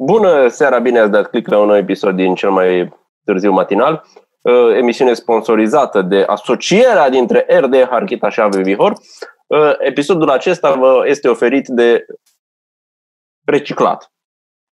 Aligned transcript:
Bună 0.00 0.48
seara, 0.48 0.78
bine 0.78 0.98
ați 0.98 1.10
dat 1.10 1.26
click 1.26 1.48
la 1.48 1.58
un 1.58 1.66
nou 1.66 1.76
episod 1.76 2.16
din 2.16 2.34
cel 2.34 2.50
mai 2.50 2.92
târziu 3.24 3.52
matinal. 3.52 4.04
Uh, 4.40 4.76
emisiune 4.76 5.12
sponsorizată 5.12 6.02
de 6.02 6.24
asocierea 6.26 7.10
dintre 7.10 7.46
RD, 7.60 7.86
Harchita 7.88 8.28
și 8.28 8.40
Ave 8.40 8.62
Vihor. 8.62 8.92
Uh, 9.46 9.72
episodul 9.78 10.30
acesta 10.30 10.74
vă 10.74 11.04
este 11.06 11.28
oferit 11.28 11.66
de 11.66 12.06
reciclat. 13.44 14.12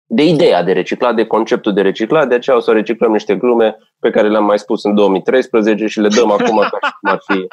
De 0.07 0.25
ideea 0.25 0.63
de 0.63 0.73
reciclat, 0.73 1.15
de 1.15 1.27
conceptul 1.27 1.73
de 1.73 1.81
reciclat, 1.81 2.29
de 2.29 2.35
aceea 2.35 2.57
o 2.57 2.61
să 2.61 2.73
reciclăm 2.73 3.13
niște 3.13 3.37
glume 3.37 3.77
pe 3.99 4.11
care 4.11 4.29
le-am 4.29 4.45
mai 4.45 4.59
spus 4.59 4.85
în 4.85 4.95
2013 4.95 5.87
și 5.87 6.01
le 6.01 6.09
dăm 6.09 6.31
acum 6.31 6.57
ca 6.57 6.79
și 6.87 6.93
cum 7.01 7.11
ar 7.11 7.21
fi 7.27 7.47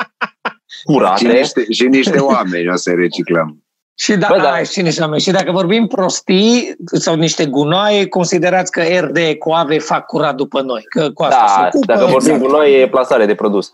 curate. 0.84 1.26
Și 1.26 1.28
niște, 1.28 1.72
și 1.72 1.88
niște 1.88 2.20
oameni 2.20 2.70
o 2.70 2.76
să 2.76 2.94
reciclăm. 2.94 3.66
Și, 3.98 4.16
da, 4.16 4.28
Bă, 4.30 4.38
da. 4.38 4.52
Ai, 4.52 4.66
și, 4.66 4.92
și 5.18 5.32
dacă 5.32 5.52
vorbim 5.52 5.88
prostii 5.88 6.76
sau 6.86 7.16
niște 7.16 7.46
gunoaie, 7.46 8.08
considerați 8.08 8.72
că 8.72 8.82
RD 9.00 9.18
cu 9.40 9.52
ave 9.52 9.80
fac 9.80 10.06
curat 10.06 10.36
după 10.36 10.62
noi. 10.62 10.84
Că 10.90 11.10
cu 11.14 11.24
asta 11.24 11.46
da, 11.46 11.68
ocupă, 11.68 11.86
dacă 11.86 12.06
vorbim 12.06 12.34
exact. 12.34 12.42
gunoaie, 12.42 12.78
e 12.78 12.88
plasare 12.88 13.26
de 13.26 13.36
produs. 13.36 13.70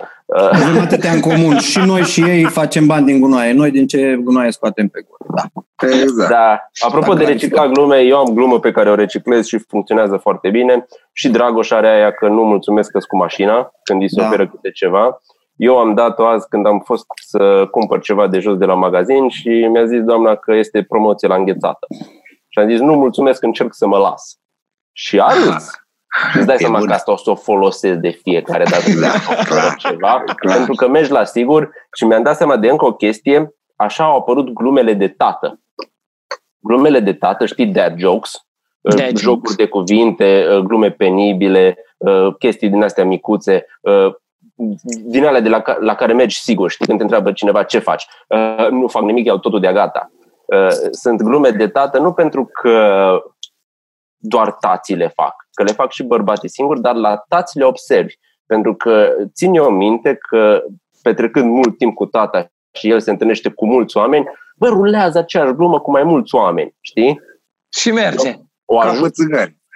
Avem 0.52 0.82
atâtea 0.82 1.12
în 1.12 1.20
comun. 1.20 1.58
Și 1.58 1.80
noi 1.80 2.02
și 2.02 2.22
ei 2.22 2.44
facem 2.44 2.86
bani 2.86 3.06
din 3.06 3.20
gunoaie. 3.20 3.54
Noi 3.54 3.72
din 3.72 3.88
ce 3.88 4.20
gunoaie 4.24 4.52
scoatem 4.52 4.88
pe 4.88 5.06
gură. 5.08 5.34
Da. 5.36 5.88
Exact. 5.88 6.30
da. 6.30 6.70
Apropo 6.80 7.14
de 7.14 7.24
recicla 7.24 7.68
glume, 7.68 8.00
eu 8.00 8.18
am 8.18 8.34
glumă 8.34 8.60
pe 8.60 8.72
care 8.72 8.90
o 8.90 8.96
reciclez 8.96 9.46
și 9.46 9.58
funcționează 9.68 10.18
foarte 10.18 10.50
bine. 10.50 10.86
Și 11.14 11.30
Dragoș 11.30 11.72
are 11.72 11.88
aia 11.88 12.12
că 12.12 12.28
nu 12.28 12.42
mulțumesc 12.44 12.92
că 12.92 13.00
cu 13.08 13.18
mașina 13.18 13.72
când 13.84 14.02
îi 14.02 14.10
se 14.10 14.22
da. 14.22 14.28
oferă 14.28 14.48
câte 14.48 14.72
ceva. 14.72 15.22
Eu 15.62 15.78
am 15.78 15.94
dat-o 15.94 16.26
azi 16.26 16.48
când 16.48 16.66
am 16.66 16.80
fost 16.80 17.06
să 17.16 17.68
cumpăr 17.72 18.02
ceva 18.02 18.28
de 18.28 18.40
jos 18.40 18.58
de 18.58 18.66
la 18.66 18.74
magazin 18.74 19.30
și 19.30 19.50
mi-a 19.50 19.86
zis 19.86 20.02
doamna 20.04 20.36
că 20.36 20.54
este 20.54 20.84
promoție 20.84 21.28
la 21.28 21.36
înghețată. 21.36 21.88
Și 22.48 22.60
am 22.60 22.70
zis, 22.70 22.80
nu, 22.80 22.94
mulțumesc, 22.94 23.44
încerc 23.44 23.74
să 23.74 23.88
mă 23.88 23.98
las. 23.98 24.40
Și 24.92 25.20
a 25.20 25.28
râs. 25.28 25.70
Și 26.32 26.38
îți 26.38 26.46
dai 26.46 26.58
seama 26.58 26.80
că 26.80 26.94
asta 26.94 27.12
o 27.12 27.16
să 27.16 27.30
o 27.30 27.36
folosesc 27.36 27.98
de 27.98 28.10
fiecare 28.10 28.64
dată 28.64 28.84
de 28.86 29.08
ceva, 29.88 30.24
pentru 30.42 30.74
că 30.74 30.88
mergi 30.88 31.12
la 31.12 31.24
sigur 31.24 31.70
și 31.98 32.06
mi-am 32.06 32.24
dat 32.24 32.36
seama 32.36 32.58
de 32.58 32.70
încă 32.70 32.86
o 32.86 32.94
chestie, 32.94 33.56
așa 33.76 34.04
au 34.04 34.18
apărut 34.18 34.50
glumele 34.50 34.94
de 34.94 35.08
tată. 35.08 35.60
Glumele 36.60 37.00
de 37.00 37.14
tată, 37.14 37.46
știi, 37.46 37.66
dad 37.66 37.98
jokes, 37.98 38.32
dad 38.82 39.18
jocuri 39.18 39.22
jokes. 39.22 39.56
de 39.56 39.68
cuvinte, 39.68 40.46
glume 40.64 40.92
penibile, 40.92 41.78
chestii 42.40 42.70
din 42.70 42.84
astea 42.84 43.06
micuțe, 43.06 43.66
din 45.04 45.26
alea 45.26 45.42
de 45.42 45.50
la, 45.50 45.64
la 45.80 45.96
care 45.96 46.14
mergi 46.14 46.42
sigur, 46.42 46.70
știi, 46.70 46.86
când 46.86 46.98
te 46.98 47.04
întreabă 47.04 47.32
cineva 47.32 47.64
ce 47.64 47.80
faci. 47.80 48.06
Uh, 48.28 48.68
nu 48.70 48.88
fac 48.88 49.04
nimic, 49.04 49.26
iau 49.26 49.38
totul 49.38 49.60
de 49.60 49.72
gata. 49.74 50.12
Uh, 50.46 50.68
sunt 50.92 51.22
glume 51.22 51.50
de 51.50 51.68
tată 51.68 52.00
nu 52.00 52.14
pentru 52.14 52.50
că 52.62 53.08
doar 54.18 54.52
tații 54.52 54.96
le 54.96 55.08
fac, 55.08 55.34
că 55.54 55.64
le 55.64 55.72
fac 55.72 55.92
și 55.92 56.04
bărbații 56.04 56.50
singuri, 56.50 56.82
dar 56.82 56.96
la 56.96 57.24
tați 57.28 57.58
le 57.58 57.64
observi. 57.64 58.14
Pentru 58.46 58.76
că 58.76 59.10
țin 59.34 59.54
eu 59.54 59.70
minte 59.70 60.18
că 60.30 60.64
petrecând 61.02 61.52
mult 61.52 61.78
timp 61.78 61.96
cu 61.96 62.06
tata 62.06 62.52
și 62.72 62.90
el 62.90 63.00
se 63.00 63.10
întâlnește 63.10 63.50
cu 63.50 63.66
mulți 63.66 63.98
oameni, 63.98 64.26
bă, 64.56 64.68
rulează 64.68 65.18
aceeași 65.18 65.54
glumă 65.54 65.80
cu 65.80 65.92
mai 65.92 66.04
mulți 66.04 66.36
oameni, 66.36 66.76
știi? 66.82 67.22
Și 67.70 67.92
merge. 67.92 68.36
O, 68.66 68.76
o, 68.76 68.80
ajut, 68.80 69.14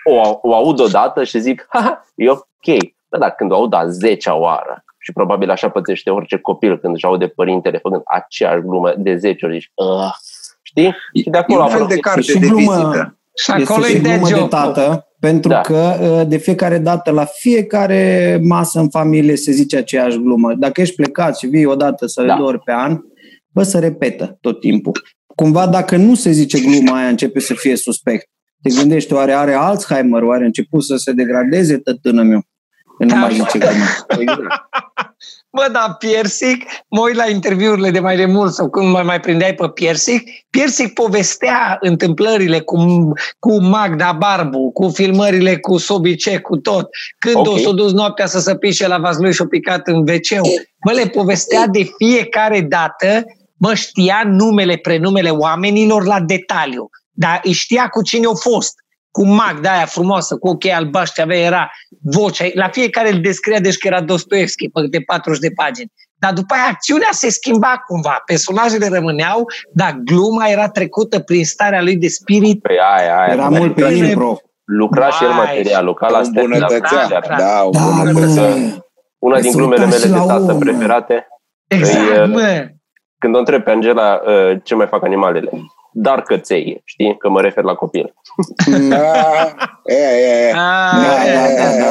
o, 0.09 0.39
o 0.41 0.55
aud 0.55 0.79
odată 0.79 1.23
și 1.23 1.39
zic, 1.39 1.65
ha, 1.69 2.05
e 2.15 2.29
ok, 2.29 2.93
da, 3.09 3.17
dar 3.17 3.31
când 3.31 3.51
o 3.51 3.55
aud 3.55 3.73
a 3.73 3.87
zecea 3.87 4.35
oară, 4.35 4.85
și 5.05 5.11
probabil 5.11 5.49
așa 5.49 5.69
pățește 5.69 6.09
orice 6.09 6.37
copil 6.37 6.79
când 6.79 6.93
își 6.95 7.05
aude 7.05 7.27
părintele 7.27 7.77
făcând 7.77 8.01
aceeași 8.05 8.61
glumă 8.61 8.93
de 8.97 9.15
10 9.15 9.45
ori, 9.45 9.53
zici, 9.53 9.71
știi? 10.61 10.95
Și 11.13 11.29
de 11.29 11.37
acolo 11.37 11.59
e 11.59 11.63
un 11.63 11.69
fel 11.69 11.85
de 11.87 11.97
carte 11.97 12.21
și 12.21 12.39
de 12.39 12.47
glumă, 12.47 12.59
vizită. 12.59 13.17
Și 13.37 13.51
acolo 13.51 13.85
este 13.85 13.97
și 13.97 14.01
glumă 14.01 14.29
de 14.29 14.45
tată, 14.49 15.07
pentru 15.19 15.49
da. 15.49 15.61
că 15.61 15.97
ă, 16.03 16.23
de 16.23 16.37
fiecare 16.37 16.77
dată, 16.77 17.11
la 17.11 17.25
fiecare 17.25 18.39
masă 18.43 18.79
în 18.79 18.89
familie 18.89 19.35
se 19.35 19.51
zice 19.51 19.77
aceeași 19.77 20.17
glumă. 20.17 20.53
Dacă 20.53 20.81
ești 20.81 20.95
plecat 20.95 21.37
și 21.37 21.47
vii 21.47 21.65
odată 21.65 22.07
sau 22.07 22.25
da. 22.25 22.35
două 22.35 22.47
ori 22.47 22.59
pe 22.59 22.71
an, 22.71 22.99
bă, 23.47 23.63
să 23.63 23.79
repetă 23.79 24.37
tot 24.41 24.59
timpul. 24.59 25.01
Cumva 25.35 25.67
dacă 25.67 25.95
nu 25.95 26.15
se 26.15 26.31
zice 26.31 26.59
gluma 26.59 26.97
aia, 26.97 27.07
începe 27.07 27.39
să 27.39 27.53
fie 27.53 27.75
suspect. 27.75 28.29
Te 28.61 28.69
gândești, 28.79 29.13
oare 29.13 29.31
are 29.31 29.53
Alzheimer, 29.53 30.21
oare 30.21 30.43
a 30.43 30.45
început 30.45 30.83
să 30.83 30.95
se 30.95 31.11
degradeze 31.11 31.77
tătână 31.77 32.23
meu? 32.23 32.41
Nu 32.97 33.07
da. 33.07 33.15
mai 33.15 33.33
zice 33.33 33.57
exact. 33.57 34.05
Bă, 35.55 35.69
da, 35.71 35.95
Piersic, 35.99 36.65
mă 36.87 37.01
uit 37.01 37.15
la 37.15 37.29
interviurile 37.29 37.91
de 37.91 37.99
mai 37.99 38.15
de 38.15 38.25
mult 38.25 38.53
sau 38.53 38.69
când 38.69 38.91
mai 38.91 39.03
mai 39.03 39.19
prindeai 39.19 39.53
pe 39.53 39.69
Piersic, 39.69 40.29
Piersic 40.49 40.93
povestea 40.93 41.77
întâmplările 41.79 42.59
cu, 42.59 42.77
cu 43.39 43.61
Magda 43.61 44.11
Barbu, 44.11 44.71
cu 44.71 44.89
filmările 44.89 45.57
cu 45.57 45.77
Sobice, 45.77 46.37
cu 46.39 46.57
tot. 46.57 46.89
Când 47.17 47.35
okay. 47.35 47.53
o 47.53 47.57
s-a 47.57 47.71
dus 47.71 47.91
noaptea 47.91 48.25
să 48.25 48.39
se 48.39 48.55
pișe 48.55 48.87
la 48.87 48.97
vaslui 48.97 49.33
și-o 49.33 49.45
picat 49.45 49.87
în 49.87 49.97
wc 49.97 50.47
Mă, 50.85 50.91
le 50.91 51.07
povestea 51.07 51.67
de 51.67 51.89
fiecare 51.97 52.61
dată, 52.61 53.23
mă 53.57 53.73
știa 53.73 54.23
numele, 54.25 54.75
prenumele 54.75 55.29
oamenilor 55.29 56.05
la 56.05 56.19
detaliu. 56.19 56.89
Dar 57.11 57.39
îi 57.43 57.51
știa 57.51 57.87
cu 57.87 58.01
cine 58.01 58.25
au 58.25 58.35
fost 58.35 58.73
cu 59.15 59.25
mag 59.25 59.59
de 59.61 59.67
aia 59.67 59.85
frumoasă, 59.85 60.37
cu 60.37 60.47
ochii 60.47 60.71
albaștri, 60.71 61.21
avea, 61.21 61.37
era 61.37 61.71
vocea, 62.01 62.45
la 62.53 62.67
fiecare 62.67 63.11
îl 63.11 63.19
descria, 63.21 63.59
deci 63.59 63.77
că 63.77 63.87
era 63.87 64.01
Dostoevski, 64.01 64.69
pe 64.69 64.87
de 64.89 64.99
40 64.99 65.39
de 65.39 65.51
pagini. 65.55 65.91
Dar 66.15 66.33
după 66.33 66.53
aia 66.53 66.67
acțiunea 66.71 67.07
se 67.11 67.29
schimba 67.29 67.83
cumva, 67.87 68.21
personajele 68.25 68.87
rămâneau, 68.87 69.45
dar 69.73 69.91
gluma 70.03 70.47
era 70.47 70.69
trecută 70.69 71.19
prin 71.19 71.45
starea 71.45 71.81
lui 71.81 71.97
de 71.97 72.07
spirit. 72.07 72.61
Păi 72.61 72.77
aia, 72.97 73.19
aia, 73.19 73.33
era 73.33 73.49
mult 73.49 73.75
pe 73.75 73.81
el, 73.81 74.15
bro. 74.15 74.37
Lucra 74.63 75.09
și 75.09 75.23
el 75.23 75.31
material, 75.31 75.85
lucra 75.85 76.09
la 76.09 76.19
îmbunătățea, 76.19 77.07
da, 77.07 77.19
da, 77.27 77.35
da, 77.37 77.69
Una 79.19 79.39
din 79.39 79.51
glumele 79.51 79.85
mele 79.85 80.07
de 80.07 80.23
tată 80.27 80.55
preferate 80.59 81.27
Exact, 81.67 82.27
mă. 82.27 82.67
Când 83.17 83.35
o 83.35 83.37
întreb 83.37 83.63
pe 83.63 83.71
Angela 83.71 84.21
uh, 84.25 84.57
ce 84.63 84.75
mai 84.75 84.87
fac 84.87 85.03
animalele 85.03 85.49
dar 85.97 86.21
căței, 86.21 86.81
știi? 86.83 87.17
Că 87.17 87.29
mă 87.29 87.41
refer 87.41 87.63
la 87.63 87.73
copil. 87.73 88.13
Da, 88.89 88.97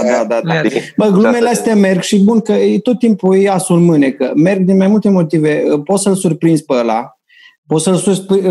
da, 0.05 0.25
da, 0.25 0.41
da, 0.41 0.61
Bă, 0.97 1.09
glumele 1.09 1.49
astea 1.49 1.75
merg 1.75 2.01
și 2.01 2.19
bun 2.19 2.41
că 2.41 2.53
e 2.53 2.79
tot 2.79 2.99
timpul 2.99 3.37
e 3.37 3.51
asul 3.51 3.77
în 3.77 3.85
mânecă. 3.85 4.33
Merg 4.35 4.61
din 4.61 4.77
mai 4.77 4.87
multe 4.87 5.09
motive. 5.09 5.63
Poți 5.85 6.03
să-l 6.03 6.15
surprinzi 6.15 6.65
pe 6.65 6.75
ăla, 6.75 7.19
poți 7.67 7.85
să-l 7.85 7.97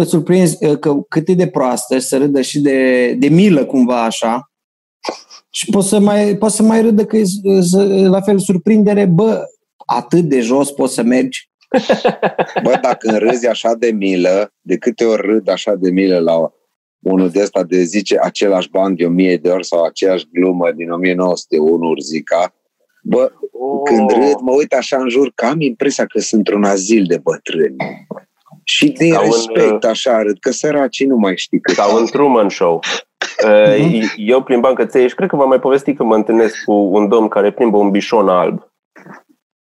surprinzi 0.06 0.78
că 0.80 0.94
cât 1.10 1.28
e 1.28 1.34
de 1.34 1.48
proastă 1.48 1.96
și 1.96 2.06
să 2.06 2.18
râdă 2.18 2.42
și 2.42 2.60
de, 2.60 3.12
de 3.14 3.28
milă 3.28 3.66
cumva 3.66 4.04
așa. 4.04 4.52
Și 5.50 5.70
poți 5.72 5.88
să 5.88 6.00
mai, 6.00 6.36
poți 6.36 6.56
să 6.56 6.64
mai 6.64 6.82
râdă 6.82 7.06
că 7.06 7.18
e 7.18 7.24
la 8.08 8.22
fel 8.22 8.40
surprindere, 8.40 9.06
bă, 9.06 9.44
atât 9.86 10.24
de 10.24 10.40
jos 10.40 10.72
poți 10.72 10.94
să 10.94 11.04
mergi 11.04 11.52
Bă, 12.64 12.80
dacă 12.82 13.18
râzi 13.18 13.48
așa 13.48 13.74
de 13.74 13.92
milă, 13.92 14.54
de 14.62 14.78
câte 14.78 15.06
ori 15.06 15.22
râd 15.22 15.50
așa 15.50 15.76
de 15.76 15.92
milă 15.92 16.20
la 16.20 16.54
unul 17.04 17.30
de 17.30 17.42
ăsta 17.42 17.64
de 17.64 17.82
zice 17.82 18.18
același 18.22 18.70
bani 18.70 18.96
de 18.96 19.06
o 19.06 19.10
mie 19.10 19.38
de 19.38 19.50
ori 19.50 19.66
sau 19.66 19.84
aceeași 19.84 20.28
glumă 20.32 20.72
din 20.72 20.92
1901, 20.92 21.90
Urzica, 21.90 22.54
bă, 23.04 23.32
oh. 23.52 23.82
când 23.84 24.12
râd, 24.12 24.40
mă 24.40 24.52
uit 24.52 24.74
așa 24.74 24.98
în 24.98 25.10
jur, 25.10 25.32
că 25.36 25.46
am 25.46 25.62
impresia 25.62 26.06
că 26.06 26.20
sunt 26.20 26.48
într-un 26.48 26.64
azil 26.64 27.06
de 27.08 27.18
bătrâni. 27.18 27.76
Și 28.64 28.90
din 28.92 29.14
sau 29.14 29.24
respect, 29.24 29.84
în, 29.84 29.90
așa 29.90 30.22
râd, 30.22 30.40
că 30.40 30.52
săracii 30.52 31.06
nu 31.06 31.16
mai 31.16 31.38
știi 31.38 31.60
cât. 31.60 31.76
Sau 31.76 31.98
în 31.98 32.06
Truman 32.06 32.50
Show. 32.50 32.80
Uh, 33.46 34.04
eu 34.16 34.44
plimbam 34.44 34.74
căței 34.74 35.08
și 35.08 35.16
cred 35.16 35.30
că 35.30 35.36
v-am 35.36 35.48
mai 35.48 35.60
povestit 35.60 35.98
că 35.98 36.04
mă 36.04 36.16
întâlnesc 36.16 36.64
cu 36.64 36.74
un 36.74 37.08
domn 37.08 37.28
care 37.28 37.52
plimbă 37.52 37.78
un 37.78 37.90
bișon 37.90 38.28
alb. 38.28 38.73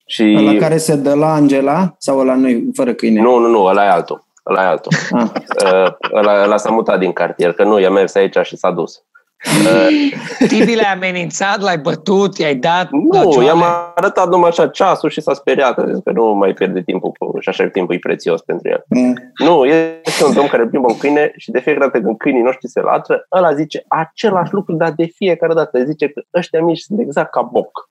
Și... 0.07 0.25
La 0.25 0.55
care 0.55 0.77
se 0.77 0.97
dă 0.97 1.15
la 1.15 1.33
Angela 1.33 1.95
sau 1.99 2.25
la 2.25 2.35
noi 2.35 2.69
fără 2.75 2.95
câine? 2.95 3.21
Nu, 3.21 3.39
nu, 3.39 3.49
nu, 3.49 3.65
ăla 3.65 3.85
e 3.85 3.89
altul. 3.89 4.25
Ăla 4.47 4.63
e 4.63 4.67
altul. 4.67 4.93
Ah. 5.11 5.23
Uh, 5.65 5.93
ăla, 6.13 6.43
ăla 6.43 6.57
s-a 6.57 6.71
mutat 6.71 6.99
din 6.99 7.13
cartier, 7.13 7.53
că 7.53 7.65
nu, 7.65 7.81
i-a 7.81 7.91
mers 7.91 8.15
aici 8.15 8.37
și 8.43 8.57
s-a 8.57 8.71
dus. 8.71 9.03
Uh, 9.47 10.47
Tibi 10.49 10.75
l-ai 10.75 10.93
amenințat, 10.93 11.61
l-ai 11.61 11.79
bătut, 11.79 12.39
i-ai 12.39 12.55
dat 12.55 12.89
Nu, 12.91 13.43
i-am 13.43 13.65
arătat 13.95 14.29
numai 14.29 14.49
așa 14.49 14.69
ceasul 14.69 15.11
și 15.11 15.21
s-a 15.21 15.35
speriat. 15.35 15.79
Zis 15.87 15.99
că 16.05 16.11
nu 16.11 16.35
mai 16.35 16.53
pierde 16.53 16.83
timpul 16.83 17.11
cu, 17.19 17.39
și 17.41 17.49
așa 17.49 17.69
timpul 17.69 17.95
e 17.95 17.99
prețios 17.99 18.41
pentru 18.41 18.69
el. 18.69 18.85
Mm. 18.89 19.33
Nu, 19.35 19.65
este 19.65 20.25
un 20.25 20.35
domn 20.35 20.49
care 20.49 20.67
plimbă 20.67 20.87
un 20.89 20.99
câine 20.99 21.33
și 21.37 21.51
de 21.51 21.61
fiecare 21.61 21.85
dată 21.85 22.05
când 22.05 22.17
câinii 22.17 22.43
noștri 22.43 22.69
se 22.69 22.81
latră, 22.81 23.27
ăla 23.33 23.55
zice 23.55 23.85
același 23.89 24.53
lucru, 24.53 24.75
dar 24.75 24.91
de 24.91 25.05
fiecare 25.05 25.55
dată 25.55 25.85
zice 25.85 26.09
că 26.09 26.23
ăștia 26.35 26.63
mici 26.63 26.81
sunt 26.81 27.01
exact 27.01 27.31
ca 27.31 27.43
boc. 27.43 27.91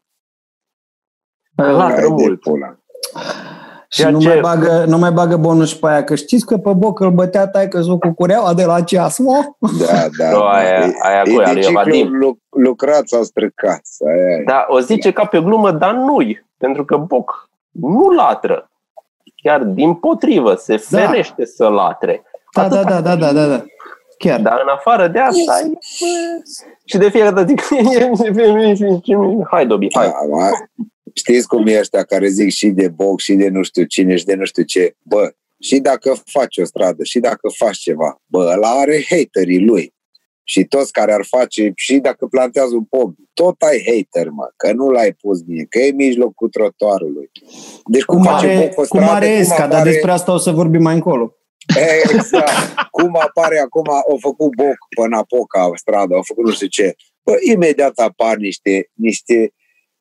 Latră 1.55 2.09
mult. 2.09 2.41
Și 3.95 4.05
nu, 4.05 4.19
ce... 4.19 4.27
mai 4.27 4.39
bagă, 4.39 4.85
nu 4.87 4.97
mai 4.97 5.11
bagă 5.11 5.37
bonus 5.37 5.75
pe 5.75 5.87
aia, 5.87 6.03
că 6.03 6.15
știți 6.15 6.45
că 6.45 6.57
pe 6.57 6.73
boc 6.73 6.99
îl 6.99 7.11
bătea 7.11 7.47
tai 7.47 7.67
că 7.67 7.81
cu 7.99 8.13
cureaua 8.13 8.53
de 8.53 8.65
la 8.65 8.81
ceas, 8.81 9.17
mă? 9.17 9.45
Da, 9.79 10.07
da. 10.17 10.31
No, 10.31 10.43
aia, 10.43 10.79
aia 10.79 11.21
cu 11.21 11.39
aia, 11.39 11.53
lui 11.53 11.73
Vadim. 11.73 12.39
lucrat 12.49 13.07
sau 13.07 13.23
stricat. 13.23 13.81
Aia. 14.07 14.43
Da, 14.45 14.65
o 14.69 14.79
zice 14.79 15.11
ca 15.11 15.25
pe 15.25 15.41
glumă, 15.41 15.71
dar 15.71 15.93
nu-i, 15.93 16.45
pentru 16.57 16.85
că 16.85 16.97
boc 16.97 17.49
nu 17.71 18.09
latră. 18.09 18.69
Chiar 19.35 19.63
din 19.63 19.93
potrivă, 19.93 20.55
se 20.55 20.83
da. 20.89 20.99
ferește 20.99 21.33
da. 21.37 21.45
să 21.55 21.67
latre. 21.67 22.23
Da, 22.53 22.67
da, 22.67 22.83
da, 22.83 23.01
da, 23.01 23.15
da, 23.15 23.31
da, 23.31 23.45
da. 23.47 23.63
Chiar. 24.17 24.39
Dar 24.39 24.59
în 24.63 24.69
afară 24.75 25.07
de 25.07 25.19
asta, 25.19 25.59
e, 25.63 25.71
și 26.85 26.97
de 26.97 27.09
fiecare 27.09 27.35
dată 27.35 27.47
zic, 27.47 27.61
hai 29.51 29.65
Dobi, 29.65 29.87
hai. 29.93 30.07
Da, 30.07 30.49
Știți 31.17 31.47
cum 31.47 31.67
e 31.67 31.79
ăștia 31.79 32.03
care 32.03 32.27
zic 32.27 32.49
și 32.49 32.67
de 32.67 32.87
box, 32.87 33.23
și 33.23 33.33
de 33.33 33.49
nu 33.49 33.63
știu 33.63 33.83
cine, 33.83 34.15
și 34.15 34.25
de 34.25 34.35
nu 34.35 34.45
știu 34.45 34.63
ce. 34.63 34.95
Bă, 35.01 35.33
și 35.59 35.79
dacă 35.79 36.15
faci 36.25 36.57
o 36.57 36.65
stradă, 36.65 37.03
și 37.03 37.19
dacă 37.19 37.49
faci 37.57 37.77
ceva, 37.77 38.21
bă, 38.25 38.51
ăla 38.53 38.69
are 38.69 39.05
haterii 39.09 39.65
lui. 39.65 39.93
Și 40.43 40.63
toți 40.63 40.91
care 40.91 41.13
ar 41.13 41.25
face, 41.27 41.71
și 41.75 41.97
dacă 41.97 42.25
plantează 42.25 42.75
un 42.75 42.83
pom, 42.83 43.13
tot 43.33 43.61
ai 43.61 43.83
hater, 43.85 44.29
mă, 44.29 44.49
că 44.55 44.71
nu 44.73 44.89
l-ai 44.89 45.13
pus 45.13 45.41
bine, 45.41 45.63
că 45.69 45.79
e 45.79 45.89
în 45.89 45.95
mijlocul 45.95 46.49
trotuarului. 46.49 47.31
Deci 47.85 48.03
cum, 48.03 48.15
cum 48.15 48.25
face 48.25 48.47
are, 48.47 48.69
stradă, 48.71 48.87
cum 48.87 49.15
are 49.15 49.27
Esca, 49.27 49.55
apare... 49.55 49.71
dar 49.71 49.83
despre 49.83 50.11
asta 50.11 50.33
o 50.33 50.37
să 50.37 50.51
vorbim 50.51 50.81
mai 50.81 50.93
încolo. 50.93 51.35
Exact. 52.13 52.51
cum 52.91 53.17
apare 53.19 53.59
acum, 53.59 53.89
au 53.89 54.17
făcut 54.21 54.55
boc 54.55 54.77
pe 54.95 55.07
Napoca 55.07 55.71
stradă, 55.75 56.15
au 56.15 56.23
făcut 56.23 56.45
nu 56.45 56.51
știu 56.51 56.67
ce. 56.67 56.95
Bă, 57.23 57.33
imediat 57.41 57.97
apar 57.99 58.35
niște, 58.35 58.91
niște 58.93 59.53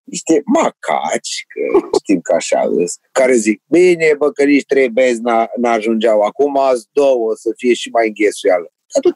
niște 0.05 0.43
macaci, 0.45 1.45
că 1.49 1.89
știm 2.03 2.21
că 2.21 2.33
așa 2.35 2.61
îs, 2.77 2.93
care 3.13 3.35
zic, 3.35 3.63
bine, 3.67 4.15
bă, 4.19 4.31
că 4.31 4.45
nici 4.45 4.65
trei 4.65 4.89
bezi 4.89 5.21
n-ajungeau, 5.57 6.21
acum 6.21 6.59
azi 6.59 6.87
două 6.93 7.33
să 7.35 7.51
fie 7.57 7.75
și 7.75 7.89
mai 7.89 8.07
înghesuială. 8.07 8.69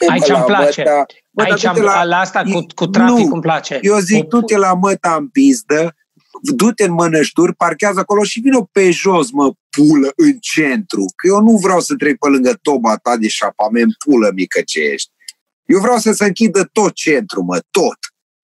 Aici 0.09 0.29
îmi 0.29 0.45
place. 0.45 0.83
Măta, 0.83 1.07
bă, 1.31 1.43
Aici 1.43 1.65
am, 1.65 1.77
la, 1.77 2.05
la 2.05 2.19
asta 2.19 2.43
cu, 2.53 2.67
cu 2.75 2.87
trafic 2.87 3.27
nu, 3.27 3.33
îmi 3.33 3.41
place. 3.41 3.79
Eu 3.83 3.99
zic, 3.99 4.25
du-te 4.25 4.57
la 4.57 4.75
măta 4.75 5.15
în 5.15 5.29
pizdă, 5.29 5.95
du-te 6.43 6.85
în 6.85 6.93
mănășturi, 6.93 7.55
parchează 7.55 8.01
acolo 8.01 8.23
și 8.23 8.41
vină 8.41 8.69
pe 8.73 8.91
jos, 8.91 9.31
mă, 9.31 9.53
pulă, 9.77 10.13
în 10.17 10.39
centru. 10.41 11.05
Că 11.17 11.27
eu 11.27 11.41
nu 11.41 11.57
vreau 11.57 11.81
să 11.81 11.95
trec 11.95 12.19
pe 12.19 12.29
lângă 12.29 12.59
toba 12.63 12.97
ta 12.97 13.17
de 13.17 13.29
șapament, 13.29 13.95
pulă 14.05 14.31
mică 14.35 14.61
ce 14.65 14.81
ești. 14.81 15.11
Eu 15.65 15.81
vreau 15.81 15.97
să 15.97 16.13
se 16.13 16.25
închidă 16.25 16.69
tot 16.73 16.93
centru, 16.93 17.43
mă, 17.43 17.61
tot. 17.71 17.99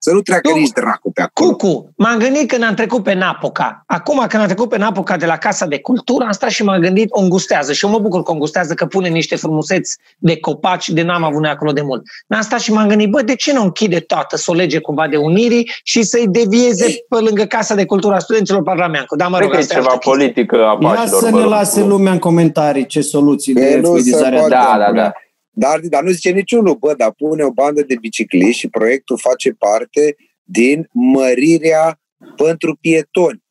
Să 0.05 0.13
nu 0.13 0.21
treacă 0.21 0.49
tu, 0.49 0.57
nici 0.57 0.71
dracu 0.71 1.13
pe 1.13 1.23
acolo. 1.23 1.51
Cucu, 1.51 1.93
m-am 1.97 2.19
gândit 2.19 2.49
când 2.49 2.63
am 2.63 2.75
trecut 2.75 3.03
pe 3.03 3.15
Napoca. 3.15 3.85
Acum 3.87 4.19
când 4.29 4.43
am 4.43 4.49
trecut 4.49 4.69
pe 4.69 4.79
Napoca 4.79 5.17
de 5.17 5.27
la 5.27 5.37
Casa 5.37 5.67
de 5.67 5.79
Cultură, 5.79 6.25
am 6.25 6.33
stat 6.33 6.51
și 6.51 6.65
m-am 6.65 6.81
gândit, 6.81 7.07
o 7.11 7.21
îngustează. 7.21 7.73
Și 7.73 7.85
eu 7.85 7.91
mă 7.91 7.99
bucur 7.99 8.23
că 8.23 8.31
o 8.31 8.33
îngustează, 8.33 8.75
că 8.75 8.87
pune 8.87 9.09
niște 9.09 9.37
frumuseți 9.37 9.97
de 10.19 10.37
copaci 10.41 10.89
de 10.89 11.03
n-am 11.03 11.25
avut 11.25 11.45
acolo 11.45 11.73
de 11.73 11.81
mult. 11.83 12.03
Am 12.29 12.41
stat 12.41 12.61
și 12.61 12.73
m-am 12.73 12.89
gândit, 12.89 13.11
bă, 13.11 13.23
de 13.23 13.35
ce 13.35 13.53
nu 13.53 13.63
închide 13.63 14.01
toată, 14.01 14.37
să 14.37 14.51
o 14.51 14.55
lege 14.55 14.79
cumva 14.79 15.09
de 15.09 15.17
unirii 15.17 15.71
și 15.83 16.03
să-i 16.03 16.29
devieze 16.29 16.87
pe 17.09 17.19
lângă 17.19 17.45
Casa 17.45 17.75
de 17.75 17.85
Cultură 17.85 18.15
a 18.15 18.19
Studenților 18.19 18.63
Parlamentului. 18.63 19.25
Da, 19.25 19.29
mă 19.29 19.39
rog, 19.39 19.55
asta 19.55 19.75
ceva 19.75 19.97
politică 19.97 20.57
a 20.57 20.79
Ia 20.81 21.07
să 21.07 21.31
ne 21.31 21.43
lase 21.45 21.83
lumea 21.83 22.13
în 22.13 22.19
comentarii 22.19 22.87
ce 22.87 23.01
soluții 23.01 23.55
de 23.55 23.79
fluidizare. 23.83 24.45
Da, 24.49 24.77
da, 24.79 24.93
da. 24.93 25.13
Dar, 25.55 25.81
dar 25.81 26.03
nu 26.03 26.11
zice 26.11 26.31
niciunul, 26.31 26.75
bă, 26.75 26.95
dar 26.95 27.13
pune 27.13 27.43
o 27.43 27.51
bandă 27.51 27.83
de 27.83 27.97
bicicliști 28.01 28.61
și 28.61 28.69
proiectul 28.69 29.19
face 29.19 29.51
parte 29.51 30.17
din 30.43 30.89
mărirea 30.93 32.01
pentru 32.37 32.77
pietoni. 32.81 33.43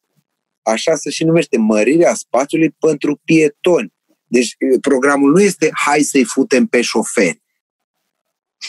Așa 0.61 0.95
se 0.95 1.09
și 1.09 1.23
numește, 1.23 1.57
mărirea 1.57 2.13
spațiului 2.13 2.75
pentru 2.79 3.21
pietoni. 3.25 3.93
Deci 4.25 4.55
programul 4.81 5.31
nu 5.31 5.41
este 5.41 5.69
hai 5.73 6.01
să-i 6.01 6.23
futem 6.23 6.65
pe 6.65 6.81
șoferi. 6.81 7.41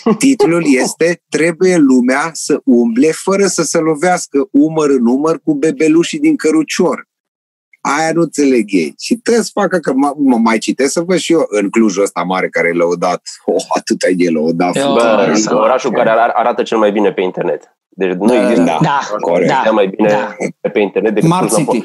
Titlul 0.18 0.64
este 0.66 1.22
Trebuie 1.28 1.76
lumea 1.76 2.30
să 2.32 2.60
umble 2.64 3.10
fără 3.10 3.46
să 3.46 3.62
se 3.62 3.78
lovească 3.78 4.48
umăr 4.50 4.90
în 4.90 5.06
umăr 5.06 5.40
cu 5.40 5.54
bebelușii 5.54 6.18
din 6.18 6.36
cărucior. 6.36 7.08
Aia 7.86 8.12
nu 8.12 8.20
înțeleg 8.20 8.72
ei. 8.72 8.94
Și 8.98 9.14
trebuie 9.14 9.44
să 9.44 9.50
facă 9.52 9.78
că 9.78 9.92
mă, 9.92 10.12
mă 10.16 10.36
mai 10.36 10.58
citesc 10.58 10.92
să 10.92 11.00
văd 11.00 11.18
și 11.18 11.32
eu 11.32 11.46
în 11.48 11.70
Clujul 11.70 12.02
ăsta 12.02 12.22
mare 12.22 12.48
care 12.48 12.68
e 12.68 12.72
lăudat. 12.72 13.22
Oh, 13.46 13.64
atât 13.76 14.02
ai 14.02 14.14
de 14.14 14.30
lăudat. 14.30 14.72
Bă, 14.72 15.50
orașul 15.50 15.92
care 15.92 16.10
arată 16.10 16.62
cel 16.62 16.78
mai 16.78 16.92
bine 16.92 17.12
pe 17.12 17.20
internet. 17.20 17.76
Deci 17.88 18.12
nu 18.12 18.26
da, 18.26 18.40
există 18.40 18.64
da, 18.64 18.78
da, 19.46 19.62
da, 19.64 19.70
mai 19.70 19.86
bine 19.86 20.08
da. 20.08 20.68
pe 20.68 20.80
internet 20.80 21.14
decât 21.14 21.28
Smart 21.28 21.56
City. 21.56 21.80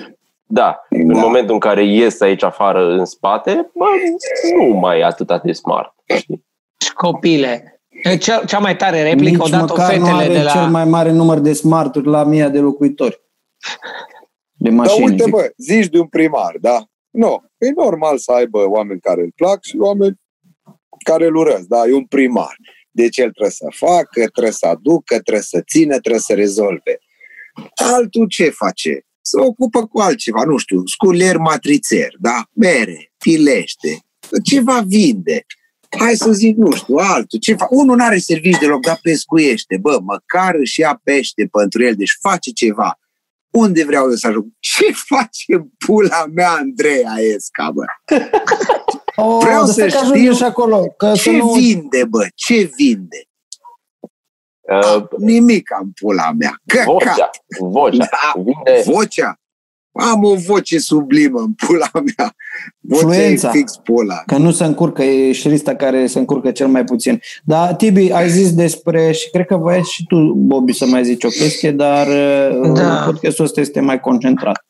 Da, 0.45 0.61
da, 0.61 0.81
în 0.89 1.19
momentul 1.19 1.53
în 1.53 1.59
care 1.59 1.85
ies 1.85 2.21
aici 2.21 2.43
afară 2.43 2.91
în 2.91 3.05
spate, 3.05 3.69
bă, 3.73 3.85
nu 4.57 4.73
mai 4.77 4.99
e 4.99 5.05
atât 5.05 5.41
de 5.43 5.51
smart. 5.51 5.93
Știi? 6.17 6.45
Copile, 6.93 7.81
cea, 8.19 8.43
cea 8.45 8.59
mai 8.59 8.75
tare 8.75 9.03
replică 9.03 9.43
Nici 9.43 9.53
odată 9.53 9.73
fetele 9.73 9.97
nu 9.97 10.15
are 10.15 10.27
de 10.27 10.41
la... 10.41 10.51
cel 10.51 10.67
mai 10.67 10.85
mare 10.85 11.11
număr 11.11 11.39
de 11.39 11.53
smarturi 11.53 12.07
la 12.07 12.23
mii 12.23 12.49
de 12.49 12.59
locuitori. 12.59 13.21
De 14.59 14.69
mașini. 14.69 14.99
Dar 15.05 15.09
uite, 15.09 15.29
bă, 15.29 15.51
zici 15.57 15.87
de 15.87 15.99
un 15.99 16.07
primar, 16.07 16.57
da? 16.61 16.85
Nu, 17.09 17.43
e 17.57 17.69
normal 17.75 18.17
să 18.17 18.31
aibă 18.31 18.69
oameni 18.69 18.99
care 18.99 19.21
îl 19.21 19.31
plac 19.35 19.63
și 19.63 19.77
oameni 19.77 20.19
care 21.03 21.25
îl 21.25 21.35
urăsc, 21.35 21.67
da? 21.67 21.85
E 21.87 21.93
un 21.93 22.05
primar. 22.05 22.55
Deci 22.91 23.17
el 23.17 23.29
trebuie 23.29 23.51
să 23.51 23.67
facă, 23.69 24.27
trebuie 24.27 24.51
să 24.51 24.65
aducă, 24.65 25.19
trebuie 25.19 25.43
să 25.43 25.61
țină, 25.71 25.99
trebuie 25.99 26.21
să 26.21 26.33
rezolve. 26.33 26.99
Altul 27.75 28.27
ce 28.27 28.49
face? 28.49 29.05
Se 29.21 29.39
ocupă 29.39 29.87
cu 29.87 29.99
altceva, 29.99 30.43
nu 30.43 30.57
știu, 30.57 30.85
sculier 30.85 31.37
matrițer, 31.37 32.15
da? 32.19 32.43
Mere, 32.53 33.11
filește, 33.17 33.99
ceva 34.43 34.83
vinde. 34.87 35.45
Hai 35.97 36.15
să 36.15 36.31
zic, 36.31 36.57
nu 36.57 36.71
știu, 36.71 36.95
altul. 36.95 37.39
Ce 37.39 37.53
fa- 37.53 37.69
Unul 37.69 37.95
nu 37.95 38.03
are 38.03 38.17
servici 38.17 38.57
deloc, 38.57 38.81
dar 38.81 38.99
pescuiește. 39.01 39.77
Bă, 39.77 39.99
măcar 40.03 40.55
își 40.55 40.79
ia 40.79 41.01
pește 41.03 41.47
pentru 41.51 41.83
el, 41.83 41.95
deci 41.95 42.17
face 42.21 42.51
ceva. 42.51 42.98
Unde 43.51 43.83
vreau 43.83 44.09
eu 44.09 44.15
să 44.15 44.27
ajung? 44.27 44.45
Ce 44.59 44.91
face 44.91 45.69
pula 45.85 46.25
mea 46.33 46.51
Andreea 46.51 47.13
Esca, 47.17 47.71
bă? 47.71 47.83
Oh, 49.21 49.37
vreau 49.41 49.65
să 49.65 49.87
știu 49.87 50.33
și 50.33 50.43
acolo, 50.43 50.93
că 50.97 51.11
ce 51.15 51.31
nu... 51.31 51.51
vinde, 51.51 52.05
bă, 52.05 52.27
ce 52.35 52.71
vinde? 52.75 53.27
Uh, 54.61 55.03
Nimic 55.17 55.73
am 55.73 55.91
pula 56.01 56.31
mea. 56.31 56.61
Căcat. 56.65 56.85
Vocea. 56.85 57.29
Vocea. 57.59 58.07
Da, 58.11 58.33
vinde... 58.35 58.83
vocea. 58.85 59.39
Am 59.99 60.23
o 60.23 60.35
voce 60.35 60.77
sublimă 60.77 61.39
în 61.39 61.53
pula 61.53 61.89
mea. 61.93 62.35
Vocea 62.79 63.01
Fluența. 63.01 63.49
fix 63.49 63.75
pula. 63.83 64.23
Că 64.25 64.37
nu 64.37 64.51
se 64.51 64.63
încurcă, 64.63 65.03
e 65.03 65.31
șrista 65.31 65.75
care 65.75 66.07
se 66.07 66.19
încurcă 66.19 66.51
cel 66.51 66.67
mai 66.67 66.83
puțin. 66.83 67.19
Dar, 67.43 67.73
Tibi, 67.73 68.11
ai 68.11 68.29
zis 68.29 68.53
despre, 68.53 69.11
și 69.11 69.29
cred 69.29 69.45
că 69.45 69.57
voi 69.57 69.81
și 69.83 70.05
tu, 70.07 70.33
Bobby, 70.35 70.73
să 70.73 70.85
mai 70.85 71.03
zici 71.03 71.23
o 71.23 71.27
chestie, 71.27 71.71
dar 71.71 72.07
uh, 72.07 72.71
da. 72.73 73.03
podcastul 73.05 73.45
ăsta 73.45 73.59
este 73.59 73.79
mai 73.79 73.99
concentrat. 73.99 74.65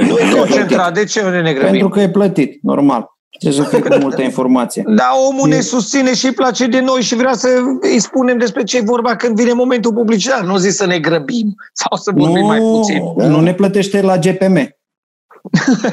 Nu 0.00 0.18
e 0.18 0.38
concentrat, 0.38 0.94
de 0.94 1.04
ce 1.04 1.20
ne 1.20 1.52
grăbim? 1.52 1.70
Pentru 1.70 1.88
că 1.88 2.00
e 2.00 2.10
plătit, 2.10 2.58
normal. 2.62 3.15
Trebuie 3.38 3.64
să 3.64 3.68
fie 3.68 3.80
cu 3.80 3.96
multă 4.00 4.22
informație. 4.22 4.82
Da, 4.96 5.10
omul 5.28 5.48
ne 5.48 5.60
susține 5.60 6.14
și 6.14 6.26
îi 6.26 6.32
place 6.32 6.66
de 6.66 6.80
noi 6.80 7.00
și 7.00 7.14
vrea 7.14 7.32
să 7.32 7.48
îi 7.80 7.98
spunem 7.98 8.38
despre 8.38 8.62
ce 8.62 8.76
e 8.76 8.80
vorba 8.80 9.16
când 9.16 9.36
vine 9.36 9.52
momentul 9.52 9.92
publicitar. 9.92 10.44
Nu 10.44 10.56
zic 10.56 10.70
să 10.70 10.86
ne 10.86 10.98
grăbim 10.98 11.54
sau 11.72 11.98
să 11.98 12.10
vorbim 12.14 12.40
nu, 12.40 12.46
mai 12.46 12.58
puțin. 12.58 13.02
Nu 13.16 13.40
ne 13.40 13.54
plătește 13.54 14.00
la 14.00 14.18
GPM. 14.18 14.76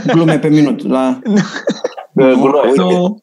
Glume 0.05 0.39
pe 0.39 0.47
minut. 0.47 0.87
La... 0.87 1.19
nu, 2.13 2.73
nu. 2.75 3.17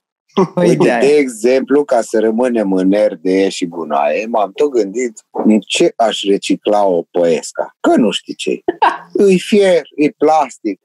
Păi 0.55 0.77
de, 0.77 0.99
de 1.01 1.17
exemplu, 1.19 1.85
ca 1.85 2.01
să 2.01 2.19
rămânem 2.21 2.73
în 2.73 2.93
RDE 3.09 3.49
și 3.49 3.67
gunoaie, 3.67 4.27
m-am 4.27 4.51
tot 4.55 4.71
gândit 4.71 5.13
în 5.31 5.61
ce 5.61 5.93
aș 5.97 6.23
recicla 6.23 6.85
o 6.85 7.03
poesca. 7.11 7.77
Că 7.81 7.97
nu 7.97 8.11
știi 8.11 8.35
ce 8.35 8.61
Îi 9.27 9.39
fier, 9.39 9.83
e 9.97 10.09
plastic, 10.09 10.81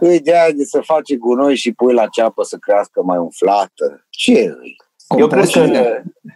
îi 0.00 0.20
de 0.20 0.36
aia 0.36 0.50
de 0.52 0.64
să 0.64 0.80
faci 0.80 1.16
gunoi 1.16 1.56
și 1.56 1.72
pui 1.72 1.94
la 1.94 2.06
ceapă 2.06 2.42
să 2.42 2.56
crească 2.56 3.02
mai 3.02 3.18
umflată. 3.18 4.06
Ce 4.08 4.32
îi? 4.32 4.76
Eu 5.18 5.26
cred 5.26 5.48
că 5.48 5.60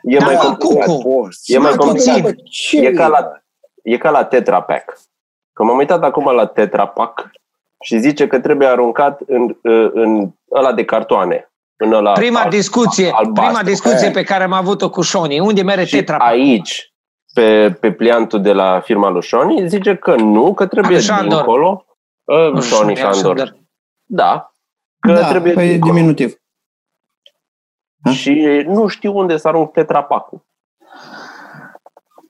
e 0.02 0.18
mai 0.18 0.37
complicat. 0.37 0.88
E 1.44 1.59
mai 1.59 1.75
complicat. 1.76 2.35
E 2.71 2.90
ca 2.90 3.06
la, 3.06 3.42
e 3.83 3.97
ca 3.97 4.11
la 4.11 4.25
Tetra 4.25 4.61
Pak. 4.62 5.00
Că 5.52 5.62
m-am 5.62 5.76
uitat 5.76 6.02
acum 6.02 6.35
la 6.35 6.47
Tetra 6.47 6.87
Pak 6.87 7.30
și 7.80 7.99
zice 7.99 8.26
că 8.26 8.38
trebuie 8.40 8.68
aruncat 8.68 9.21
în, 9.26 9.56
în 9.92 10.30
ăla 10.54 10.73
de 10.73 10.85
cartoane. 10.85 11.49
În 11.76 11.92
ăla 11.92 12.12
prima 12.12 12.40
al, 12.40 12.50
discuție, 12.50 13.11
albastru. 13.11 13.33
prima 13.33 13.62
discuție 13.62 14.11
pe 14.11 14.23
care 14.23 14.42
am 14.42 14.52
avut-o 14.52 14.90
cu 14.90 15.02
Shoni. 15.02 15.40
Unde 15.40 15.62
merge 15.62 15.85
și 15.85 15.97
Tetra 15.97 16.16
Pak? 16.16 16.28
aici, 16.28 16.92
pe, 17.35 17.76
pe 17.80 17.92
pliantul 17.92 18.42
de 18.42 18.52
la 18.52 18.80
firma 18.80 19.11
lui 19.11 19.23
Shoni, 19.23 19.68
zice 19.68 19.97
că 19.97 20.14
nu, 20.14 20.54
că 20.54 20.66
trebuie 20.66 20.99
dincolo 20.99 21.85
Uh, 22.25 22.61
Sony 22.61 22.97
Sandor. 22.97 23.57
Da. 24.04 24.52
Că 25.00 25.12
da, 25.12 25.28
trebuie 25.28 25.52
păi 25.52 25.78
diminutiv. 25.78 26.38
Și 28.11 28.64
nu 28.66 28.87
știu 28.87 29.16
unde 29.16 29.37
să 29.37 29.49
arunc 29.49 29.73
tetrapacul. 29.73 30.45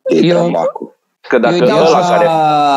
Tetrapacul. 0.03 0.95
Că 1.29 1.39
dacă 1.39 1.55
Eu 1.55 1.77
ăla 1.77 1.99
la... 1.99 2.17
care... 2.17 2.29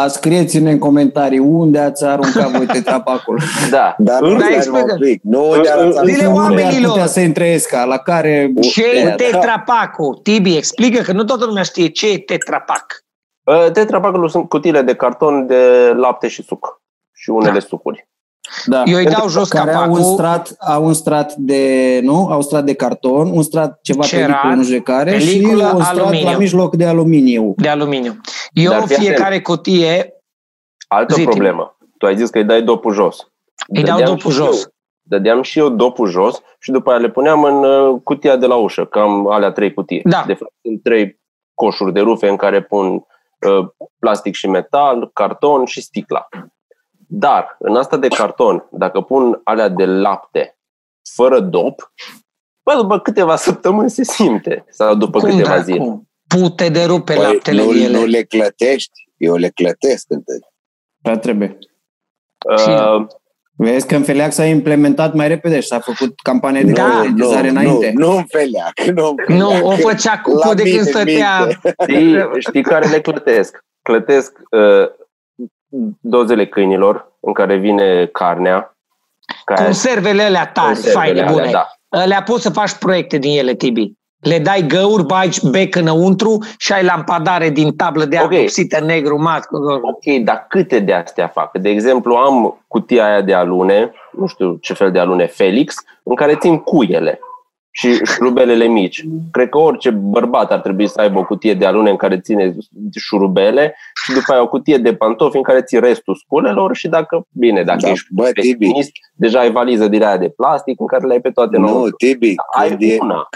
Scrieți-ne 0.09 0.71
în 0.71 0.79
comentarii 0.79 1.39
unde 1.39 1.79
ați 1.79 2.05
aruncat 2.05 2.51
voi 2.51 2.65
tetrapacul. 2.65 3.39
da. 3.69 3.95
Dar 3.97 4.21
nu 4.21 4.37
da, 4.37 4.45
un 4.71 4.97
pic. 4.99 5.21
Nu 5.23 5.49
unde 5.49 5.69
Dile 6.03 6.25
oamenilor. 6.25 6.83
Ar 6.83 6.89
putea 6.89 7.05
să 7.05 7.19
intre 7.19 7.47
esca, 7.47 7.83
la 7.83 7.97
care... 7.97 8.53
Ce 8.61 8.85
e 8.85 9.09
tetrapacul? 9.09 10.19
Tibi, 10.23 10.57
explică 10.57 11.01
că 11.01 11.11
nu 11.11 11.23
toată 11.23 11.45
lumea 11.45 11.63
știe 11.63 11.87
ce 11.87 12.11
e 12.11 12.19
tetrapac. 12.19 13.05
Tetrapacul 13.73 14.29
sunt 14.29 14.49
cutiile 14.49 14.81
de 14.81 14.95
carton 14.95 15.47
de 15.47 15.93
lapte 15.95 16.27
și 16.27 16.43
suc 16.43 16.81
și 17.17 17.29
unele 17.29 17.59
da. 17.59 17.59
sucuri. 17.59 18.07
Da. 18.65 18.83
Eu 18.85 18.97
îi 18.97 19.05
dau 19.05 19.29
jos 19.29 19.49
care 19.49 19.71
capacul. 19.71 19.95
Au 19.95 20.03
un, 20.03 20.13
strat, 20.13 20.55
au 20.59 20.85
un 20.85 20.93
strat 20.93 21.33
de, 21.33 21.99
nu? 22.03 22.27
Au 22.29 22.35
un 22.35 22.41
strat 22.41 22.63
de 22.63 22.73
carton, 22.73 23.29
un 23.29 23.41
strat 23.41 23.79
ceva 23.81 24.03
Cerat, 24.03 24.27
peliculă, 24.27 24.55
nu 24.55 24.63
știu 24.63 24.81
care, 24.81 25.17
și 25.19 25.41
un 25.43 25.57
strat 25.57 25.97
aluminiu. 25.97 26.29
la 26.29 26.37
mijloc 26.37 26.75
de 26.75 26.85
aluminiu. 26.85 27.53
De 27.57 27.67
aluminiu. 27.67 28.21
Eu 28.51 28.69
Dar 28.69 28.87
fiecare 28.87 29.41
cutie... 29.41 30.13
Altă 30.87 31.13
zi 31.13 31.23
problemă. 31.23 31.77
Tu 31.97 32.05
ai 32.05 32.17
zis 32.17 32.29
că 32.29 32.37
îi 32.37 32.43
dai 32.43 32.61
dopul 32.61 32.93
jos. 32.93 33.31
Îi 33.67 33.83
dau 33.83 34.01
dopul 34.01 34.31
jos. 34.31 34.63
Eu, 34.63 34.71
dădeam 35.01 35.41
și 35.41 35.59
eu 35.59 35.69
dopul 35.69 36.07
jos 36.07 36.41
și 36.59 36.71
după 36.71 36.89
aia 36.89 36.99
le 36.99 37.09
puneam 37.09 37.43
în 37.43 37.63
uh, 37.63 38.01
cutia 38.03 38.35
de 38.35 38.45
la 38.45 38.55
ușă, 38.55 38.85
cam 38.85 39.27
alea 39.29 39.51
trei 39.51 39.73
cutii. 39.73 40.01
Da. 40.03 40.23
De 40.27 40.33
fapt, 40.33 40.53
sunt 40.61 40.83
trei 40.83 41.19
coșuri 41.53 41.93
de 41.93 41.99
rufe 41.99 42.27
în 42.27 42.35
care 42.35 42.63
pun 42.63 42.87
uh, 42.93 43.67
plastic 43.99 44.35
și 44.35 44.47
metal, 44.47 45.09
carton 45.13 45.65
și 45.65 45.81
sticla. 45.81 46.27
Dar 47.07 47.55
în 47.59 47.75
asta 47.75 47.97
de 47.97 48.07
carton, 48.07 48.67
dacă 48.71 49.01
pun 49.01 49.41
alea 49.43 49.67
de 49.67 49.85
lapte 49.85 50.57
fără 51.13 51.39
dop, 51.39 51.93
bă, 52.63 52.73
după 52.75 52.99
câteva 52.99 53.35
săptămâni 53.35 53.89
se 53.89 54.03
simte 54.03 54.65
sau 54.69 54.95
după 54.95 55.19
Cum 55.19 55.29
câteva 55.29 55.59
zile. 55.59 56.01
Pute 56.27 56.69
de 56.69 56.83
rupe 56.83 57.13
păi, 57.13 57.23
laptele 57.23 57.63
nu, 57.63 57.75
ele. 57.75 57.97
nu 57.97 58.05
le 58.05 58.23
clătești, 58.23 59.09
eu 59.17 59.35
le 59.35 59.49
clătesc 59.49 60.05
întâi. 60.09 60.39
Da, 60.97 61.17
trebuie. 61.17 61.57
Uh, 62.45 63.05
Vezi 63.59 63.87
că 63.87 63.95
în 63.95 64.03
Feleac 64.03 64.31
s-a 64.31 64.45
implementat 64.45 65.13
mai 65.13 65.27
repede 65.27 65.59
și 65.59 65.67
s-a 65.67 65.79
făcut 65.79 66.19
campanie 66.19 66.63
de 66.63 66.71
da. 66.71 66.83
conștientizare 66.83 67.49
nu, 67.51 67.59
înainte. 67.59 67.91
Nu, 67.95 68.07
nu 68.07 68.15
în 68.17 68.23
Feleac. 68.23 68.79
Nu, 68.79 69.07
în 69.09 69.15
Feleac. 69.25 69.61
nu 69.61 69.67
o 69.67 69.71
făcea 69.71 70.19
cu 70.19 70.53
de 70.53 70.63
când 70.63 70.85
stătea. 70.85 71.47
Știi, 71.87 72.17
știi 72.39 72.63
care 72.63 72.87
le 72.87 73.01
clătesc? 73.01 73.65
Clătesc 73.81 74.39
uh, 74.51 74.89
dozele 75.99 76.45
câinilor 76.45 77.11
în 77.19 77.33
care 77.33 77.55
vine 77.55 78.05
carnea. 78.05 78.75
Care 79.45 79.63
Conservele 79.63 80.21
alea 80.21 80.45
tari, 80.53 80.77
faine, 80.77 81.23
bune. 81.31 81.41
Alea, 81.41 81.67
da. 81.89 82.03
Le-a 82.03 82.23
pus 82.23 82.41
să 82.41 82.49
faci 82.49 82.73
proiecte 82.73 83.17
din 83.17 83.37
ele, 83.37 83.53
Tibi. 83.53 83.91
Le 84.19 84.39
dai 84.39 84.65
găuri, 84.67 85.05
bagi 85.05 85.49
bec 85.49 85.75
înăuntru 85.75 86.43
și 86.57 86.73
ai 86.73 86.83
lampadare 86.83 87.49
din 87.49 87.75
tablă 87.75 88.05
de 88.05 88.19
okay. 88.23 88.39
vopsită 88.39 88.79
negru 88.79 89.21
mat. 89.21 89.47
Ok, 89.81 90.23
dar 90.23 90.45
câte 90.49 90.79
de 90.79 90.93
astea 90.93 91.27
fac? 91.27 91.57
De 91.57 91.69
exemplu, 91.69 92.15
am 92.15 92.63
cutia 92.67 93.05
aia 93.05 93.21
de 93.21 93.33
alune, 93.33 93.91
nu 94.11 94.25
știu 94.25 94.57
ce 94.61 94.73
fel 94.73 94.91
de 94.91 94.99
alune, 94.99 95.25
Felix, 95.25 95.75
în 96.03 96.15
care 96.15 96.35
țin 96.35 96.57
cuiele 96.57 97.19
și 97.79 98.05
șurubelele 98.05 98.65
mici. 98.65 99.03
Cred 99.31 99.49
că 99.49 99.57
orice 99.57 99.89
bărbat 99.89 100.51
ar 100.51 100.59
trebui 100.59 100.87
să 100.87 101.01
aibă 101.01 101.19
o 101.19 101.23
cutie 101.23 101.53
de 101.53 101.65
alune 101.65 101.89
în 101.89 101.95
care 101.95 102.19
ține 102.19 102.55
șurubele 102.99 103.75
și 104.03 104.13
după 104.13 104.31
aia 104.31 104.41
o 104.41 104.47
cutie 104.47 104.77
de 104.77 104.93
pantofi 104.93 105.37
în 105.37 105.43
care 105.43 105.61
ții 105.61 105.79
restul 105.79 106.15
sculelor 106.15 106.75
și 106.75 106.87
dacă, 106.87 107.27
bine, 107.31 107.63
dacă 107.63 107.79
da, 107.81 107.89
ești 107.89 108.07
bă, 108.11 108.29
Tibi. 108.31 108.71
deja 109.15 109.39
ai 109.39 109.51
valiză 109.51 109.87
din 109.87 110.03
aia 110.03 110.17
de 110.17 110.29
plastic 110.29 110.79
în 110.79 110.87
care 110.87 111.05
le 111.05 111.13
ai 111.13 111.21
pe 111.21 111.29
toate. 111.29 111.57
Nu, 111.57 111.89
Tibi, 111.89 112.33
ai 112.57 112.97
una. 113.01 113.27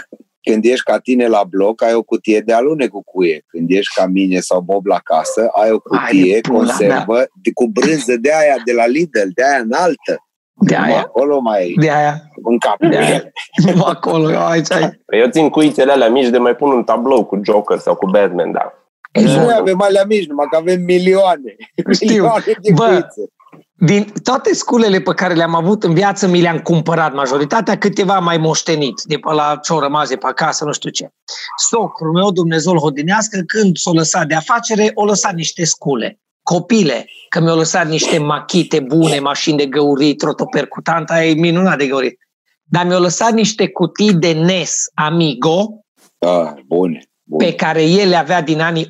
Când 0.42 0.64
ești 0.64 0.84
ca 0.84 0.98
tine 0.98 1.26
la 1.26 1.44
bloc, 1.48 1.82
ai 1.82 1.94
o 1.94 2.02
cutie 2.02 2.40
de 2.40 2.52
alune 2.52 2.86
cu 2.86 3.02
cuie. 3.04 3.44
Când 3.46 3.70
ești 3.70 3.94
ca 3.94 4.06
mine 4.06 4.40
sau 4.40 4.60
Bob 4.60 4.86
la 4.86 4.98
casă, 4.98 5.48
ai 5.62 5.70
o 5.70 5.78
cutie, 5.78 6.34
ai 6.34 6.40
conservă, 6.40 7.26
de, 7.42 7.50
cu 7.54 7.66
brânză 7.66 8.16
de 8.16 8.30
aia 8.40 8.56
de 8.64 8.72
la 8.72 8.86
Lidl, 8.86 9.28
de 9.34 9.42
aia 9.44 9.62
înaltă. 9.62 10.24
De 10.54 10.76
aia? 10.76 11.00
Acolo 11.00 11.40
mai 11.40 11.74
de 11.78 11.90
aia. 11.90 12.30
un 12.42 12.58
cap 12.58 12.78
de 12.78 12.96
aia. 12.96 13.22
acolo, 13.84 14.38
aici 14.38 14.72
ai. 14.72 15.00
Păi 15.06 15.20
eu 15.20 15.28
țin 15.30 15.48
cuițele 15.48 15.92
alea 15.92 16.08
mici 16.08 16.28
de 16.28 16.38
mai 16.38 16.56
pun 16.56 16.70
un 16.70 16.84
tablou 16.84 17.24
cu 17.24 17.40
Joker 17.44 17.78
sau 17.78 17.94
cu 17.94 18.10
Batman, 18.10 18.52
da. 18.52 18.72
Și 19.18 19.36
noi 19.36 19.56
avem 19.58 19.80
alea 19.82 20.04
mici, 20.04 20.26
numai 20.26 20.46
că 20.50 20.56
avem 20.56 20.80
milioane. 20.80 21.56
Știu. 21.92 22.06
Milioane 22.06 22.44
de 22.62 22.72
Bă, 22.72 22.84
cuițe. 22.84 23.32
Din 23.84 24.12
toate 24.22 24.54
sculele 24.54 25.00
pe 25.00 25.14
care 25.14 25.34
le-am 25.34 25.54
avut 25.54 25.82
în 25.82 25.94
viață, 25.94 26.26
mi 26.26 26.40
le-am 26.40 26.58
cumpărat 26.58 27.14
majoritatea, 27.14 27.78
câteva 27.78 28.18
mai 28.18 28.36
moștenit, 28.36 29.02
de 29.02 29.16
pe 29.16 29.32
la 29.32 29.58
ce-o 29.62 29.80
rămas 29.80 30.08
de 30.08 30.16
pe 30.16 30.26
acasă, 30.26 30.64
nu 30.64 30.72
știu 30.72 30.90
ce. 30.90 31.08
Socrul 31.56 32.12
meu, 32.12 32.30
Dumnezeu-l 32.30 32.78
hodinească, 32.78 33.40
când 33.46 33.76
s-o 33.76 33.92
lăsat 33.92 34.26
de 34.26 34.34
afacere, 34.34 34.90
o 34.94 35.04
lăsat 35.04 35.34
niște 35.34 35.64
scule. 35.64 36.20
Copile, 36.42 37.06
că 37.28 37.40
mi-au 37.40 37.56
lăsat 37.56 37.88
niște 37.88 38.18
machite 38.18 38.80
bune, 38.80 39.18
mașini 39.18 39.56
de 39.56 39.66
găurit, 39.66 40.18
trotopercutant, 40.18 41.10
aia 41.10 41.28
e 41.28 41.34
minunat 41.34 41.78
de 41.78 41.86
găurit. 41.86 42.18
Dar 42.62 42.86
mi-au 42.86 43.00
lăsat 43.00 43.32
niște 43.32 43.68
cutii 43.68 44.14
de 44.14 44.32
NES 44.32 44.84
Amigo, 44.94 45.84
ah, 46.18 46.52
bune 46.66 47.06
pe 47.38 47.54
care 47.54 47.82
el 47.84 48.08
le 48.08 48.16
avea 48.16 48.42
din 48.42 48.60
anii 48.60 48.86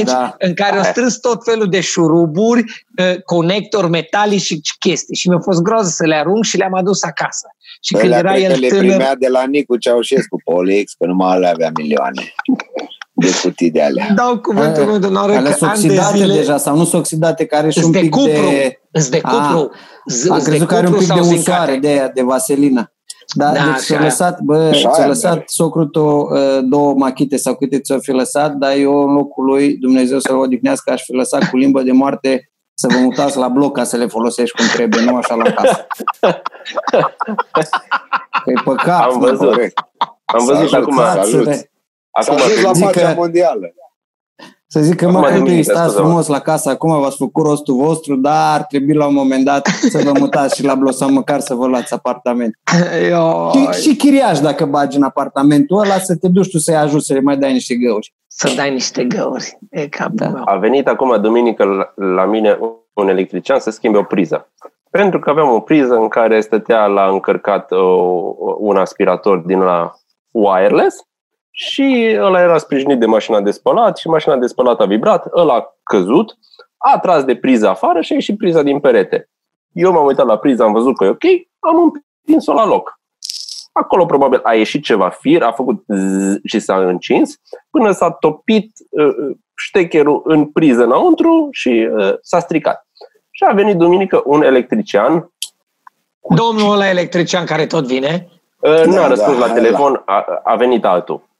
80-90, 0.00 0.04
da. 0.04 0.34
în 0.38 0.54
care 0.54 0.76
au 0.76 0.82
strâns 0.82 1.18
tot 1.18 1.44
felul 1.44 1.68
de 1.68 1.80
șuruburi, 1.80 2.64
uh, 2.98 3.22
conectori 3.24 3.88
metalici 3.88 4.40
și 4.40 4.60
chestii. 4.78 5.16
Și 5.16 5.28
mi-a 5.28 5.38
fost 5.38 5.62
groază 5.62 5.88
să 5.88 6.06
le 6.06 6.14
arunc 6.14 6.44
și 6.44 6.56
le-am 6.56 6.74
adus 6.74 7.02
acasă. 7.02 7.46
Și 7.80 7.94
când 7.94 8.12
era 8.12 8.36
el 8.36 8.60
le 8.60 8.68
tânăr... 8.68 8.84
primea 8.84 9.14
de 9.14 9.28
la 9.28 9.44
Nicu 9.46 9.76
Ceaușescu, 9.76 10.40
Polix, 10.44 10.92
că 10.92 11.06
numai 11.06 11.38
le 11.38 11.46
avea 11.46 11.70
milioane 11.74 12.32
de 13.22 13.38
cutii 13.42 13.70
de 13.70 13.82
alea. 13.82 14.12
Dau 14.14 14.38
cuvântul 14.38 14.84
meu 14.84 14.98
de 14.98 15.06
onoare 15.06 15.42
că 15.44 15.52
sunt 15.52 15.70
oxidate 15.70 16.18
de 16.18 16.24
zile... 16.24 16.34
deja 16.34 16.56
sau 16.56 16.76
nu 16.76 16.84
sunt 16.84 17.00
oxidate, 17.00 17.44
care 17.44 17.70
și 17.70 17.84
un 17.84 17.90
pic 17.90 18.10
cupru, 18.10 18.28
de... 18.30 18.78
de 19.10 19.20
cupru. 19.20 19.70
A, 20.28 20.34
am 20.34 20.42
crezut 20.42 20.66
că 20.66 20.74
are 20.74 20.86
un 20.86 20.94
pic 20.94 21.12
de 21.12 21.20
usoare 21.20 21.76
de 21.76 21.88
aia, 21.88 22.08
de 22.08 22.22
vaselină. 22.22 22.92
Da, 23.34 23.52
da 23.52 23.64
deci 23.64 23.82
ți-a 23.82 24.00
lăsat, 24.00 24.40
bă, 24.40 24.70
ți-a 24.92 25.06
lăsat 25.06 25.42
socrul 25.46 25.86
tău 25.86 26.28
uh, 26.32 26.58
două 26.62 26.94
machite 26.94 27.36
sau 27.36 27.54
câte 27.54 27.80
ți-o 27.80 27.98
fi 27.98 28.10
lăsat, 28.10 28.52
dar 28.52 28.72
eu 28.76 29.08
în 29.08 29.14
locul 29.14 29.44
lui, 29.44 29.76
Dumnezeu 29.76 30.18
să-l 30.18 30.36
odihnească, 30.36 30.92
aș 30.92 31.02
fi 31.02 31.12
lăsat 31.12 31.50
cu 31.50 31.56
limbă 31.56 31.82
de 31.82 31.92
moarte 31.92 32.52
să 32.74 32.86
vă 32.90 32.98
mutați 32.98 33.36
la 33.36 33.48
bloc 33.48 33.76
ca 33.76 33.84
să 33.84 33.96
le 33.96 34.06
folosești 34.06 34.56
cum 34.56 34.66
trebuie, 34.72 35.04
nu 35.04 35.16
așa 35.16 35.34
la 35.34 35.50
casă. 35.50 35.86
e 38.44 38.52
păcat. 38.64 39.02
Am 39.02 39.18
văzut. 39.18 39.54
Am 40.24 40.44
văzut 40.44 40.72
acum. 40.72 40.96
Salut. 40.96 41.70
Acum, 42.12 42.36
la 42.62 42.86
pacea 42.86 43.14
mondială. 43.14 43.74
Să 44.66 44.80
zic 44.80 44.96
că 44.96 45.10
mă 45.10 45.20
copii, 45.20 45.62
stați 45.62 45.94
frumos 45.94 46.26
la 46.26 46.38
casă, 46.38 46.70
acum 46.70 47.00
v-ați 47.00 47.16
făcut 47.16 47.44
rostul 47.44 47.74
vostru, 47.74 48.16
dar 48.16 48.54
ar 48.54 48.64
trebui 48.64 48.94
la 48.94 49.06
un 49.06 49.14
moment 49.14 49.44
dat 49.44 49.66
să 49.66 50.00
vă 50.04 50.12
mutați 50.18 50.56
și 50.56 50.64
la 50.64 50.74
Blos 50.74 50.96
sau 50.96 51.12
măcar 51.12 51.40
să 51.40 51.54
vă 51.54 51.66
luați 51.66 51.94
apartament. 51.94 52.58
Și, 53.72 53.80
și 53.80 53.96
chiriaș 53.96 54.38
dacă 54.38 54.64
bagi 54.64 54.96
în 54.96 55.02
apartamentul 55.02 55.78
ăla 55.78 55.98
să 55.98 56.16
te 56.16 56.28
duci 56.28 56.50
tu 56.50 56.58
să-i 56.58 56.76
ajuți 56.76 57.06
să 57.06 57.12
le 57.12 57.20
mai 57.20 57.36
dai 57.36 57.52
niște 57.52 57.74
găuri. 57.74 58.14
Să 58.26 58.52
dai 58.56 58.70
niște 58.70 59.04
găuri. 59.04 59.58
E 59.70 59.88
da. 60.12 60.28
Meu. 60.28 60.42
A 60.44 60.56
venit 60.56 60.88
acum 60.88 61.20
duminică 61.20 61.92
la 61.96 62.24
mine 62.24 62.58
un 62.92 63.08
electrician 63.08 63.58
să 63.58 63.70
schimbe 63.70 63.98
o 63.98 64.02
priză. 64.02 64.52
Pentru 64.90 65.18
că 65.18 65.30
aveam 65.30 65.48
o 65.48 65.60
priză 65.60 65.94
în 65.94 66.08
care 66.08 66.40
stătea 66.40 66.86
la 66.86 67.08
încărcat 67.08 67.70
o, 67.70 68.34
un 68.58 68.76
aspirator 68.76 69.38
din 69.38 69.58
la 69.58 69.92
wireless 70.30 70.96
și 71.54 72.16
ăla 72.20 72.40
era 72.40 72.58
sprijinit 72.58 72.98
de 72.98 73.06
mașina 73.06 73.40
de 73.40 73.50
spălat 73.50 73.96
și 73.98 74.08
mașina 74.08 74.36
de 74.36 74.46
spălat 74.46 74.80
a 74.80 74.84
vibrat, 74.84 75.26
ăla 75.34 75.54
a 75.54 75.76
căzut, 75.82 76.38
a 76.76 76.98
tras 76.98 77.24
de 77.24 77.36
priza 77.36 77.70
afară 77.70 78.00
și 78.00 78.12
a 78.12 78.14
ieșit 78.14 78.36
priza 78.36 78.62
din 78.62 78.80
perete. 78.80 79.30
Eu 79.72 79.92
m-am 79.92 80.06
uitat 80.06 80.26
la 80.26 80.38
priză, 80.38 80.62
am 80.62 80.72
văzut 80.72 80.96
că 80.96 81.04
e 81.04 81.08
ok, 81.08 81.24
am 81.58 81.92
împins-o 82.24 82.52
la 82.52 82.66
loc. 82.66 83.00
Acolo 83.72 84.06
probabil 84.06 84.40
a 84.42 84.54
ieșit 84.54 84.84
ceva 84.84 85.08
fir, 85.08 85.42
a 85.42 85.52
făcut 85.52 85.84
zzz 85.86 86.38
și 86.44 86.58
s-a 86.58 86.76
încins, 86.76 87.34
până 87.70 87.90
s-a 87.90 88.10
topit 88.10 88.70
uh, 88.90 89.36
ștecherul 89.54 90.22
în 90.24 90.46
priză 90.46 90.82
înăuntru 90.82 91.48
și 91.50 91.88
uh, 91.96 92.14
s-a 92.20 92.38
stricat. 92.38 92.86
Și 93.30 93.44
a 93.44 93.52
venit 93.52 93.76
duminică 93.76 94.22
un 94.24 94.42
electrician. 94.42 95.32
Domnul 96.34 96.72
ăla 96.72 96.88
electrician 96.88 97.44
care 97.44 97.66
tot 97.66 97.86
vine? 97.86 98.28
Uh, 98.60 98.82
nu 98.84 98.96
a 98.96 99.00
da, 99.00 99.08
răspuns 99.08 99.38
da, 99.38 99.46
la 99.46 99.52
telefon, 99.52 100.02
a, 100.04 100.24
a 100.44 100.56
venit 100.56 100.84
altul. 100.84 101.30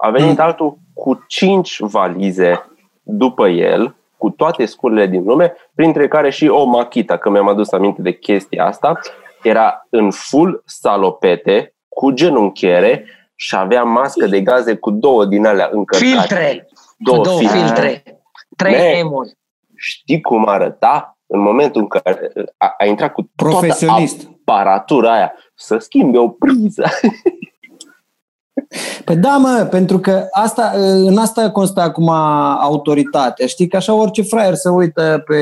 A 0.00 0.10
venit 0.10 0.38
mm. 0.38 0.44
altul 0.44 0.78
cu 0.94 1.24
cinci 1.26 1.78
valize 1.80 2.64
după 3.02 3.48
el, 3.48 3.94
cu 4.16 4.30
toate 4.30 4.64
scurile 4.64 5.06
din 5.06 5.22
lume, 5.24 5.54
printre 5.74 6.08
care 6.08 6.30
și 6.30 6.48
o 6.48 6.64
machita, 6.64 7.16
că 7.16 7.30
mi-am 7.30 7.48
adus 7.48 7.72
aminte 7.72 8.02
de 8.02 8.12
chestia 8.12 8.66
asta, 8.66 9.00
era 9.42 9.86
în 9.90 10.10
full 10.10 10.62
salopete, 10.66 11.74
cu 11.88 12.10
genunchiere 12.10 13.04
și 13.34 13.56
avea 13.56 13.82
mască 13.82 14.26
de 14.26 14.40
gaze 14.40 14.74
cu 14.74 14.90
două 14.90 15.24
din 15.24 15.46
alea 15.46 15.68
încărcate. 15.72 16.10
Filtre! 16.10 16.68
Două, 16.96 17.16
cu 17.16 17.22
două 17.22 17.38
filtre. 17.38 17.58
filtre. 17.58 18.02
Trei 18.56 18.98
emuri. 18.98 19.38
Știi 19.76 20.20
cum 20.20 20.48
arăta? 20.48 21.18
În 21.26 21.40
momentul 21.40 21.80
în 21.80 21.88
care 21.88 22.32
a, 22.56 22.74
a 22.78 22.84
intrat 22.84 23.12
cu 23.12 23.30
Profesionist. 23.36 24.22
toată 24.22 24.38
aparatura 24.46 25.12
aia 25.12 25.32
să 25.54 25.78
schimbe 25.78 26.18
o 26.18 26.28
priză. 26.28 26.84
Păi 29.04 29.16
da, 29.16 29.36
mă, 29.36 29.66
pentru 29.70 29.98
că 29.98 30.26
asta, 30.30 30.72
în 31.06 31.16
asta 31.18 31.50
constă 31.50 31.80
acum 31.80 32.08
autoritatea. 32.60 33.46
Știi 33.46 33.68
că 33.68 33.76
așa 33.76 33.94
orice 33.94 34.22
fraier 34.22 34.54
se 34.54 34.68
uită 34.68 35.22
pe... 35.26 35.36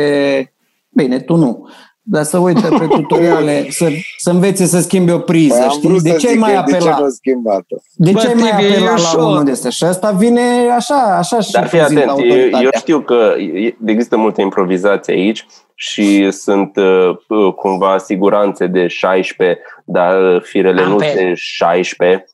Bine, 0.88 1.18
tu 1.18 1.36
nu. 1.36 1.68
dar 2.02 2.22
să 2.22 2.38
uite 2.38 2.68
pe 2.78 2.86
tutoriale, 2.96 3.66
să, 3.70 3.86
să 4.18 4.30
învețe 4.30 4.66
să 4.66 4.80
schimbe 4.80 5.12
o 5.12 5.18
priză, 5.18 5.54
Păi 5.54 5.62
am 5.64 5.70
știi? 5.70 5.88
vrut 5.88 6.02
De 6.02 6.10
să 6.10 6.16
ce 6.16 6.26
ai 6.26 6.32
zic 6.32 6.40
mai 6.40 6.54
că 6.54 6.62
De 6.66 6.70
ce 6.70 6.76
apelat? 6.76 7.00
nu 7.00 7.08
schimbat-o? 7.08 7.76
De 7.94 8.10
Bă, 8.10 8.20
ce 8.20 8.26
ai 8.26 8.34
mai 8.34 8.50
Tibi, 8.50 8.62
e 8.62 8.66
apelat 8.76 8.88
la 8.88 8.94
ușor. 8.94 9.22
unul 9.22 9.44
de 9.44 9.50
ăsta? 9.50 9.68
Și 9.68 9.84
asta 9.84 10.10
vine 10.10 10.40
așa, 10.76 11.16
așa 11.18 11.40
și 11.40 11.50
Dar 11.50 11.66
fii 11.66 11.78
prezintă 11.78 12.02
atent, 12.10 12.18
eu, 12.18 12.26
eu 12.26 12.32
autoritatea. 12.42 12.78
știu 12.78 13.00
că 13.00 13.34
e- 13.54 13.76
există 13.86 14.16
multe 14.16 14.40
improvizații 14.40 15.12
aici 15.12 15.46
și 15.74 16.30
sunt 16.30 16.76
uh, 16.76 17.08
uh, 17.28 17.52
cumva 17.54 17.98
siguranțe 17.98 18.66
de 18.66 18.86
16, 18.86 19.60
dar 19.84 20.34
uh, 20.34 20.42
firele 20.42 20.84
nu 20.84 20.90
Amper. 20.92 21.14
de 21.14 21.32
16, 21.34 22.24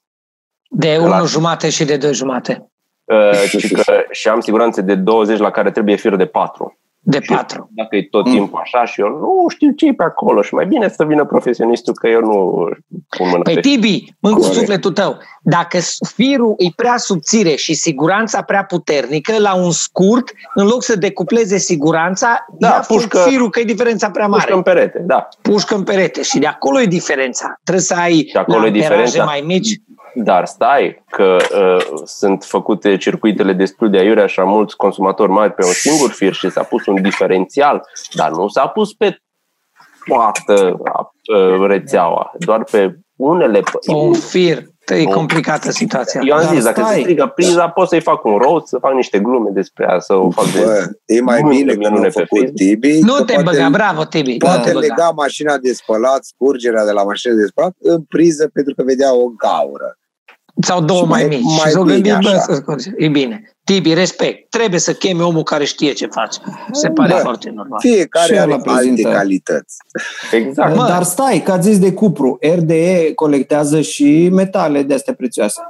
De 0.68 0.94
Clar. 0.96 1.18
1 1.20 1.26
jumate 1.26 1.68
și 1.70 1.84
de 1.84 1.96
2 1.96 2.12
jumate. 2.14 2.68
uh, 3.04 3.48
ci 3.58 3.72
că, 3.72 3.82
și 4.10 4.28
am 4.28 4.40
siguranțe 4.40 4.80
de 4.80 4.94
20 4.94 5.38
la 5.38 5.50
care 5.50 5.70
trebuie 5.70 5.96
fir 5.96 6.16
de 6.16 6.24
4. 6.26 6.78
De 7.06 7.20
Și 7.20 7.32
4. 7.32 7.68
Dacă 7.74 7.96
e 7.96 8.06
tot 8.10 8.26
Mm. 8.26 8.32
timpul 8.32 8.60
așa 8.62 8.84
și 8.84 9.00
eu 9.00 9.08
nu 9.08 9.48
știu 9.48 9.70
ce 9.70 9.86
e 9.86 9.92
pe 9.94 10.02
acolo 10.02 10.42
și 10.42 10.54
mai 10.54 10.66
bine 10.66 10.88
să 10.88 11.04
vină 11.04 11.24
profesionistul 11.24 11.94
că 11.94 12.08
eu 12.08 12.20
nu 12.20 12.68
pun 13.16 13.28
mână 13.28 13.42
Păi 13.42 13.54
pe 13.54 13.60
Tibi, 13.60 14.04
mâncu 14.20 14.38
Corect. 14.38 14.58
sufletul 14.58 14.92
tău, 14.92 15.16
dacă 15.42 15.78
firul 16.14 16.54
e 16.58 16.66
prea 16.76 16.96
subțire 16.96 17.54
și 17.54 17.74
siguranța 17.74 18.42
prea 18.42 18.64
puternică, 18.64 19.38
la 19.38 19.54
un 19.54 19.70
scurt, 19.70 20.30
în 20.54 20.66
loc 20.66 20.82
să 20.82 20.96
decupleze 20.96 21.58
siguranța, 21.58 22.46
Da, 22.58 22.68
ia 22.68 22.84
pușcă- 22.86 23.18
firul 23.28 23.50
că 23.50 23.60
e 23.60 23.64
diferența 23.64 24.10
prea 24.10 24.26
mare. 24.26 24.40
pușcă 24.42 24.56
în 24.56 24.62
perete, 24.62 25.02
da. 25.06 25.28
Pușcă 25.42 25.74
în 25.74 25.82
perete 25.82 26.22
și 26.22 26.38
de 26.38 26.46
acolo 26.46 26.80
e 26.80 26.84
diferența. 26.86 27.54
Trebuie 27.62 27.84
să 27.84 27.94
ai 27.94 28.26
Și 28.28 28.36
acolo 28.36 28.58
la 28.58 28.64
e 28.64 28.68
amperaje 28.68 28.90
diferența. 29.04 29.24
mai 29.24 29.42
mici. 29.46 29.76
Dar 30.14 30.46
stai 30.46 31.04
că 31.10 31.36
uh, 31.58 32.00
sunt 32.04 32.44
făcute 32.44 32.96
circuitele 32.96 33.52
destul 33.52 33.90
de 33.90 33.98
aiurea 33.98 34.26
și 34.26 34.40
am 34.40 34.48
mulți 34.48 34.76
consumatori 34.76 35.30
mari 35.30 35.52
pe 35.52 35.64
un 35.64 35.72
singur 35.72 36.10
fir 36.10 36.32
și 36.32 36.50
s-a 36.50 36.62
pus 36.62 36.86
un 36.86 37.02
diferențial, 37.02 37.82
dar 38.12 38.30
nu 38.30 38.48
s-a 38.48 38.66
pus 38.66 38.92
pe 38.94 39.18
toată 40.06 40.76
uh, 40.78 41.66
rețeaua, 41.66 42.32
doar 42.38 42.64
pe 42.70 42.98
unele. 43.16 43.62
Un 43.86 44.12
fir. 44.12 44.62
E 44.86 45.02
Oh. 45.06 45.12
complicată 45.12 45.70
situația. 45.70 46.20
Eu 46.24 46.34
am 46.36 46.42
Dar 46.42 46.54
zis, 46.54 46.64
dacă 46.64 46.80
stai. 46.80 46.94
se 46.94 47.00
strigă 47.00 47.32
priza, 47.34 47.68
pot 47.68 47.88
să-i 47.88 48.00
fac 48.00 48.24
un 48.24 48.36
roast, 48.36 48.66
să 48.66 48.78
fac 48.78 48.92
niște 48.92 49.18
glume 49.18 49.50
despre 49.52 49.86
ea, 49.88 49.98
să 49.98 50.14
o 50.14 50.30
fac 50.30 50.44
de... 50.44 50.60
Bă, 50.64 50.84
e 51.04 51.20
mai 51.20 51.40
Multe 51.42 51.56
bine 51.58 51.72
că 51.72 51.78
minune 51.78 51.94
nu 51.96 52.00
a 52.00 52.04
pe 52.04 52.10
făcut 52.10 52.28
Facebook. 52.38 52.56
Tibi. 52.56 52.98
Nu 53.00 53.12
că 53.14 53.24
te 53.24 53.32
poate- 53.32 53.48
băga, 53.50 53.68
bravo 53.70 54.04
Tibi. 54.04 54.30
Nu 54.30 54.36
Poate 54.38 54.60
te 54.68 54.72
băga. 54.72 54.86
lega 54.86 55.10
mașina 55.10 55.56
de 55.58 55.72
spălat, 55.72 56.24
scurgerea 56.24 56.84
de 56.84 56.90
la 56.90 57.02
mașina 57.02 57.34
de 57.34 57.46
spălat 57.46 57.72
în 57.80 58.02
priză 58.02 58.48
pentru 58.52 58.74
că 58.74 58.82
vedea 58.82 59.14
o 59.14 59.26
gaură. 59.26 59.98
Sau 60.60 60.80
două 60.80 61.00
Și 61.00 61.06
mai, 61.06 61.24
mai- 61.26 61.36
mici. 61.36 61.44
mai 61.44 61.56
și 61.66 61.68
s-o 61.70 61.82
bine 61.82 61.94
gândit, 62.00 62.12
bă, 62.22 62.28
așa. 62.28 62.40
să 62.40 62.54
scoți. 62.54 62.90
E 62.96 63.08
bine. 63.08 63.42
Tibi, 63.64 63.94
respect. 63.94 64.50
Trebuie 64.50 64.80
să 64.80 64.92
chemi 64.92 65.20
omul 65.22 65.42
care 65.42 65.64
știe 65.64 65.92
ce 65.92 66.06
face. 66.06 66.38
Se 66.72 66.88
pare 66.88 67.12
Da. 67.12 67.18
foarte 67.18 67.50
normal. 67.54 67.78
Fiecare 67.80 68.32
Și 68.34 68.38
are 68.38 68.52
ăla 68.52 68.60
prezintă. 68.60 69.08
alte 69.08 69.18
calități. 69.18 69.76
Exact. 70.32 70.76
Mă. 70.76 70.84
Dar 70.88 71.02
stai, 71.02 71.42
că 71.44 71.52
ați 71.52 71.68
zis 71.68 71.78
de 71.78 71.92
cupru. 71.92 72.38
RDE 72.56 73.12
colectează 73.14 73.80
și 73.80 74.28
metale 74.32 74.82
de 74.82 74.94
astea 74.94 75.14
prețioase. 75.14 75.60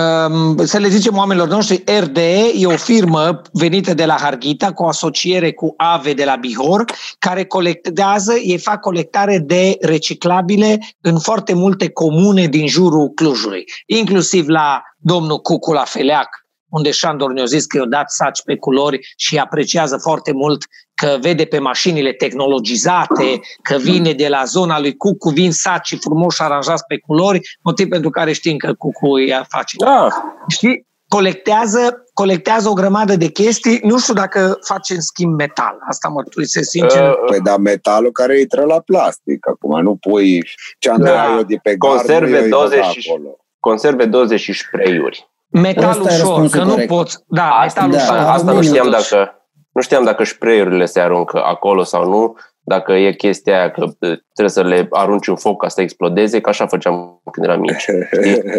Um, 0.00 0.64
să 0.64 0.78
le 0.78 0.88
zicem 0.88 1.16
oamenilor 1.16 1.48
noștri, 1.48 1.84
RDE 1.98 2.50
e 2.54 2.66
o 2.66 2.76
firmă 2.76 3.42
venită 3.52 3.94
de 3.94 4.04
la 4.04 4.16
Harghita 4.20 4.72
cu 4.72 4.82
o 4.82 4.86
asociere 4.86 5.52
cu 5.52 5.74
AVE 5.76 6.12
de 6.12 6.24
la 6.24 6.36
Bihor, 6.36 6.84
care 7.18 7.44
colectează, 7.44 8.32
ei 8.34 8.58
fac 8.58 8.80
colectare 8.80 9.38
de 9.38 9.76
reciclabile 9.80 10.78
în 11.00 11.18
foarte 11.18 11.54
multe 11.54 11.90
comune 11.90 12.46
din 12.46 12.66
jurul 12.66 13.08
Clujului, 13.08 13.64
inclusiv 13.86 14.48
la 14.48 14.82
domnul 14.98 15.38
Cucu 15.38 15.72
la 15.72 15.84
Feleac, 15.84 16.28
unde 16.68 16.90
Șandor 16.90 17.32
ne-a 17.32 17.44
zis 17.44 17.66
că 17.66 17.76
i-a 17.76 17.84
dat 17.84 18.10
saci 18.10 18.42
pe 18.42 18.56
culori 18.56 18.98
și 19.16 19.38
apreciază 19.38 19.96
foarte 19.96 20.32
mult 20.32 20.64
că 20.94 21.16
vede 21.20 21.44
pe 21.44 21.58
mașinile 21.58 22.12
tehnologizate, 22.12 23.40
că 23.62 23.76
vine 23.76 24.12
de 24.12 24.28
la 24.28 24.44
zona 24.44 24.80
lui 24.80 24.96
Cucu, 24.96 25.28
vin 25.30 25.52
saci 25.52 25.96
frumos 26.00 26.38
aranjați 26.40 26.84
pe 26.88 26.98
culori, 27.06 27.40
motiv 27.62 27.88
pentru 27.88 28.10
care 28.10 28.32
știm 28.32 28.56
că 28.56 28.72
Cucu 28.74 29.20
ea 29.20 29.46
face. 29.48 29.76
Da, 29.78 30.08
Știi? 30.48 30.86
Colectează, 31.08 32.04
colectează 32.14 32.68
o 32.68 32.72
grămadă 32.72 33.16
de 33.16 33.26
chestii, 33.26 33.80
nu 33.82 33.98
știu 33.98 34.14
dacă 34.14 34.58
face 34.64 34.94
în 34.94 35.00
schimb 35.00 35.34
metal. 35.38 35.76
Asta 35.88 36.08
mă 36.08 36.14
mărturisesc 36.14 36.70
sincer. 36.70 37.08
uh, 37.08 37.14
Păi 37.26 37.40
da, 37.40 37.56
metalul 37.56 38.12
care 38.12 38.40
intră 38.40 38.64
la 38.64 38.80
plastic. 38.80 39.48
Acum 39.48 39.80
nu 39.82 39.96
pui 39.96 40.42
ce 40.78 40.90
am 40.90 40.98
Da. 40.98 41.04
da. 41.04 41.34
eu 41.36 41.42
de 41.42 41.56
pe 41.62 41.76
gard, 41.76 41.94
Conserve 41.96 42.30
nu 42.30 42.36
eu 42.36 42.42
îi 42.42 42.48
bag 42.50 42.58
20 42.70 43.08
acolo. 43.08 43.36
conserve 43.60 44.04
20 44.04 44.40
și 44.40 44.52
spray-uri. 44.52 45.30
metal 45.48 45.88
ăsta 45.88 46.00
e 46.12 46.16
ușor, 46.16 46.18
răspunsul 46.18 46.58
că 46.58 46.64
nu 46.64 46.70
corect. 46.70 46.88
poți. 46.88 47.18
Da, 47.26 47.48
Asta, 47.50 47.86
metal 47.86 48.06
da, 48.06 48.12
ușor. 48.12 48.16
asta, 48.16 48.32
asta 48.32 48.44
nu 48.44 48.50
aluminiu 48.50 48.74
știam 48.78 48.90
totuși. 48.90 49.10
dacă 49.10 49.41
nu 49.72 49.80
știam 49.82 50.04
dacă 50.04 50.24
spray-urile 50.24 50.84
se 50.84 51.00
aruncă 51.00 51.42
acolo 51.44 51.82
sau 51.82 52.08
nu, 52.08 52.36
dacă 52.60 52.92
e 52.92 53.12
chestia 53.12 53.58
aia 53.58 53.70
că 53.70 53.84
uh, 53.84 53.92
trebuie 54.34 54.48
să 54.48 54.62
le 54.62 54.86
arunci 54.90 55.28
în 55.28 55.36
foc 55.36 55.60
ca 55.62 55.68
să 55.68 55.80
explodeze, 55.80 56.40
că 56.40 56.48
așa 56.48 56.66
făceam 56.66 57.20
când 57.32 57.46
eram 57.46 57.60
mici. 57.60 57.84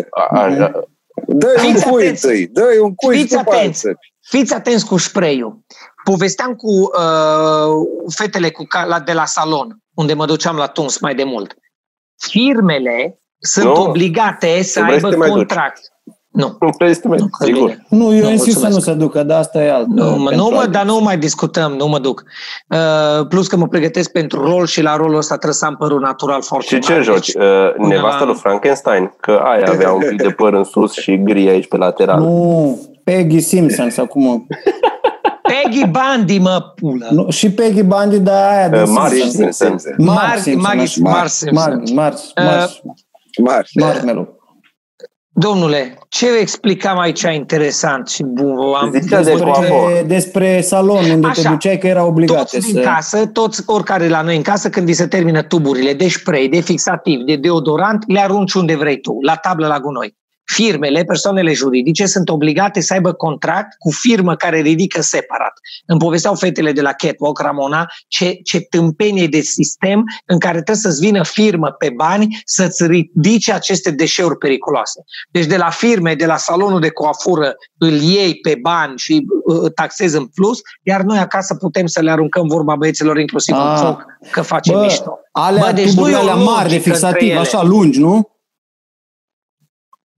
A, 0.09 0.27
a, 0.39 0.41
a, 0.41 0.71
Dă-i 1.27 1.65
un 1.67 1.73
Fiți 1.73 1.85
cui 1.89 2.01
atenți. 2.03 2.25
întâi, 2.25 2.47
dă-i 2.47 2.77
un 2.77 2.95
cui 2.95 3.15
Fiți 3.17 3.27
și 3.31 3.37
după 3.37 3.49
aia 3.51 3.59
atenți. 3.59 3.79
să- 3.79 3.93
Fiți 4.21 4.53
atenți 4.53 4.85
cu 4.85 4.97
spray-ul. 4.97 5.59
Povesteam 6.03 6.55
cu 6.55 6.71
uh, 6.71 7.87
fetele 8.15 8.49
cu 8.49 8.63
ca, 8.63 8.85
la, 8.85 8.99
de 8.99 9.13
la 9.13 9.25
salon, 9.25 9.77
unde 9.95 10.13
mă 10.13 10.25
duceam 10.25 10.55
la 10.55 10.67
tuns 10.67 10.99
mai 10.99 11.15
de 11.15 11.23
mult. 11.23 11.55
Firmele 12.29 13.21
sunt 13.39 13.65
Nu. 13.65 13.81
obligate 13.81 14.61
să 14.61 14.79
Nu 14.79 14.85
vrei 14.85 14.99
să 14.99 15.05
aibă 15.05 15.09
te 15.09 15.29
mai 15.29 15.29
duci. 15.29 15.53
Contract. 16.33 16.61
Nu. 16.61 16.67
nu 16.67 16.73
vrei 16.77 16.93
să 16.93 16.99
te 16.99 17.07
mai 17.07 17.17
Nu, 17.19 17.27
că 17.27 17.43
sigur. 17.45 17.61
bine. 17.69 17.85
Nu, 17.89 18.15
eu 18.15 18.23
Nu, 18.23 18.29
insist 18.31 18.57
să 18.59 18.67
nu 18.67 18.71
mulțumesc. 18.71 18.85
se 18.85 18.93
ducă, 19.05 19.23
dar 19.23 19.39
asta 19.39 19.63
e 19.63 19.71
alt. 19.71 19.87
Nu, 19.87 20.03
mă, 20.03 20.27
pentru 20.29 20.35
nu 20.35 20.49
mă, 20.55 20.59
alt. 20.59 20.71
dar 20.71 20.85
nu 20.85 20.99
mai 20.99 21.17
discutăm, 21.17 21.71
nu 21.71 21.87
mă 21.87 21.99
duc. 21.99 22.23
Uh, 22.69 23.27
plus 23.27 23.47
că 23.47 23.57
mă 23.57 23.67
pregătesc 23.67 24.11
pentru 24.11 24.41
rol 24.43 24.65
și 24.65 24.81
la 24.81 24.95
rolul 24.95 25.17
ăsta 25.17 25.33
trebuie 25.35 25.53
să 25.55 25.65
am 25.65 25.75
părul 25.75 25.99
natural 25.99 26.41
foarte 26.41 26.67
Și 26.75 26.79
ce 26.81 26.91
mare, 26.91 27.03
joci? 27.03 27.31
deci- 27.31 27.43
Uh, 27.43 27.73
undeva- 27.77 27.87
nevasta 28.01 28.25
lui 28.25 28.35
Frankenstein? 28.35 29.13
Că 29.19 29.31
aia 29.43 29.69
avea 29.69 29.91
un 29.91 29.99
pic 30.09 30.21
de 30.21 30.29
păr 30.29 30.53
în 30.53 30.63
sus 30.63 30.93
și 30.93 31.21
gri 31.23 31.49
aici 31.49 31.67
pe 31.67 31.77
lateral. 31.77 32.19
Nu, 32.19 32.79
Peggy 33.03 33.39
Simpson 33.39 33.89
sau 33.89 34.05
cum 34.05 34.27
o... 34.27 34.37
Peggy 35.41 35.83
Bundy, 35.87 36.39
mă, 36.39 36.61
pulă. 36.75 37.07
Nu, 37.11 37.29
și 37.29 37.51
Peggy 37.51 37.83
Bundy, 37.83 38.19
dar 38.19 38.51
aia 38.51 38.69
de 38.69 38.77
Uh, 38.81 38.87
Marge 38.93 39.15
Simpson. 39.15 39.51
Simpson. 39.51 39.93
Mar- 39.93 40.05
Marge 40.05 40.39
Simpson, 40.41 40.61
Maggie- 40.77 40.81
așa. 40.81 41.17
Mar 41.17 41.27
Simpson. 41.27 41.73
Mar, 41.93 41.93
Mar, 41.93 42.13
Uh, 42.13 42.43
Mar, 42.45 42.69
Mari. 43.43 43.69
Marshmallow. 43.75 44.41
Domnule, 45.35 45.97
ce 46.09 46.27
explicam 46.39 46.99
aici 46.99 47.21
interesant 47.21 48.07
și 48.07 48.23
bun? 48.23 48.57
Am 48.81 48.91
Zicea 48.91 49.21
de 49.21 49.29
despre- 49.29 49.49
coafor. 49.49 49.89
Despre, 49.91 50.07
despre 50.07 50.61
salon, 50.61 50.97
unde 51.09 51.27
te 51.33 51.39
Așa. 51.39 51.49
duceai 51.49 51.77
că 51.77 51.87
era 51.87 52.05
obligate 52.05 52.39
toți 52.39 52.59
din 52.59 52.73
să... 52.75 52.79
casă, 52.79 53.25
toți, 53.25 53.63
oricare 53.65 54.09
la 54.09 54.21
noi 54.21 54.35
în 54.35 54.41
casă, 54.41 54.69
când 54.69 54.85
vi 54.85 54.93
se 54.93 55.07
termină 55.07 55.41
tuburile 55.41 55.93
de 55.93 56.07
spray, 56.07 56.47
de 56.47 56.59
fixativ, 56.59 57.21
de 57.25 57.35
deodorant, 57.35 58.03
le 58.07 58.19
arunci 58.19 58.53
unde 58.53 58.75
vrei 58.75 58.99
tu, 58.99 59.17
la 59.21 59.35
tablă 59.35 59.67
la 59.67 59.79
gunoi. 59.79 60.15
Firmele, 60.45 61.03
persoanele 61.03 61.53
juridice 61.53 62.05
sunt 62.05 62.29
obligate 62.29 62.81
să 62.81 62.93
aibă 62.93 63.13
contract 63.13 63.67
cu 63.77 63.91
firmă 63.91 64.35
care 64.35 64.59
ridică 64.59 65.01
separat. 65.01 65.53
Îmi 65.85 65.99
povesteau 65.99 66.35
fetele 66.35 66.71
de 66.71 66.81
la 66.81 66.91
Catwalk, 66.91 67.39
Ramona, 67.39 67.85
ce, 68.07 68.33
ce 68.43 68.59
tâmpenie 68.59 69.27
de 69.27 69.39
sistem 69.39 70.03
în 70.25 70.39
care 70.39 70.53
trebuie 70.53 70.75
să-ți 70.75 70.99
vină 71.05 71.23
firmă 71.23 71.67
pe 71.69 71.89
bani 71.95 72.41
să-ți 72.45 72.85
ridice 72.87 73.53
aceste 73.53 73.91
deșeuri 73.91 74.37
periculoase. 74.37 75.01
Deci 75.31 75.45
de 75.45 75.57
la 75.57 75.69
firme, 75.69 76.15
de 76.15 76.25
la 76.25 76.37
salonul 76.37 76.79
de 76.79 76.89
coafură, 76.89 77.55
îl 77.77 77.91
iei 78.01 78.35
pe 78.35 78.57
bani 78.61 78.97
și 78.97 79.25
uh, 79.45 79.71
taxezi 79.75 80.15
în 80.17 80.25
plus, 80.25 80.59
iar 80.83 81.01
noi 81.01 81.17
acasă 81.17 81.55
putem 81.55 81.85
să 81.85 82.01
le 82.01 82.11
aruncăm 82.11 82.47
vorba 82.47 82.75
băieților 82.75 83.19
inclusiv 83.19 83.55
Ah. 83.55 83.61
în 83.71 83.77
foc, 83.85 84.05
că 84.31 84.41
facem 84.41 84.73
Bă, 84.75 84.81
mișto. 84.81 85.19
alea, 85.31 85.63
Bă, 85.65 85.71
deci 85.71 85.87
tuburile 85.89 86.17
nu 86.17 86.23
e 86.23 86.27
o 86.27 86.31
alea 86.31 86.43
mari 86.43 86.69
de 86.69 86.75
logică 86.75 86.75
între 86.75 86.91
fixativ, 86.91 87.29
ele. 87.29 87.39
așa 87.39 87.63
lungi, 87.63 87.99
nu? 87.99 88.27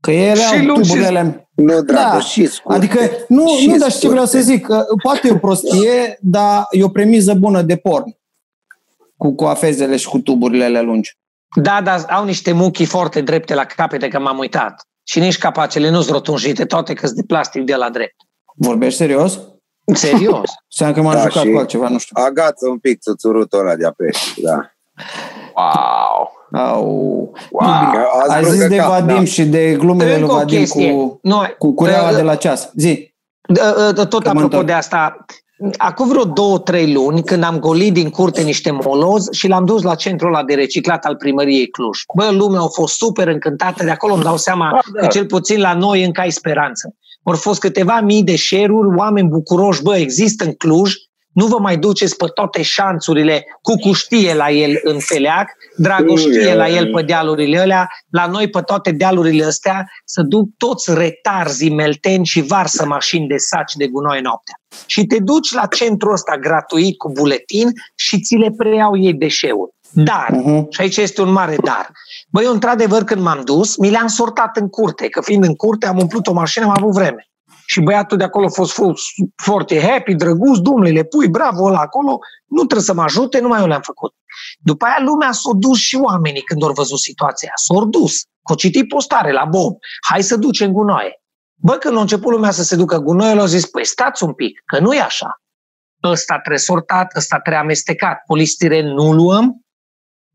Că 0.06 0.12
ele 0.12 0.40
Și 0.40 0.54
au 0.54 0.66
lungi 0.66 0.82
și- 0.82 0.88
tuburile 0.88 1.08
alea... 1.08 1.48
Nu, 1.56 1.82
dragă, 1.82 2.10
Da. 2.14 2.20
și 2.20 2.46
scurte. 2.46 2.78
Adică, 2.78 3.00
nu, 3.28 3.48
Și 3.48 3.68
nu, 3.68 3.78
dar 3.78 3.90
știi 3.90 4.02
ce 4.02 4.10
vreau 4.10 4.26
să 4.26 4.32
scurte. 4.42 4.52
zic? 4.52 4.66
Că 4.66 4.86
poate 5.04 5.28
e 5.28 5.32
o 5.32 5.36
prostie, 5.38 6.18
dar 6.22 6.66
e 6.72 6.84
o 6.84 6.90
premiză 6.90 7.34
bună 7.34 7.62
de 7.62 7.76
porn. 7.76 8.18
Cu 9.18 9.36
coafezele 9.36 9.96
și 9.98 10.08
cu 10.08 10.18
tuburile 10.20 10.64
alea 10.64 10.82
lungi. 10.82 11.18
Da, 11.62 11.82
dar 11.84 12.06
au 12.10 12.26
niște 12.26 12.52
muchii 12.52 12.86
foarte 12.86 13.22
drepte 13.22 13.54
la 13.54 13.66
capete, 13.66 14.08
că 14.08 14.20
m-am 14.20 14.38
uitat. 14.38 14.88
Și 15.04 15.20
nici 15.20 15.38
capacele 15.38 15.90
nu 15.90 16.02
sunt 16.02 16.14
rotunjite, 16.14 16.66
toate 16.66 16.94
că 16.94 17.06
sunt 17.06 17.18
de 17.18 17.24
plastic 17.28 17.64
de 17.64 17.76
la 17.76 17.90
drept. 17.90 18.16
Vorbești 18.56 18.98
serios? 18.98 19.40
Serios. 19.94 20.50
Seamnă 20.68 20.96
că 20.96 21.02
m-am 21.02 21.14
Da, 21.14 21.22
jucat 21.22 21.44
și- 21.44 21.52
cu 21.52 21.58
altceva, 21.58 21.88
nu 21.90 21.98
știu. 21.98 22.24
Agață 22.24 22.68
un 22.70 22.78
pic 22.80 23.00
țuțurutul 23.00 23.60
ăla 23.60 23.76
de 23.76 23.86
apeși, 23.86 24.42
da. 24.42 24.72
Wow! 25.56 26.32
Au. 26.56 26.84
Wow! 27.52 27.70
Că 27.92 28.00
ați 28.22 28.32
Ați 28.32 28.40
vrut 28.42 28.52
zis 28.54 28.62
că 28.62 28.68
de 28.68 28.76
cap, 28.76 28.88
Vadim 28.90 29.16
da. 29.16 29.24
și 29.24 29.44
de 29.46 29.76
glumele 29.80 30.12
lui 30.14 30.22
Încă 30.22 30.34
o 30.34 30.38
Vadim 30.38 30.58
chestie. 30.58 30.92
cu, 30.92 31.20
Noi, 31.22 31.56
cu 31.58 31.74
cureaua 31.74 32.10
uh, 32.10 32.16
de 32.16 32.22
la 32.22 32.36
ceas. 32.36 32.72
Zi. 32.76 33.14
Uh, 33.50 33.98
uh, 33.98 34.08
Tot 34.08 34.10
Că 34.10 34.18
mă 34.24 34.30
apropo 34.30 34.42
întorc. 34.44 34.66
de 34.66 34.72
asta, 34.72 35.26
acum 35.78 36.08
vreo 36.08 36.24
două, 36.24 36.60
trei 36.60 36.94
luni, 36.94 37.24
când 37.24 37.44
am 37.44 37.60
golit 37.60 37.94
din 37.94 38.10
curte 38.10 38.42
niște 38.42 38.72
moloz 38.72 39.32
și 39.32 39.48
l-am 39.48 39.66
dus 39.66 39.82
la 39.82 39.96
centrul 39.96 40.34
ăla 40.34 40.44
de 40.44 40.54
reciclat 40.54 41.06
al 41.06 41.16
primăriei 41.16 41.68
Cluj. 41.68 42.00
Bă, 42.16 42.30
lumea 42.32 42.60
a 42.62 42.68
fost 42.68 42.98
super 42.98 43.28
încântată, 43.28 43.84
de 43.84 43.90
acolo 43.90 44.14
îmi 44.14 44.24
dau 44.24 44.38
seama 44.38 44.68
Ah, 44.68 44.84
da. 44.94 45.00
că 45.00 45.08
cel 45.08 45.26
puțin 45.26 45.60
la 45.60 45.74
noi 45.74 46.04
încă 46.06 46.22
ai 46.22 46.32
speranță. 46.32 46.96
Au 47.24 47.34
fost 47.34 47.60
câteva 47.60 48.00
mii 48.04 48.24
de 48.24 48.36
share-uri, 48.36 48.96
oameni 48.98 49.28
bucuroși, 49.28 49.82
bă, 49.82 49.96
există 49.96 50.46
în 50.46 50.54
Cluj, 50.54 50.94
nu 51.36 51.46
vă 51.46 51.58
mai 51.60 51.78
duceți 51.78 52.16
pe 52.16 52.26
toate 52.34 52.62
șanțurile 52.62 53.46
cu 53.62 53.74
cuștie 53.76 54.34
la 54.34 54.52
el 54.52 54.80
în 54.84 55.00
Feleac, 55.00 55.48
dragoștie 55.78 56.56
la 56.56 56.70
el 56.70 56.92
pe 56.94 57.02
dealurile 57.02 57.60
alea, 57.60 57.88
la 58.10 58.26
noi 58.28 58.50
pe 58.50 58.62
toate 58.62 58.92
dealurile 58.92 59.46
astea 59.46 59.86
să 60.06 60.22
duc 60.22 60.48
toți 60.58 60.94
retarzii 60.94 61.74
melteni 61.74 62.26
și 62.26 62.42
varsă 62.42 62.86
mașini 62.86 63.28
de 63.28 63.38
saci 63.38 63.74
de 63.74 63.88
gunoi 63.88 64.22
noaptea. 64.22 64.56
Și 64.86 65.06
te 65.06 65.20
duci 65.20 65.54
la 65.54 65.66
centrul 65.66 66.14
ăsta 66.14 66.38
gratuit 66.38 66.98
cu 66.98 67.12
buletin 67.12 67.70
și 67.96 68.20
ți 68.20 68.36
le 68.36 68.52
preiau 68.58 68.98
ei 68.98 69.14
deșeuri. 69.14 69.72
Dar, 69.92 70.30
uh-huh. 70.32 70.70
și 70.70 70.82
aici 70.82 70.98
este 70.98 71.22
un 71.22 71.32
mare 71.32 71.56
dar. 71.64 71.92
Băi, 72.30 72.44
eu 72.44 72.52
într-adevăr 72.52 73.04
când 73.04 73.22
m-am 73.22 73.42
dus, 73.44 73.78
mi 73.78 73.90
le-am 73.90 74.08
sortat 74.08 74.58
în 74.58 74.70
curte, 74.70 75.10
că 75.10 75.22
fiind 75.22 75.44
în 75.44 75.56
curte 75.56 75.88
am 75.88 75.98
umplut 75.98 76.28
o 76.28 76.34
mașină, 76.34 76.66
am 76.66 76.74
avut 76.78 76.94
vreme. 76.94 77.30
Și 77.66 77.82
băiatul 77.82 78.18
de 78.18 78.24
acolo 78.24 78.46
a 78.46 78.50
fost 78.50 78.82
foarte 79.36 79.82
happy, 79.82 80.14
drăguț, 80.14 80.58
domnule, 80.58 80.90
le 80.90 81.04
pui, 81.04 81.28
bravo 81.28 81.64
ăla 81.64 81.80
acolo, 81.80 82.20
nu 82.46 82.58
trebuie 82.58 82.82
să 82.82 82.94
mă 82.94 83.02
ajute, 83.02 83.40
numai 83.40 83.62
eu 83.62 83.68
le-am 83.68 83.82
făcut. 83.82 84.14
După 84.60 84.86
aia 84.86 84.98
lumea 85.00 85.32
s-a 85.32 85.50
dus 85.54 85.78
și 85.78 85.96
oamenii 85.96 86.42
când 86.42 86.64
au 86.64 86.72
văzut 86.72 87.00
situația. 87.00 87.52
S-au 87.56 87.86
dus. 87.86 88.22
Cu 88.42 88.56
citit 88.56 88.88
postare 88.88 89.32
la 89.32 89.46
Bob. 89.46 89.78
Hai 90.10 90.24
să 90.24 90.36
ducem 90.36 90.72
gunoaie. 90.72 91.22
Bă, 91.56 91.74
când 91.74 91.98
a 91.98 92.02
început 92.02 92.32
lumea 92.32 92.52
să 92.52 92.64
se 92.64 92.76
ducă 92.76 92.98
gunoaiele, 92.98 93.40
au 93.40 93.46
zis, 93.46 93.66
păi 93.66 93.86
stați 93.86 94.24
un 94.24 94.34
pic, 94.34 94.62
că 94.66 94.80
nu 94.80 94.94
e 94.94 95.00
așa. 95.00 95.42
Ăsta 96.04 96.38
trebuie 96.38 96.60
sortat, 96.60 97.16
ăsta 97.16 97.40
trebuie 97.40 97.64
amestecat. 97.64 98.22
Polistiren 98.26 98.86
nu 98.86 99.14
luăm, 99.14 99.66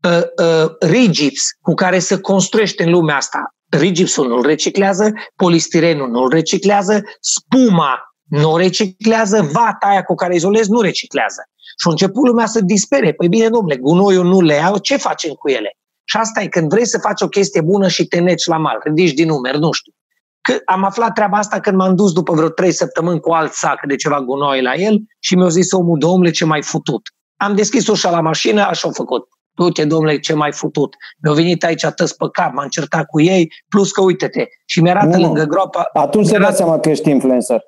uh, 0.07 0.45
uh, 0.45 0.71
rigips 0.79 1.41
cu 1.61 1.73
care 1.73 1.99
se 1.99 2.19
construiește 2.19 2.83
în 2.83 2.89
lumea 2.89 3.15
asta 3.15 3.55
rigipsul 3.79 4.27
nu-l 4.27 4.45
reciclează, 4.45 5.13
polistirenul 5.35 6.09
nu-l 6.09 6.29
reciclează, 6.29 7.01
spuma 7.19 7.99
nu 8.29 8.57
reciclează, 8.57 9.49
vata 9.51 9.87
aia 9.87 10.03
cu 10.03 10.15
care 10.15 10.35
izolezi 10.35 10.71
nu 10.71 10.81
reciclează. 10.81 11.41
Și 11.55 11.87
a 11.87 11.89
început 11.89 12.27
lumea 12.27 12.45
să 12.45 12.61
dispere. 12.61 13.13
Păi 13.13 13.27
bine, 13.27 13.49
domnule, 13.49 13.77
gunoiul 13.77 14.25
nu 14.25 14.41
le 14.41 14.53
iau, 14.53 14.77
ce 14.77 14.97
facem 14.97 15.33
cu 15.33 15.49
ele? 15.49 15.77
Și 16.03 16.17
asta 16.17 16.41
e 16.41 16.47
când 16.47 16.69
vrei 16.69 16.87
să 16.87 16.97
faci 16.97 17.21
o 17.21 17.27
chestie 17.27 17.61
bună 17.61 17.87
și 17.87 18.05
te 18.05 18.19
neci 18.19 18.45
la 18.45 18.57
mal, 18.57 18.79
ridici 18.83 19.13
din 19.13 19.27
numeri, 19.27 19.59
nu 19.59 19.71
știu. 19.71 19.93
Că 20.41 20.57
am 20.65 20.83
aflat 20.83 21.13
treaba 21.13 21.37
asta 21.37 21.59
când 21.59 21.77
m-am 21.77 21.95
dus 21.95 22.11
după 22.11 22.33
vreo 22.33 22.49
trei 22.49 22.71
săptămâni 22.71 23.19
cu 23.19 23.31
alt 23.31 23.51
sac 23.51 23.85
de 23.87 23.95
ceva 23.95 24.21
gunoi 24.21 24.61
la 24.61 24.73
el 24.73 24.99
și 25.19 25.35
mi-a 25.35 25.47
zis 25.47 25.71
omul, 25.71 25.97
domnule, 25.99 26.31
ce 26.31 26.45
mai 26.45 26.63
futut. 26.63 27.01
Am 27.35 27.55
deschis 27.55 27.87
ușa 27.87 28.09
la 28.09 28.21
mașină, 28.21 28.61
așa 28.61 28.87
au 28.87 28.93
făcut 28.93 29.27
du-te, 29.55 29.85
domnule, 29.85 30.19
ce 30.19 30.33
mai 30.33 30.51
futut. 30.51 30.95
Mi-au 31.21 31.35
venit 31.35 31.63
aici 31.63 31.83
atâți 31.83 32.15
pe 32.15 32.25
cap, 32.31 32.53
m-am 32.53 32.67
certat 32.67 33.05
cu 33.05 33.21
ei, 33.21 33.53
plus 33.69 33.91
că 33.91 34.01
uite-te. 34.01 34.45
Și 34.65 34.81
mi-arată 34.81 35.17
nu, 35.17 35.21
lângă 35.21 35.43
groapa... 35.43 35.89
Atunci 35.93 36.25
se 36.25 36.37
dă 36.37 36.51
seama 36.53 36.79
că 36.79 36.89
ești 36.89 37.09
influencer. 37.09 37.61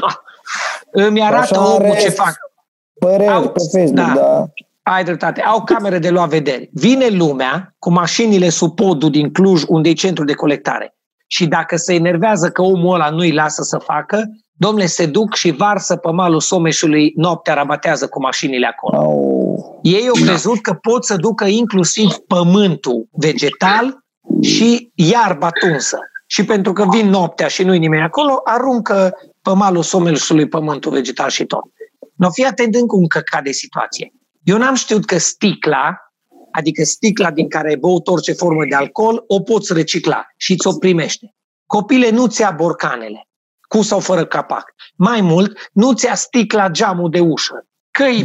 da. 0.00 0.22
Îmi 0.90 1.22
arată 1.22 1.54
Așa 1.54 1.74
omul 1.74 1.96
ce 1.96 2.08
fac. 2.08 2.34
Păreri 2.98 3.30
Au, 3.30 3.48
pe 3.48 3.60
Facebook, 3.72 3.94
da. 3.94 4.12
da. 4.14 4.46
Ai 4.82 5.04
dreptate. 5.04 5.40
Au 5.40 5.62
camere 5.62 5.98
de 5.98 6.10
luat 6.10 6.28
vederi. 6.28 6.70
Vine 6.72 7.08
lumea 7.08 7.74
cu 7.78 7.90
mașinile 7.90 8.48
sub 8.48 8.74
podul 8.74 9.10
din 9.10 9.32
Cluj, 9.32 9.62
unde 9.66 9.88
e 9.88 9.92
centru 9.92 10.24
de 10.24 10.32
colectare. 10.32 10.94
Și 11.26 11.46
dacă 11.46 11.76
se 11.76 11.94
enervează 11.94 12.50
că 12.50 12.62
omul 12.62 12.94
ăla 12.94 13.10
nu-i 13.10 13.32
lasă 13.32 13.62
să 13.62 13.78
facă, 13.78 14.24
domnule, 14.60 14.86
se 14.86 15.06
duc 15.06 15.34
și 15.34 15.50
varsă 15.50 15.96
pe 15.96 16.10
malul 16.10 16.40
Someșului, 16.40 17.12
noaptea 17.16 17.54
rabatează 17.54 18.08
cu 18.08 18.20
mașinile 18.20 18.66
acolo. 18.66 19.02
Oh. 19.06 19.78
Ei 19.82 20.08
au 20.08 20.14
crezut 20.24 20.60
că 20.60 20.74
pot 20.74 21.04
să 21.04 21.16
ducă 21.16 21.44
inclusiv 21.44 22.10
pământul 22.10 23.08
vegetal 23.10 23.98
și 24.40 24.90
iarba 24.94 25.50
tunsă. 25.50 25.98
Și 26.26 26.44
pentru 26.44 26.72
că 26.72 26.86
vin 26.90 27.08
noaptea 27.08 27.46
și 27.46 27.62
nu-i 27.62 27.78
nimeni 27.78 28.02
acolo, 28.02 28.40
aruncă 28.44 29.12
pe 29.42 29.50
malul 29.54 29.82
Someșului 29.82 30.48
pământul 30.48 30.92
vegetal 30.92 31.28
și 31.28 31.44
tot. 31.44 31.64
Nu 32.16 32.30
fi 32.30 32.46
atent 32.46 32.74
încă 32.74 32.96
un 32.96 33.06
căcat 33.06 33.42
de 33.42 33.52
situație. 33.52 34.12
Eu 34.42 34.58
n-am 34.58 34.74
știut 34.74 35.04
că 35.04 35.18
sticla, 35.18 35.96
adică 36.50 36.84
sticla 36.84 37.30
din 37.30 37.48
care 37.48 37.68
ai 37.68 37.76
băut 37.76 38.08
orice 38.08 38.32
formă 38.32 38.64
de 38.68 38.74
alcool, 38.74 39.24
o 39.26 39.40
poți 39.40 39.72
recicla 39.72 40.26
și 40.36 40.56
ți-o 40.56 40.72
primește. 40.72 41.34
Copile, 41.66 42.10
nu 42.10 42.26
ți 42.26 42.44
borcanele 42.56 43.24
cu 43.74 43.82
sau 43.82 44.00
fără 44.00 44.24
capac. 44.24 44.64
Mai 44.96 45.20
mult, 45.20 45.70
nu 45.72 45.92
ți-a 45.92 46.14
sticla 46.14 46.68
geamul 46.68 47.10
de 47.10 47.20
ușă. 47.20 47.66
Că 47.90 48.02
e 48.02 48.22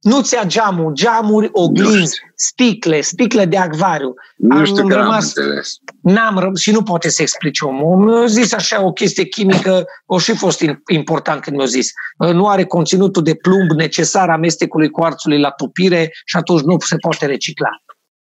nu 0.00 0.22
ți-a 0.22 0.44
geamul, 0.44 0.92
geamuri, 0.92 1.48
oglinzi, 1.52 2.20
sticle, 2.34 3.00
sticle 3.00 3.44
de 3.44 3.56
acvariu. 3.56 4.14
Nu 4.36 4.56
am 4.56 4.64
știu 4.64 4.86
că 4.86 4.94
rămas, 4.94 5.36
am 5.36 5.42
înțeles. 5.44 5.76
N-am 6.02 6.38
răm- 6.40 6.60
și 6.60 6.70
nu 6.70 6.82
poate 6.82 7.08
să 7.08 7.22
explice 7.22 7.64
omul. 7.64 7.96
Mi-a 7.96 8.26
zis 8.26 8.52
așa 8.52 8.84
o 8.84 8.92
chestie 8.92 9.24
chimică, 9.24 9.84
o 10.06 10.18
și 10.18 10.36
fost 10.36 10.64
important 10.90 11.40
când 11.42 11.56
mi-a 11.56 11.66
zis. 11.66 11.90
Nu 12.18 12.48
are 12.48 12.64
conținutul 12.64 13.22
de 13.22 13.34
plumb 13.34 13.70
necesar 13.70 14.30
amestecului 14.30 14.90
cuarțului 14.90 15.40
la 15.40 15.50
tupire 15.50 16.10
și 16.24 16.36
atunci 16.36 16.60
nu 16.60 16.76
se 16.78 16.96
poate 16.96 17.26
recicla. 17.26 17.70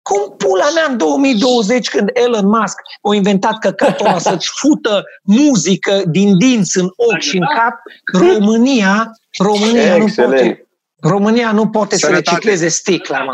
Cum 0.08 0.36
pula 0.38 0.70
mea 0.76 0.86
în 0.90 0.98
2020 0.98 1.90
când 1.90 2.10
Elon 2.14 2.46
Musk 2.46 2.80
a 3.02 3.16
inventat 3.16 3.60
căcatul 3.60 4.06
ăla 4.06 4.20
să-ți 4.30 4.50
fută 4.54 5.04
muzică 5.24 6.02
din 6.06 6.38
dinți 6.38 6.78
în 6.78 6.90
ochi 6.96 7.20
și 7.20 7.38
în 7.38 7.46
cap, 7.56 7.74
România, 8.14 9.12
România 9.38 9.98
nu 9.98 10.06
poate. 10.16 10.68
România 11.02 11.52
nu 11.52 11.70
poate 11.70 11.96
Sănătate. 11.96 12.24
să 12.26 12.32
recicleze 12.32 12.68
sticla, 12.68 13.24
mă. 13.24 13.34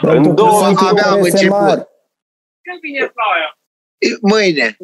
În 0.00 0.34
două 0.34 0.64
abia 0.64 1.02
am 1.02 1.22
început. 1.22 1.88
Când 2.62 2.80
vine 2.80 3.12
ploaia? 3.14 3.58
Mâine. 4.20 4.76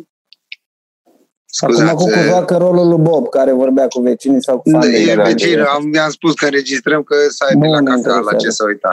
Scuzați. 1.45 1.91
Acum 1.91 2.11
cu 2.11 2.19
joacă 2.19 2.57
rolul 2.57 2.89
lui 2.89 2.99
Bob, 2.99 3.29
care 3.29 3.53
vorbea 3.53 3.89
cu 3.89 4.01
vecinii 4.01 4.43
sau 4.43 4.61
cu 4.61 4.71
familie. 4.71 5.13
E 5.13 5.15
vecinul, 5.15 5.67
am, 5.67 5.83
mi-am 5.89 6.11
spus 6.11 6.35
că 6.35 6.45
înregistrăm 6.45 7.03
că 7.03 7.15
să 7.29 7.45
ai 7.49 7.71
la 7.71 7.83
cafea, 7.83 8.19
la 8.19 8.35
ce 8.35 8.51
să 8.51 8.65
uita. 8.65 8.89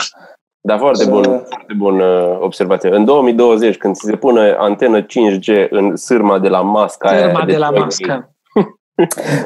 Da, 0.65 0.78
foarte 0.78 1.06
bun, 1.06 1.23
foarte 1.23 1.73
bun 1.78 1.99
uh, 1.99 2.38
observație. 2.39 2.95
În 2.95 3.06
2020, 3.06 3.78
când 3.78 3.95
se 3.95 4.15
pune 4.15 4.56
antenă 4.58 5.01
5G 5.01 5.69
în 5.69 5.95
sârma 5.95 6.39
de 6.39 6.47
la 6.47 6.62
masca 6.62 7.08
Sârma 7.10 7.23
aia, 7.23 7.45
de, 7.45 7.51
de 7.51 7.58
la 7.58 7.69
mască. 7.69 8.35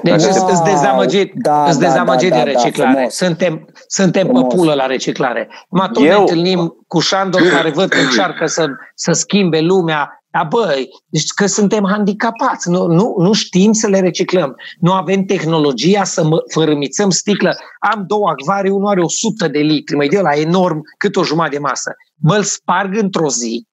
Deci 0.04 0.24
da, 0.24 0.46
îți 0.52 0.64
dezamăgit, 0.64 1.34
da, 1.34 1.70
îți 1.70 1.80
dezamăgit 1.80 2.30
da, 2.30 2.38
da, 2.38 2.44
de 2.44 2.52
da, 2.52 2.62
reciclare. 2.62 3.02
Da, 3.02 3.10
suntem 3.10 3.70
suntem 3.88 4.28
pe 4.28 4.56
pulă 4.56 4.74
la 4.74 4.86
reciclare. 4.86 5.50
Mă 5.70 5.90
tot 5.94 6.04
Eu... 6.04 6.10
ne 6.10 6.16
întâlnim 6.16 6.76
cu 6.88 7.00
Șandor 7.00 7.42
care 7.42 7.70
văd 7.70 7.90
că 7.90 8.00
încearcă 8.00 8.46
să, 8.46 8.68
să 8.96 9.12
schimbe 9.12 9.60
lumea. 9.60 10.24
Dar 10.32 10.48
băi, 10.50 10.88
deci 11.08 11.30
că 11.36 11.46
suntem 11.46 11.86
handicapați, 11.88 12.70
nu, 12.70 12.86
nu, 12.86 13.16
nu 13.18 13.34
știm 13.34 13.72
să 13.72 13.88
le 13.88 14.00
reciclăm. 14.00 14.56
Nu 14.80 14.94
avem 14.94 15.24
tehnologia 15.24 16.04
să 16.04 16.24
mă, 16.24 16.38
fărâmițăm 16.54 17.10
sticlă. 17.10 17.58
Am 17.80 18.04
două 18.08 18.30
acvarii, 18.30 18.72
unul 18.72 18.88
are 18.88 19.02
100 19.02 19.48
de 19.48 19.60
litri, 19.60 19.96
mai 19.96 20.08
de 20.08 20.20
la 20.20 20.32
enorm, 20.32 20.82
cât 20.98 21.16
o 21.16 21.24
jumătate 21.24 21.56
de 21.56 21.60
masă. 21.62 21.92
Bă, 22.16 22.36
îl 22.36 22.44
sparg 22.44 22.98
într-o 22.98 23.30
zi. 23.30 23.68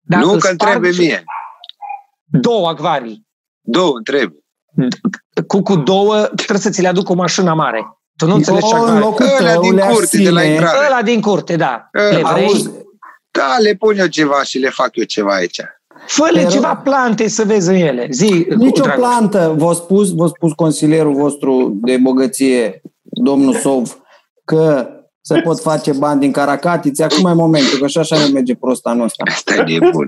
Nu 0.00 0.36
că 0.36 0.54
trebuie 0.54 0.92
mie. 0.98 1.24
Două 2.24 2.68
acvarii. 2.68 3.26
Două, 3.60 4.00
trebuie 4.04 4.42
cu, 5.46 5.62
cu 5.62 5.76
două, 5.76 6.14
trebuie 6.34 6.58
să 6.58 6.70
ți 6.70 6.82
le 6.82 6.88
aduc 6.88 7.08
o 7.08 7.14
mașină 7.14 7.54
mare. 7.54 7.98
Tu 8.16 8.26
nu 8.26 8.34
înțelegi 8.34 8.66
ce 8.66 8.74
Ăla 8.74 9.60
din 9.60 9.78
curte, 9.78 10.22
de 10.22 10.30
la 10.30 10.42
intrare. 10.42 10.86
Ăla 10.86 11.02
din 11.02 11.20
curte, 11.20 11.56
da. 11.56 11.88
Le 11.92 12.22
vrei? 12.32 12.70
Da, 13.30 13.56
le 13.58 13.74
pun 13.74 13.98
eu 13.98 14.06
ceva 14.06 14.42
și 14.42 14.58
le 14.58 14.68
fac 14.68 14.96
eu 14.96 15.04
ceva 15.04 15.34
aici. 15.34 15.60
Fă-le 16.06 16.46
ceva 16.46 16.76
plante 16.76 17.28
să 17.28 17.44
vezi 17.44 17.68
în 17.68 17.74
ele. 17.74 18.06
Zi, 18.10 18.46
Nici 18.56 18.78
o 18.78 18.88
plantă. 18.96 19.54
V-a 19.56 19.72
spus, 19.72 20.14
v-a 20.14 20.26
spus 20.26 20.52
consilierul 20.52 21.14
vostru 21.14 21.72
de 21.74 21.96
bogăție, 21.96 22.80
domnul 23.02 23.54
Sov, 23.54 23.98
că 24.44 24.88
se 25.20 25.40
pot 25.40 25.60
face 25.60 25.92
bani 25.92 26.20
din 26.20 26.32
caracatiți. 26.32 27.02
Acum 27.02 27.26
e 27.26 27.32
momentul, 27.32 27.78
că 27.78 27.86
și 27.86 27.98
așa 27.98 28.16
ne 28.18 28.26
merge 28.32 28.54
prost 28.54 28.86
anul 28.86 29.04
ăsta. 29.04 29.24
Asta 29.26 29.54
e 29.54 29.78
nebun. 29.78 30.06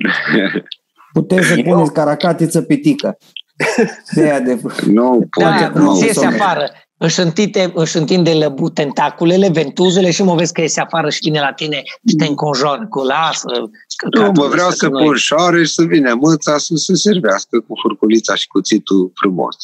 Puteți 1.12 1.46
să 1.46 1.54
puneți 1.64 1.92
caracatiță 1.92 2.62
pitică. 2.62 3.18
De 4.14 4.30
adevăr. 4.40 4.80
Nu 4.80 5.26
poate. 5.30 5.70
Da, 5.74 5.80
nu, 5.80 5.98
iese 5.98 6.26
afară. 6.26 6.70
Își 6.96 7.20
întinde, 7.20 7.72
își 7.74 7.96
întinde 7.96 8.34
lăbu, 8.34 8.70
tentaculele, 8.70 9.48
ventuzele 9.48 10.10
și 10.10 10.22
mă 10.22 10.34
vezi 10.34 10.52
că 10.52 10.60
iese 10.60 10.80
afară 10.80 11.10
și 11.10 11.18
vine 11.22 11.40
la 11.40 11.52
tine 11.52 11.82
și 12.08 12.16
te 12.16 12.24
înconjoară 12.24 12.86
cu 12.88 13.00
lasă. 13.00 13.70
Nu, 14.10 14.30
mă 14.34 14.46
vreau 14.46 14.70
să 14.70 14.88
pun 14.88 15.16
șoare 15.16 15.64
și 15.64 15.72
să 15.72 15.82
vină 15.82 16.14
mâța 16.14 16.58
să 16.58 16.74
se 16.74 16.94
servească 16.94 17.60
cu 17.60 17.74
furculița 17.80 18.34
și 18.34 18.46
cuțitul 18.46 19.12
frumos. 19.14 19.56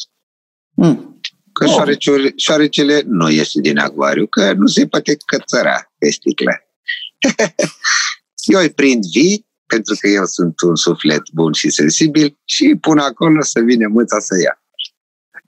Mm. 0.73 1.19
Că 1.53 1.65
oh. 1.65 1.95
șoarecele 2.35 3.03
nu 3.05 3.29
iese 3.29 3.61
din 3.61 3.77
acvariu, 3.77 4.27
că 4.27 4.53
nu 4.53 4.65
se 4.65 4.87
poate 4.87 5.17
cățăra 5.25 5.91
pe 5.97 6.09
sticle. 6.09 6.67
Eu 8.53 8.59
îi 8.59 8.69
prind 8.69 9.03
vii, 9.05 9.45
pentru 9.73 9.95
că 9.99 10.07
eu 10.07 10.25
sunt 10.25 10.61
un 10.61 10.75
suflet 10.75 11.23
bun 11.33 11.53
și 11.53 11.69
sensibil 11.69 12.37
și 12.45 12.63
îi 12.65 12.77
pun 12.77 12.97
acolo 12.97 13.41
să 13.41 13.59
vină 13.59 13.87
mâța 13.87 14.19
să 14.19 14.35
ia. 14.43 14.55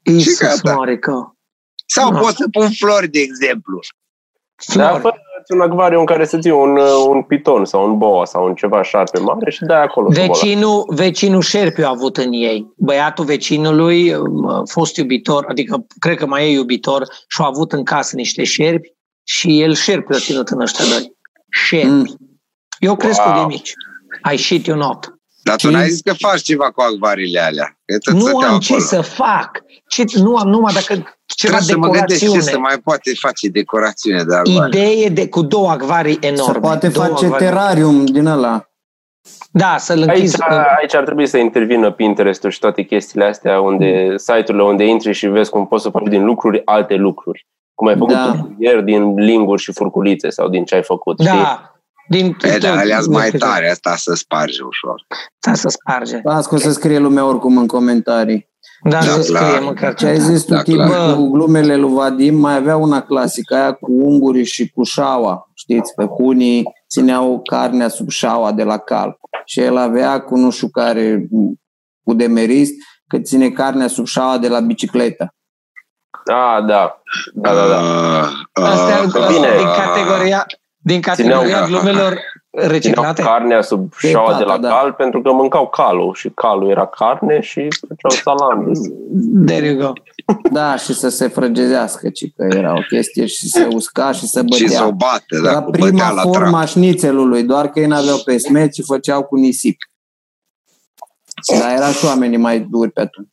Iisus 0.03 0.33
și 0.33 0.43
gata. 0.43 0.75
Marică. 0.75 1.37
Sau 1.85 2.11
no. 2.11 2.19
pot 2.19 2.35
să 2.35 2.45
pun 2.51 2.69
flori, 2.79 3.07
de 3.07 3.19
exemplu. 3.19 3.79
Flori. 4.55 4.91
Da, 4.91 4.99
fă 4.99 5.11
un 5.53 5.61
acvariu 5.61 5.99
în 5.99 6.05
care 6.05 6.25
să 6.25 6.37
ții 6.37 6.51
un, 6.51 6.77
uh, 6.77 7.05
un 7.07 7.23
piton 7.23 7.65
sau 7.65 7.89
un 7.89 7.97
boa 7.97 8.25
sau 8.25 8.45
un 8.45 8.55
ceva 8.55 8.83
șarpe 8.83 9.19
mare 9.19 9.51
și 9.51 9.63
dai 9.63 9.81
acolo. 9.81 10.07
Vecinul, 10.09 10.85
vecinul 10.87 11.41
Șerpiu 11.41 11.85
a 11.85 11.89
avut 11.89 12.17
în 12.17 12.31
ei. 12.31 12.73
Băiatul 12.77 13.25
vecinului, 13.25 14.13
um, 14.13 14.65
fost 14.65 14.97
iubitor, 14.97 15.45
adică 15.47 15.85
cred 15.99 16.17
că 16.17 16.25
mai 16.25 16.45
e 16.45 16.51
iubitor 16.51 17.07
și 17.27 17.41
a 17.41 17.45
avut 17.45 17.71
în 17.71 17.83
casă 17.83 18.15
niște 18.15 18.43
șerpi 18.43 18.93
și 19.23 19.61
el 19.61 19.73
șerpi 19.73 20.13
a 20.13 20.17
ținut 20.17 20.47
în 20.47 20.61
ăștia 20.61 20.85
doi. 20.85 21.13
Șerpi. 21.49 21.87
Mm. 21.87 22.37
Eu 22.79 22.95
cresc 22.95 23.25
wow. 23.25 23.33
de 23.33 23.45
mici. 23.45 23.73
I 24.31 24.37
shit 24.37 24.65
you 24.65 24.77
not. 24.77 25.13
Dar 25.43 25.55
tu 25.55 25.69
n-ai 25.69 25.89
zis 25.89 26.01
că 26.01 26.13
faci 26.13 26.41
ceva 26.41 26.71
cu 26.71 26.81
acvariile 26.81 27.39
alea. 27.39 27.77
Nu 28.13 28.25
am 28.25 28.43
acolo. 28.43 28.57
ce 28.57 28.79
să 28.79 29.01
fac. 29.01 29.63
Ce, 29.87 30.03
nu 30.15 30.35
am 30.35 30.47
numai 30.47 30.73
dacă 30.73 31.15
ceva 31.25 31.57
Trebuie 31.57 31.75
decorațiune. 31.75 32.19
să 32.19 32.35
mă 32.35 32.43
ce 32.43 32.49
să 32.51 32.59
mai 32.59 32.77
poate 32.83 33.11
face 33.19 33.47
decorațiune 33.47 34.23
de 34.23 34.35
acvarii. 34.35 34.81
Idee 34.81 35.09
de, 35.09 35.29
cu 35.29 35.41
două 35.41 35.69
acvarii 35.69 36.17
enorme. 36.21 36.53
Se 36.53 36.59
poate 36.59 36.87
două 36.87 37.05
face 37.05 37.25
acvarii. 37.25 37.47
terarium 37.47 38.05
din 38.05 38.25
ăla. 38.25 38.67
Da, 39.51 39.75
să-l 39.77 40.01
închizi. 40.01 40.41
Aici, 40.41 40.61
aici 40.79 40.95
ar 40.95 41.03
trebui 41.03 41.27
să 41.27 41.37
intervină 41.37 41.91
Pinterest-ul 41.91 42.49
și 42.49 42.59
toate 42.59 42.81
chestiile 42.81 43.25
astea, 43.25 43.59
unde 43.59 44.13
site-urile 44.17 44.63
unde 44.63 44.85
intri 44.85 45.13
și 45.13 45.27
vezi 45.27 45.49
cum 45.49 45.67
poți 45.67 45.83
să 45.83 45.89
faci 45.89 46.07
din 46.07 46.25
lucruri 46.25 46.61
alte 46.65 46.95
lucruri. 46.95 47.47
Cum 47.73 47.87
ai 47.87 47.97
făcut 47.97 48.13
da. 48.13 48.47
ieri 48.57 48.83
din 48.83 49.13
linguri 49.15 49.61
și 49.61 49.71
furculițe 49.71 50.29
sau 50.29 50.49
din 50.49 50.65
ce 50.65 50.75
ai 50.75 50.83
făcut. 50.83 51.23
Da, 51.23 51.31
știi? 51.31 51.71
Din, 52.13 52.37
e, 52.41 52.57
de 52.57 52.67
alea 52.67 52.99
mai 53.09 53.31
tare, 53.31 53.69
asta 53.69 53.95
să 53.95 54.13
sparge 54.13 54.61
ușor. 54.61 55.05
Asta 55.39 55.53
să 55.53 55.67
sparge. 55.69 56.19
Las 56.23 56.47
că 56.47 56.55
o 56.55 56.57
să 56.57 56.71
scrie 56.71 56.99
lumea 56.99 57.25
oricum 57.25 57.57
în 57.57 57.67
comentarii. 57.67 58.51
Da, 58.83 58.89
da 58.89 59.01
să 59.01 59.21
scrie 59.21 59.59
măcar 59.59 59.93
ce 59.93 60.05
ai 60.05 60.19
zis 60.19 60.43
tu, 60.43 60.53
da, 60.75 61.13
cu 61.13 61.29
glumele 61.31 61.75
lui 61.75 61.93
Vadim, 61.93 62.35
mai 62.35 62.55
avea 62.55 62.75
una 62.75 63.01
clasică, 63.01 63.55
aia 63.55 63.73
cu 63.73 63.91
ungurii 63.91 64.45
și 64.45 64.69
cu 64.69 64.83
șaua. 64.83 65.51
Știți, 65.53 65.93
pe 65.93 66.05
hunii 66.05 66.63
țineau 66.89 67.41
carnea 67.41 67.87
sub 67.87 68.09
șaua 68.09 68.51
de 68.51 68.63
la 68.63 68.77
cal. 68.77 69.17
Și 69.45 69.59
el 69.59 69.77
avea 69.77 70.21
cu 70.21 70.37
nu 70.37 70.49
știu 70.49 70.67
care, 70.67 71.27
cu 72.03 72.13
demerist, 72.13 72.73
că 73.07 73.19
ține 73.19 73.49
carnea 73.49 73.87
sub 73.87 74.05
șaua 74.05 74.37
de 74.37 74.47
la 74.47 74.59
bicicletă. 74.59 75.35
Da, 76.25 76.63
da. 76.67 77.01
Da, 77.33 77.53
da, 77.53 77.67
da. 77.67 77.79
Uh, 78.61 78.65
Astea 78.65 79.01
uh, 79.01 79.27
din 79.57 79.65
categoria 79.65 80.45
din 80.83 81.01
categoria 81.01 81.65
glumelor 81.65 82.19
reciclate? 82.51 83.21
carnea 83.21 83.61
sub 83.61 83.93
șaua 83.97 84.37
de 84.37 84.43
la 84.43 84.57
da. 84.57 84.67
cal 84.67 84.93
pentru 84.93 85.21
că 85.21 85.31
mâncau 85.31 85.69
calul 85.69 86.13
și 86.13 86.29
calul 86.29 86.69
era 86.69 86.87
carne 86.87 87.41
și 87.41 87.67
făceau 87.87 88.21
salam. 88.23 88.71
There 89.45 89.65
you 89.65 89.77
go. 89.77 89.93
Da, 90.51 90.77
și 90.77 90.93
să 90.93 91.09
se 91.09 91.27
frăgezească, 91.27 92.09
ci 92.09 92.33
că 92.35 92.47
era 92.49 92.73
o 92.73 92.81
chestie 92.89 93.25
și 93.25 93.47
se 93.47 93.67
usca 93.71 94.11
și 94.11 94.27
se 94.27 94.41
bătea. 94.41 94.57
Și 94.57 94.67
să 94.67 94.83
o 94.83 94.91
bate, 94.91 95.39
da, 95.43 95.49
era 95.49 95.61
prima 95.61 96.21
forma 96.21 96.65
șnițelului, 96.65 97.43
doar 97.43 97.69
că 97.69 97.79
ei 97.79 97.87
n-aveau 97.87 98.17
pe 98.17 98.37
smet 98.37 98.73
și 98.73 98.83
făceau 98.83 99.23
cu 99.23 99.35
nisip. 99.35 99.77
Dar 101.59 101.75
era 101.75 101.87
și 101.87 102.05
oamenii 102.05 102.37
mai 102.37 102.59
duri 102.59 102.91
pe 102.91 103.01
atunci. 103.01 103.27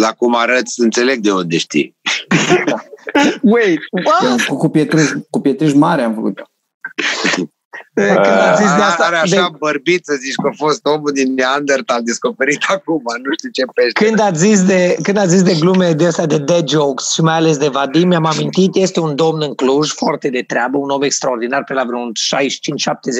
La 0.00 0.12
cum 0.12 0.34
arăți, 0.34 0.80
înțeleg 0.80 1.18
de 1.18 1.32
unde 1.32 1.56
știi. 1.56 1.96
Wait, 3.42 3.80
what? 3.90 4.46
Cu, 4.46 4.56
cu, 4.56 4.68
pietriș, 4.68 5.10
cu 5.30 5.40
pietriș 5.40 5.72
mare 5.72 6.02
am 6.02 6.14
făcut. 6.14 6.42
Când 7.94 8.38
a 8.48 8.54
zis 8.54 8.74
de 8.76 8.82
asta, 8.82 9.04
are 9.04 9.16
așa 9.16 9.48
de... 9.50 9.56
bărbit 9.58 10.04
să 10.04 10.14
zici 10.20 10.34
că 10.34 10.48
a 10.52 10.54
fost 10.56 10.86
omul 10.86 11.10
din 11.12 11.34
Neandertal 11.34 12.02
descoperit 12.04 12.64
acum, 12.76 13.02
nu 13.22 13.30
știu 13.38 13.48
ce 13.52 13.64
pește. 13.74 14.04
Când 14.04 14.20
a 14.20 14.30
zis 14.34 14.64
de, 14.64 14.96
când 15.02 15.16
a 15.16 15.26
zis 15.26 15.42
de 15.42 15.54
glume 15.60 15.92
de 15.92 16.06
asta 16.06 16.26
de 16.26 16.38
dead 16.38 16.68
jokes 16.68 17.12
și 17.12 17.20
mai 17.20 17.34
ales 17.34 17.56
de 17.56 17.68
Vadim, 17.68 18.08
mi-am 18.08 18.26
amintit, 18.26 18.74
este 18.74 19.00
un 19.00 19.14
domn 19.14 19.42
în 19.42 19.54
Cluj, 19.54 19.90
foarte 19.90 20.28
de 20.28 20.42
treabă, 20.46 20.78
un 20.78 20.90
om 20.90 21.02
extraordinar 21.02 21.64
pe 21.64 21.72
la 21.72 21.84
vreun 21.84 22.12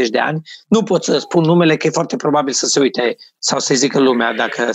65-70 0.07 0.09
de 0.11 0.19
ani. 0.19 0.41
Nu 0.69 0.83
pot 0.83 1.05
să 1.05 1.19
spun 1.19 1.45
numele, 1.45 1.77
că 1.77 1.87
e 1.87 1.91
foarte 1.91 2.17
probabil 2.17 2.53
să 2.53 2.67
se 2.67 2.81
uite 2.81 3.17
sau 3.39 3.59
să 3.59 3.75
zică 3.75 3.99
lumea 3.99 4.33
dacă... 4.35 4.71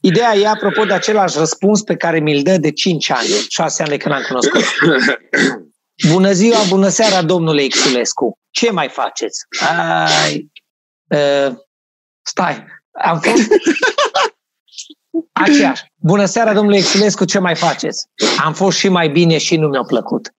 Ideea 0.00 0.36
e 0.36 0.48
apropo 0.48 0.84
de 0.84 0.92
același 0.92 1.38
răspuns 1.38 1.82
pe 1.82 1.96
care 1.96 2.20
mi-l 2.20 2.42
dă 2.42 2.56
de 2.56 2.70
5 2.70 3.10
ani, 3.10 3.28
6 3.48 3.82
ani 3.82 3.90
de 3.90 3.96
când 3.96 4.14
am 4.14 4.22
cunoscut. 4.28 4.62
Bună 6.12 6.32
ziua, 6.32 6.58
bună 6.68 6.88
seara, 6.88 7.22
domnule 7.22 7.66
Xulescu. 7.66 8.38
Ce 8.50 8.70
mai 8.70 8.88
faceți? 8.88 9.40
Ai, 10.24 10.52
uh, 11.08 11.56
stai, 12.22 12.64
am 12.90 13.20
fost... 13.20 13.42
Aceeași. 15.32 15.82
Bună 15.96 16.24
seara, 16.24 16.52
domnule 16.52 16.80
Xulescu, 16.80 17.24
ce 17.24 17.38
mai 17.38 17.54
faceți? 17.56 18.06
Am 18.44 18.52
fost 18.52 18.78
și 18.78 18.88
mai 18.88 19.08
bine 19.08 19.38
și 19.38 19.56
nu 19.56 19.68
mi-a 19.68 19.82
plăcut. 19.82 20.34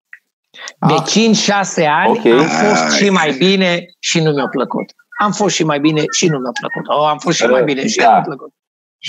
De 0.88 0.94
5-6 0.94 1.88
ani 1.88 2.18
okay. 2.18 2.32
am 2.32 2.48
fost 2.48 2.96
și 2.96 3.10
mai 3.10 3.32
bine 3.32 3.86
și 4.00 4.20
nu 4.20 4.32
mi-a 4.32 4.48
plăcut. 4.48 4.94
Am 5.20 5.32
fost 5.32 5.56
și 5.56 5.64
mai 5.64 5.80
bine 5.80 6.04
și 6.18 6.28
nu 6.28 6.38
mi-a 6.38 6.52
plăcut. 6.60 6.88
Oh, 6.88 7.08
am 7.10 7.18
fost 7.18 7.38
și 7.38 7.46
mai 7.46 7.64
bine 7.64 7.88
și 7.88 7.98
da. 7.98 8.04
nu 8.06 8.12
mi-a 8.12 8.22
plăcut. 8.22 8.54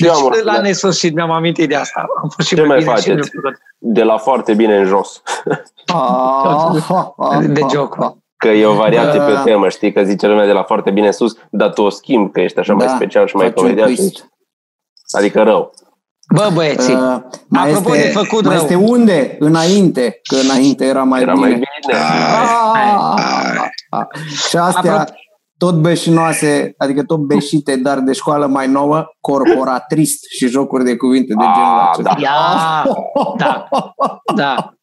Deci 0.01 0.11
eu 0.11 0.31
la 0.45 0.61
nesfârșit 0.61 1.15
mi-am 1.15 1.31
amintit 1.31 1.69
de 1.69 1.75
asta. 1.75 2.07
Am 2.23 2.29
fost 2.29 2.49
și 2.49 2.55
Ce 2.55 2.61
mai, 2.61 2.69
mai 2.69 2.79
bine 2.79 2.91
faceți? 2.91 3.29
și 3.29 3.37
nu 3.43 3.51
De 3.79 4.03
la 4.03 4.17
foarte 4.17 4.55
bine 4.55 4.77
în 4.79 4.85
jos. 4.85 5.23
de 7.49 7.61
joc. 7.73 8.15
Că 8.37 8.49
e 8.49 8.67
o 8.67 8.75
variație 8.75 9.21
pe 9.21 9.41
temă, 9.45 9.69
știi? 9.69 9.93
Că 9.93 10.03
zice 10.03 10.27
lumea 10.27 10.47
de 10.47 10.53
la 10.53 10.63
foarte 10.63 10.91
bine 10.91 11.11
sus, 11.11 11.37
dar 11.51 11.73
tu 11.73 11.83
o 11.83 11.89
schimbi, 11.89 12.33
că 12.33 12.41
ești 12.41 12.59
așa 12.59 12.75
da, 12.75 12.85
mai 12.85 12.95
special 12.97 13.27
și 13.27 13.37
mai 13.37 13.53
comediat. 13.53 13.89
Adică 15.11 15.43
rău. 15.43 15.75
Bă, 16.35 16.51
băieții, 16.55 16.95
uh, 16.95 17.17
mai 17.49 17.71
apropo 17.71 17.95
este, 17.95 18.07
de 18.07 18.13
făcut 18.13 18.45
mai 18.45 18.55
rău. 18.55 18.63
este 18.63 18.75
unde? 18.75 19.37
Înainte, 19.39 20.21
că 20.23 20.37
înainte 20.37 20.85
era 20.85 21.03
mai 21.03 21.21
era 21.21 21.33
bine. 21.33 21.47
Mai 21.47 21.55
bine. 21.57 21.99
Ah, 21.99 22.73
ah, 22.75 23.69
ah. 23.91 24.07
Și 24.49 24.57
astea, 24.57 25.05
Apro- 25.05 25.15
tot 25.59 25.75
beșinoase, 25.75 26.75
adică 26.79 27.03
tot 27.03 27.19
beșite, 27.19 27.77
dar 27.77 27.99
de 28.01 28.13
școală 28.13 28.47
mai 28.47 28.69
nouă, 28.69 29.05
corporatrist 29.21 30.25
și 30.37 30.47
jocuri 30.49 30.85
de 30.85 30.97
cuvinte 30.97 31.35
de 31.39 31.45
genul 31.55 31.79
Ah, 31.79 31.89
acesta. 31.93 32.17
da. 32.23 32.85
Da, 33.37 33.67
da, 33.67 33.69
da. 34.35 34.75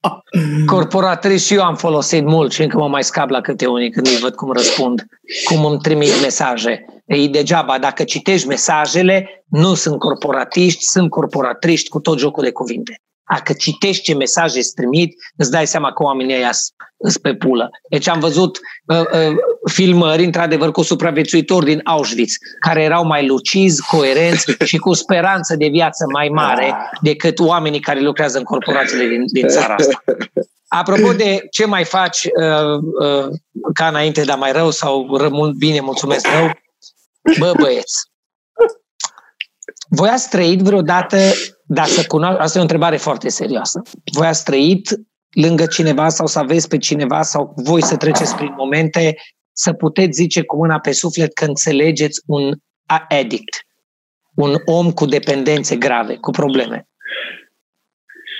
Corporatrist 0.65 1.45
și 1.45 1.53
eu 1.53 1.63
am 1.63 1.75
folosit 1.75 2.25
mult 2.25 2.51
și 2.51 2.61
încă 2.61 2.77
mă 2.77 2.87
mai 2.87 3.03
scap 3.03 3.29
la 3.29 3.41
câte 3.41 3.65
unii 3.65 3.89
când 3.91 4.07
îi 4.07 4.17
văd 4.21 4.35
cum 4.35 4.51
răspund, 4.51 5.05
cum 5.45 5.65
îmi 5.65 5.77
trimit 5.79 6.21
mesaje. 6.21 6.85
Ei 7.05 7.27
degeaba, 7.29 7.77
dacă 7.79 8.03
citești 8.03 8.47
mesajele, 8.47 9.43
nu 9.49 9.73
sunt 9.73 9.99
corporatiști, 9.99 10.83
sunt 10.83 11.09
corporatriști 11.09 11.89
cu 11.89 11.99
tot 11.99 12.17
jocul 12.19 12.43
de 12.43 12.51
cuvinte. 12.51 12.95
Dacă 13.33 13.53
citești 13.53 14.03
ce 14.03 14.15
mesaje 14.15 14.57
îți 14.57 14.73
trimit, 14.73 15.13
îți 15.37 15.51
dai 15.51 15.67
seama 15.67 15.93
că 15.93 16.03
oamenii 16.03 16.35
ăia 16.35 16.51
sunt 16.51 17.17
pe 17.21 17.35
pulă. 17.35 17.69
Deci 17.89 18.07
am 18.07 18.19
văzut 18.19 18.59
uh, 18.87 18.99
uh, 18.99 19.35
filmări, 19.71 20.23
într-adevăr, 20.23 20.71
cu 20.71 20.81
supraviețuitori 20.81 21.65
din 21.65 21.81
Auschwitz, 21.83 22.33
care 22.59 22.83
erau 22.83 23.05
mai 23.05 23.27
lucizi, 23.27 23.81
coerenți 23.81 24.55
și 24.69 24.77
cu 24.77 24.93
speranță 24.93 25.55
de 25.55 25.67
viață 25.67 26.05
mai 26.13 26.27
mare 26.27 26.75
decât 27.01 27.39
oamenii 27.39 27.79
care 27.79 27.99
lucrează 27.99 28.37
în 28.37 28.43
corporațiile 28.43 29.07
din, 29.07 29.23
din 29.25 29.47
țara 29.47 29.73
asta. 29.73 30.03
Apropo 30.67 31.11
de 31.11 31.47
ce 31.51 31.65
mai 31.65 31.83
faci 31.83 32.23
uh, 32.23 32.77
uh, 32.99 33.27
ca 33.73 33.87
înainte, 33.87 34.23
dar 34.23 34.37
mai 34.37 34.51
rău 34.51 34.71
sau 34.71 35.17
rămân 35.17 35.53
bine, 35.57 35.79
mulțumesc 35.79 36.27
rău, 36.27 36.51
bă 37.39 37.53
băieți, 37.59 38.11
voi 39.89 40.09
ați 40.09 40.29
trăit 40.29 40.59
vreodată, 40.59 41.17
dar 41.65 41.85
să 41.85 42.03
cunoaște, 42.07 42.41
asta 42.41 42.57
e 42.57 42.59
o 42.59 42.63
întrebare 42.63 42.97
foarte 42.97 43.29
serioasă, 43.29 43.81
voi 44.13 44.27
ați 44.27 44.43
trăit 44.43 44.99
lângă 45.29 45.65
cineva 45.65 46.09
sau 46.09 46.27
să 46.27 46.39
aveți 46.39 46.67
pe 46.67 46.77
cineva 46.77 47.21
sau 47.21 47.53
voi 47.55 47.83
să 47.83 47.95
treceți 47.95 48.35
prin 48.35 48.53
momente 48.57 49.15
să 49.53 49.73
puteți 49.73 50.11
zice 50.11 50.43
cu 50.43 50.55
mâna 50.57 50.79
pe 50.79 50.91
suflet 50.91 51.33
că 51.33 51.45
înțelegeți 51.45 52.21
un 52.25 52.53
addict, 53.09 53.65
un 54.35 54.55
om 54.65 54.91
cu 54.91 55.05
dependențe 55.05 55.75
grave, 55.75 56.15
cu 56.15 56.31
probleme. 56.31 56.87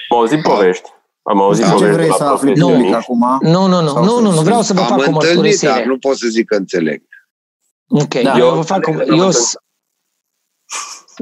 Am 0.09 0.17
auzit 0.17 0.41
povești. 0.41 0.89
Am 1.21 1.41
auzit 1.41 1.63
Da, 1.63 1.69
ce 1.69 1.73
povești 1.75 1.95
vrei 1.95 2.07
de 2.09 2.13
să 2.17 2.23
la 2.23 2.29
afli 2.31 2.45
profesioniști. 2.53 2.81
public 2.81 2.95
acum? 2.95 3.51
Nu, 3.51 3.67
nu, 3.67 3.81
nu, 3.81 3.87
Sau 3.87 4.03
nu, 4.03 4.09
să- 4.15 4.21
nu, 4.21 4.31
nu, 4.31 4.41
vreau 4.41 4.61
să 4.61 4.73
vă 4.73 4.79
Am 4.79 4.85
fac 4.87 4.97
o 4.97 5.01
întâlnit, 5.01 5.23
dar 5.23 5.33
mărturisire. 5.33 5.85
nu 5.85 5.97
pot 5.97 6.17
să 6.17 6.27
zic 6.27 6.45
că 6.45 6.55
înțeleg. 6.55 7.03
Ok, 7.87 8.13
Da. 8.21 8.37
eu 8.37 8.47
Eu 8.47 8.55
vă 8.55 8.61
fac, 8.61 8.87
înțeleg, 8.87 9.17
eu, 9.17 9.23
am 9.23 9.31
s- 9.31 9.55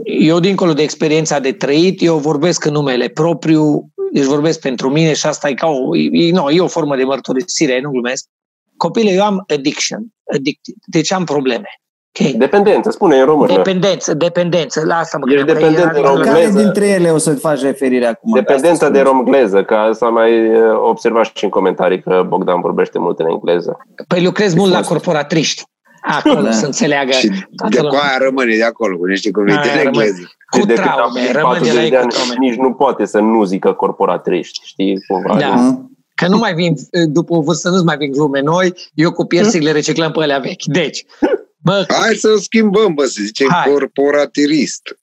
eu 0.03 0.39
dincolo 0.39 0.73
de 0.73 0.81
experiența 0.81 1.39
de 1.39 1.51
trăit, 1.53 2.01
eu 2.01 2.17
vorbesc 2.17 2.65
în 2.65 2.71
numele 2.71 3.07
propriu, 3.07 3.89
deci 4.11 4.23
vorbesc 4.23 4.59
pentru 4.59 4.89
mine 4.89 5.13
și 5.13 5.25
asta 5.25 5.49
e 5.49 5.53
ca 5.53 5.67
o, 5.67 5.95
e, 5.97 6.31
no, 6.31 6.51
e 6.51 6.61
o 6.61 6.67
formă 6.67 6.95
de 6.95 7.03
mărturisire, 7.03 7.79
nu 7.81 7.89
glumesc. 7.89 8.25
Copile, 8.85 9.11
eu 9.11 9.23
am 9.23 9.43
addiction, 9.53 9.99
addicted, 10.35 10.73
deci 10.85 11.11
am 11.13 11.23
probleme. 11.23 11.69
Okay. 12.19 12.33
Dependență, 12.37 12.89
spune 12.91 13.19
în 13.19 13.25
română. 13.25 13.53
Dependență, 13.55 14.13
dependență, 14.13 14.85
la 14.85 14.95
asta 14.97 15.17
mă 15.17 15.25
Ești 15.27 15.37
gândeam, 15.37 15.57
că 15.57 15.63
dependent 15.63 15.85
era- 15.89 15.93
de 15.95 15.99
La 16.01 16.07
română. 16.09 16.25
care 16.25 16.39
Engleză. 16.43 16.63
dintre 16.63 16.87
ele 16.87 17.09
o 17.11 17.17
să 17.17 17.33
faci 17.35 17.61
referire 17.61 18.05
acum? 18.05 18.33
Dependența 18.33 18.71
Asta 18.85 18.89
de 18.89 18.99
spune. 18.99 19.11
romgleză, 19.17 19.63
că 19.63 19.75
s-a 19.91 20.09
mai 20.09 20.47
uh, 20.55 20.61
observat 20.89 21.25
și 21.33 21.43
în 21.43 21.49
comentarii 21.49 22.01
că 22.01 22.25
Bogdan 22.27 22.61
vorbește 22.61 22.99
mult 22.99 23.19
în 23.19 23.27
engleză. 23.27 23.77
Păi 24.07 24.23
lucrez 24.23 24.53
mult 24.53 24.71
la 24.71 24.81
corporatriști. 24.81 25.63
Acolo 26.01 26.41
Da. 26.41 26.51
să 26.51 26.65
înțeleagă 26.65 27.11
Și 27.11 27.27
toată 27.55 27.75
de 27.75 27.81
lumea. 27.81 27.99
cu 27.99 28.05
aia 28.05 28.17
rămâne 28.27 28.55
de 28.55 28.63
acolo, 28.63 28.97
cu 28.97 29.05
niște 29.05 29.31
cuvinte 29.31 29.59
Aia 29.69 29.71
în 29.71 29.83
rămâne. 29.83 29.87
engleză. 30.05 30.31
Cu 30.51 30.57
Și 30.59 30.65
de 30.65 30.73
cât 30.73 30.83
am 30.83 30.91
traume, 30.93 31.19
venit 31.19 31.35
rămâne 31.35 31.53
la 31.59 31.59
40 31.59 31.83
ei 31.83 31.89
de 31.89 31.95
cu 31.95 32.01
ani, 32.01 32.11
traume. 32.11 32.33
nici 32.39 32.55
nu 32.55 32.73
poate 32.73 33.05
să 33.05 33.19
nu 33.19 33.43
zică 33.43 33.73
corporatriști, 33.73 34.59
știi? 34.63 34.95
Cumva. 35.07 35.37
Da. 35.39 35.77
Mhm. 36.15 36.25
Că 36.25 36.27
nu 36.27 36.37
mai 36.37 36.53
vin, 36.53 36.75
după 37.07 37.35
o 37.35 37.41
vârstă 37.41 37.69
nu 37.69 37.83
mai 37.83 37.97
vin 37.97 38.11
glume 38.11 38.41
noi, 38.41 38.73
eu 38.93 39.11
cu 39.11 39.25
piercing 39.25 39.63
le 39.63 39.71
reciclăm 39.71 40.11
pe 40.11 40.23
alea 40.23 40.39
vechi. 40.39 40.63
Deci, 40.63 41.05
bă, 41.57 41.85
Hai 42.01 42.15
să 42.15 42.35
schimbăm, 42.41 42.93
bă, 42.93 43.05
să 43.05 43.19
zicem 43.23 43.49
hai. 43.49 43.71
corporatirist. 43.71 44.95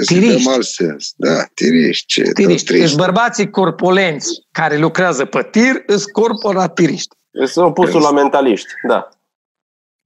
Să 0.00 0.14
dăm 0.14 0.48
alt 0.48 0.66
sens. 0.66 1.12
Da, 1.16 1.44
tiriști. 1.54 2.06
Ce 2.06 2.22
tiriști. 2.22 2.72
Deci 2.72 2.94
bărbații 2.94 3.50
corpulenți 3.50 4.46
care 4.50 4.76
lucrează 4.76 5.24
pe 5.24 5.48
tir 5.50 5.84
sunt 5.86 6.12
corporatiriști. 6.12 7.16
Sunt 7.44 7.66
opusul 7.66 8.00
la 8.00 8.12
mentaliști, 8.12 8.68
da. 8.88 9.08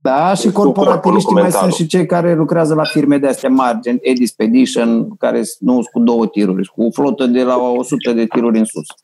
Da, 0.03 0.35
și 0.35 0.51
corporativiștii 0.51 1.35
mai 1.35 1.53
sunt 1.53 1.73
și 1.73 1.87
cei 1.87 2.07
care 2.07 2.35
lucrează 2.35 2.75
la 2.75 2.85
firme 2.85 3.19
de 3.19 3.27
astea 3.27 3.49
mari, 3.49 3.81
gen 3.81 3.99
Edispedition, 4.01 5.17
care 5.19 5.43
nu 5.59 5.73
sunt 5.73 5.87
cu 5.87 6.01
două 6.01 6.27
tiruri, 6.27 6.69
cu 6.69 6.83
o 6.83 6.91
flotă 6.91 7.27
de 7.27 7.43
la 7.43 7.57
100 7.57 8.13
de 8.13 8.27
tiruri 8.27 8.59
în 8.59 8.65
sus. 8.65 8.87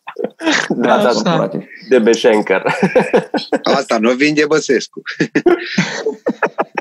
Da, 0.68 1.02
da, 1.02 1.12
da. 1.22 1.48
De 1.88 1.98
Beșenker. 1.98 2.62
Asta 3.62 3.98
nu 3.98 4.10
vinde 4.10 4.44
Băsescu. 4.48 5.02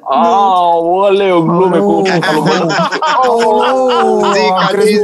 Aoleu, 0.00 1.40
glume 1.40 1.78
cu 1.78 2.02
Zic, 2.04 2.24
am 4.50 4.66
crezut 4.68 5.02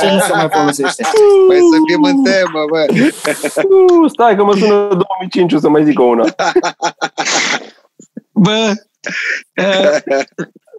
că 0.00 0.06
nu 0.12 0.20
se 0.20 0.32
mai 0.34 0.48
folosește. 0.50 1.02
Păi 1.48 1.56
să 1.56 1.76
fim 1.86 2.02
în 2.02 2.22
temă, 2.22 2.64
bă. 2.70 2.86
Stai 4.08 4.36
că 4.36 4.44
mă 4.44 4.54
sună 4.56 4.88
2005 4.88 5.52
o 5.52 5.58
să 5.58 5.68
mai 5.68 5.84
zic 5.84 5.98
una. 5.98 6.24
Bă, 8.32 8.72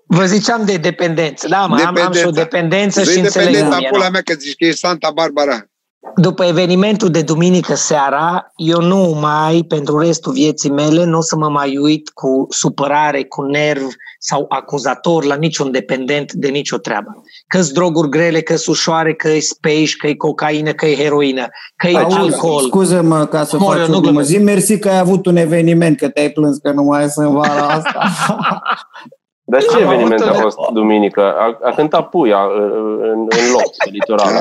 Vă 0.06 0.26
ziceam 0.26 0.66
de 0.66 0.78
dependență. 0.78 1.48
Da, 1.48 1.66
mă, 1.66 1.84
am, 1.86 1.98
am 2.06 2.14
și 2.14 2.26
o 2.26 2.32
dependență 2.32 3.04
și 3.04 3.20
înțeleg. 3.20 3.54
Dependența, 3.54 3.90
pula 3.90 4.10
mea, 4.10 4.22
că 4.22 4.34
zici 4.34 4.56
că 4.56 4.66
e 4.66 4.72
Santa 4.72 5.12
Barbara 5.14 5.70
după 6.16 6.44
evenimentul 6.46 7.10
de 7.10 7.22
duminică 7.22 7.76
seara, 7.76 8.52
eu 8.56 8.82
nu 8.82 9.18
mai, 9.22 9.66
pentru 9.68 10.00
restul 10.00 10.34
vieții 10.34 10.70
mele, 10.70 11.04
nu 11.04 11.18
o 11.18 11.22
să 11.22 11.36
mă 11.36 11.50
mai 11.50 11.78
uit 11.78 12.10
cu 12.10 12.48
supărare, 12.50 13.24
cu 13.24 13.42
nerv 13.42 13.88
sau 14.20 14.46
acuzator 14.50 15.24
la 15.24 15.36
niciun 15.36 15.72
dependent 15.72 16.34
de 16.34 16.48
nicio 16.48 16.78
treabă. 16.78 17.24
Că-s 17.48 17.72
droguri 17.72 18.10
grele, 18.10 18.42
că-s 18.42 18.66
ușoare, 18.66 19.14
că 19.14 19.30
e 19.30 19.40
space, 19.40 19.96
că 19.98 20.08
e 20.08 20.16
cocaină, 20.16 20.72
că 20.72 20.86
e 20.86 20.96
heroină, 20.96 21.48
că 21.76 21.88
e 21.88 21.98
alcool. 21.98 22.62
Scuză-mă 22.62 23.26
ca 23.26 23.44
să 23.44 23.58
Mor, 23.58 23.76
faci 23.76 23.96
o 23.96 24.00
glumă. 24.00 24.22
Zi 24.22 24.38
mersi 24.38 24.80
că 24.80 24.90
ai 24.90 25.00
avut 25.00 25.26
un 25.26 25.36
eveniment, 25.36 25.98
că 25.98 26.10
te-ai 26.10 26.30
plâns 26.30 26.58
că 26.58 26.72
nu 26.72 26.84
mai 26.84 27.10
sunt 27.10 27.30
vara 27.30 27.68
asta. 27.68 28.00
Dar 29.50 29.64
ce 29.64 29.80
eveniment 29.80 30.22
a 30.22 30.34
fost 30.34 30.58
duminică? 30.74 31.22
A, 31.22 31.60
a 31.64 31.72
cântat 31.76 32.10
Puia 32.10 32.42
în, 32.44 33.28
în 33.30 33.52
loc, 33.52 33.70
pe 33.84 33.90
litoral. 33.92 34.34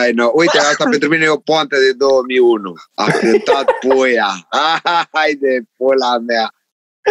Ai, 0.00 0.12
no. 0.12 0.30
Uite, 0.34 0.58
asta 0.58 0.84
pentru 0.94 1.08
mine 1.08 1.24
e 1.24 1.28
o 1.28 1.36
poantă 1.36 1.76
de 1.76 1.92
2001. 1.92 2.72
A 2.94 3.04
cântat 3.10 3.64
Puia. 3.88 4.30
Hai 5.16 5.32
de 5.40 5.62
pula 5.76 6.18
mea. 6.26 6.54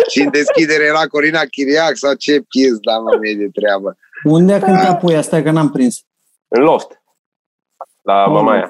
Și 0.10 0.22
în 0.22 0.32
deschidere 0.32 0.84
era 0.84 1.08
Corina 1.08 1.40
Chiriac 1.40 1.96
sau 1.96 2.14
ce 2.14 2.42
pies, 2.48 2.78
da, 2.80 2.98
mă, 2.98 3.18
mie 3.22 3.36
de 3.36 3.50
treabă. 3.54 3.98
Unde 4.24 4.54
a 4.54 4.60
cântat 4.60 5.00
Puia? 5.00 5.22
Stai 5.22 5.44
că 5.44 5.52
n-am 5.52 5.70
prins. 5.70 6.02
În 6.48 6.62
loft. 6.62 7.02
La 8.02 8.24
oh. 8.28 8.32
Mamaia. 8.32 8.70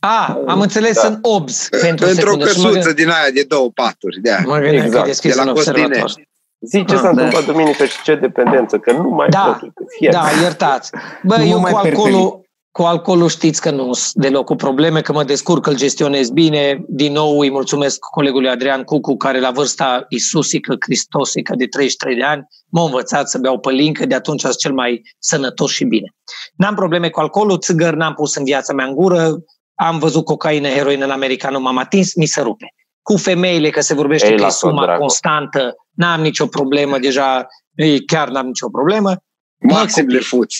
A, 0.00 0.42
am 0.46 0.60
înțeles 0.60 1.02
da. 1.02 1.08
în 1.08 1.18
OBS. 1.22 1.68
Pentru, 1.68 2.06
pentru 2.06 2.32
o 2.32 2.36
căsuță 2.36 2.92
din 2.92 3.08
aia 3.08 3.30
de 3.34 3.42
două 3.48 3.70
paturi. 3.70 4.20
De 4.20 4.30
mă 4.44 4.58
gândeam 4.58 4.84
exact. 4.84 5.18
că 5.18 5.28
e 5.28 5.30
de 5.30 5.42
la 5.44 5.52
Costinești. 5.52 6.28
Zici 6.60 6.88
ce 6.88 6.94
ah, 6.94 7.00
s-a 7.00 7.08
întâmplat 7.08 7.44
da. 7.44 7.52
duminică 7.52 7.84
și 7.84 8.02
ce 8.02 8.14
dependență, 8.14 8.78
că 8.78 8.92
nu 8.92 9.08
mai 9.08 9.28
da, 9.28 9.58
pot. 9.60 9.72
Da, 10.10 10.24
iertați. 10.42 10.90
Bă, 11.22 11.36
nu 11.36 11.44
eu 11.44 11.60
cu 11.60 11.76
alcoolul, 11.76 12.40
cu 12.70 12.82
alcoolul 12.82 13.28
știți 13.28 13.60
că 13.60 13.70
nu 13.70 13.92
sunt 13.92 14.24
deloc 14.24 14.44
cu 14.44 14.54
probleme, 14.54 15.00
că 15.00 15.12
mă 15.12 15.24
descurc, 15.24 15.62
că 15.62 15.70
îl 15.70 15.76
gestionez 15.76 16.30
bine. 16.30 16.84
Din 16.88 17.12
nou 17.12 17.38
îi 17.38 17.50
mulțumesc 17.50 17.98
colegului 17.98 18.48
Adrian 18.48 18.82
Cucu, 18.82 19.16
care 19.16 19.40
la 19.40 19.50
vârsta 19.50 20.04
Isusică, 20.08 20.74
Cristosică 20.74 21.54
de 21.56 21.66
33 21.66 22.16
de 22.16 22.22
ani, 22.22 22.46
m-a 22.68 22.84
învățat 22.84 23.28
să 23.28 23.38
beau 23.38 23.58
pălincă, 23.58 24.06
de 24.06 24.14
atunci 24.14 24.40
sunt 24.40 24.56
cel 24.56 24.72
mai 24.72 25.02
sănătos 25.18 25.70
și 25.70 25.84
bine. 25.84 26.14
N-am 26.56 26.74
probleme 26.74 27.08
cu 27.08 27.20
alcoolul, 27.20 27.58
țigări 27.58 27.96
n-am 27.96 28.14
pus 28.14 28.36
în 28.36 28.44
viața 28.44 28.72
mea 28.72 28.86
în 28.86 28.94
gură, 28.94 29.36
am 29.74 29.98
văzut 29.98 30.24
cocaină, 30.24 30.68
heroină 30.68 31.04
în 31.04 31.10
America, 31.10 31.50
nu 31.50 31.60
m-am 31.60 31.76
atins, 31.76 32.14
mi 32.14 32.26
se 32.26 32.40
rupe. 32.40 32.74
Cu 33.02 33.16
femeile, 33.16 33.70
că 33.70 33.80
se 33.80 33.94
vorbește 33.94 34.30
Ei, 34.30 34.36
că 34.36 34.44
e 34.44 34.48
suma 34.48 34.82
dracu. 34.82 34.98
constantă, 34.98 35.74
n-am 36.00 36.20
nicio 36.20 36.46
problemă, 36.46 36.98
deja 36.98 37.46
ei, 37.74 38.04
chiar 38.04 38.28
n-am 38.28 38.46
nicio 38.46 38.68
problemă. 38.68 39.16
Maxim 39.58 40.06
le 40.06 40.18
fuți. 40.18 40.58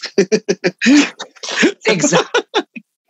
exact. 1.94 2.48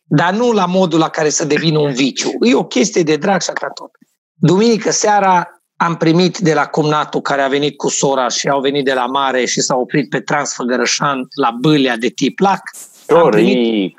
Dar 0.04 0.34
nu 0.34 0.52
la 0.52 0.66
modul 0.66 0.98
la 0.98 1.08
care 1.08 1.28
să 1.28 1.44
devină 1.44 1.78
un 1.78 1.92
viciu. 1.92 2.30
E 2.40 2.54
o 2.54 2.64
chestie 2.64 3.02
de 3.02 3.16
drag 3.16 3.42
și 3.42 3.50
tot. 3.74 3.90
Duminică 4.34 4.90
seara 4.90 5.62
am 5.76 5.96
primit 5.96 6.38
de 6.38 6.54
la 6.54 6.66
cumnatul 6.66 7.20
care 7.20 7.42
a 7.42 7.48
venit 7.48 7.76
cu 7.76 7.88
sora 7.88 8.28
și 8.28 8.48
au 8.48 8.60
venit 8.60 8.84
de 8.84 8.92
la 8.92 9.06
mare 9.06 9.44
și 9.44 9.60
s-au 9.60 9.80
oprit 9.80 10.08
pe 10.08 10.20
Transfăgărășan 10.20 11.26
la 11.34 11.50
Bâlea 11.60 11.96
de 11.96 12.08
tip 12.08 12.38
lac. 12.38 12.62
Șoric! 13.08 13.98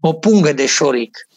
O 0.00 0.12
pungă 0.12 0.52
de 0.52 0.66
șoric. 0.66 1.28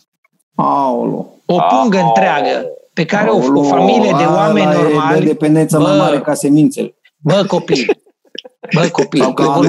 Aolo. 0.56 1.34
O 1.46 1.60
pungă 1.70 1.98
Aolo. 1.98 2.08
întreagă 2.08 2.79
pe 3.00 3.06
care 3.06 3.30
o, 3.30 3.60
o 3.60 3.64
familie 3.64 4.14
de 4.18 4.24
oameni 4.24 4.66
normali... 4.66 5.22
E 5.22 5.28
dependența 5.28 5.78
bă, 5.78 5.84
mai 5.84 5.98
mare 5.98 6.20
ca 6.20 6.34
semințele. 6.34 6.96
Bă, 7.18 7.44
copii, 7.48 7.86
bă, 8.74 8.90
copii, 8.92 9.22
Sau 9.22 9.34
ca 9.34 9.62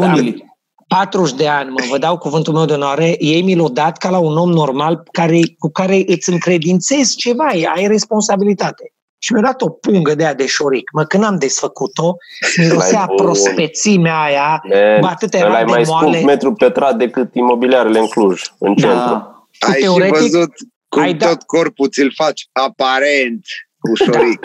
40 0.88 1.37
de 1.37 1.49
ani, 1.49 1.71
mă, 1.71 1.85
vă 1.90 1.99
dau 1.99 2.19
cuvântul 2.19 2.55
meu 2.55 2.64
de 2.64 2.73
onoare, 2.73 3.16
ei 3.19 3.43
mi 3.43 3.55
l-au 3.55 3.69
dat 3.69 3.97
ca 3.97 4.11
la 4.11 4.19
un 4.19 4.37
om 4.37 4.51
normal 4.51 5.03
care, 5.12 5.40
cu 5.59 5.71
care 5.71 6.03
îți 6.07 6.31
încredințezi 6.31 7.16
ceva, 7.16 7.45
ai 7.75 7.87
responsabilitate. 7.87 8.93
Și 9.19 9.33
mi-a 9.33 9.43
dat 9.43 9.62
o 9.62 9.69
pungă 9.69 10.14
de 10.14 10.25
aia 10.25 10.35
de 10.35 10.47
șoric. 10.47 10.90
Mă, 10.93 11.05
când 11.05 11.25
am 11.25 11.38
desfăcut-o, 11.38 12.14
mirosea 12.57 13.07
prospețimea 13.16 14.21
aia, 14.21 14.62
Man, 14.69 15.01
bă, 15.01 15.07
atât 15.07 15.35
era 15.35 15.59
de 15.59 15.64
mai 15.64 15.83
moale. 15.87 16.11
scump 16.11 16.27
metru 16.27 16.53
pătrat 16.53 16.97
decât 16.97 17.35
imobiliarele 17.35 17.99
în 17.99 18.07
Cluj, 18.07 18.43
în 18.59 18.75
da. 18.75 18.87
centru. 18.87 19.49
Ai 19.73 19.81
teoretic, 19.81 20.14
și 20.16 20.31
văzut 20.31 20.53
cum 20.90 21.03
ai 21.03 21.16
tot 21.16 21.29
dat... 21.29 21.42
corpul 21.42 21.88
ți-l 21.88 22.12
faci 22.14 22.48
aparent 22.53 23.44
ușoric. 23.90 24.40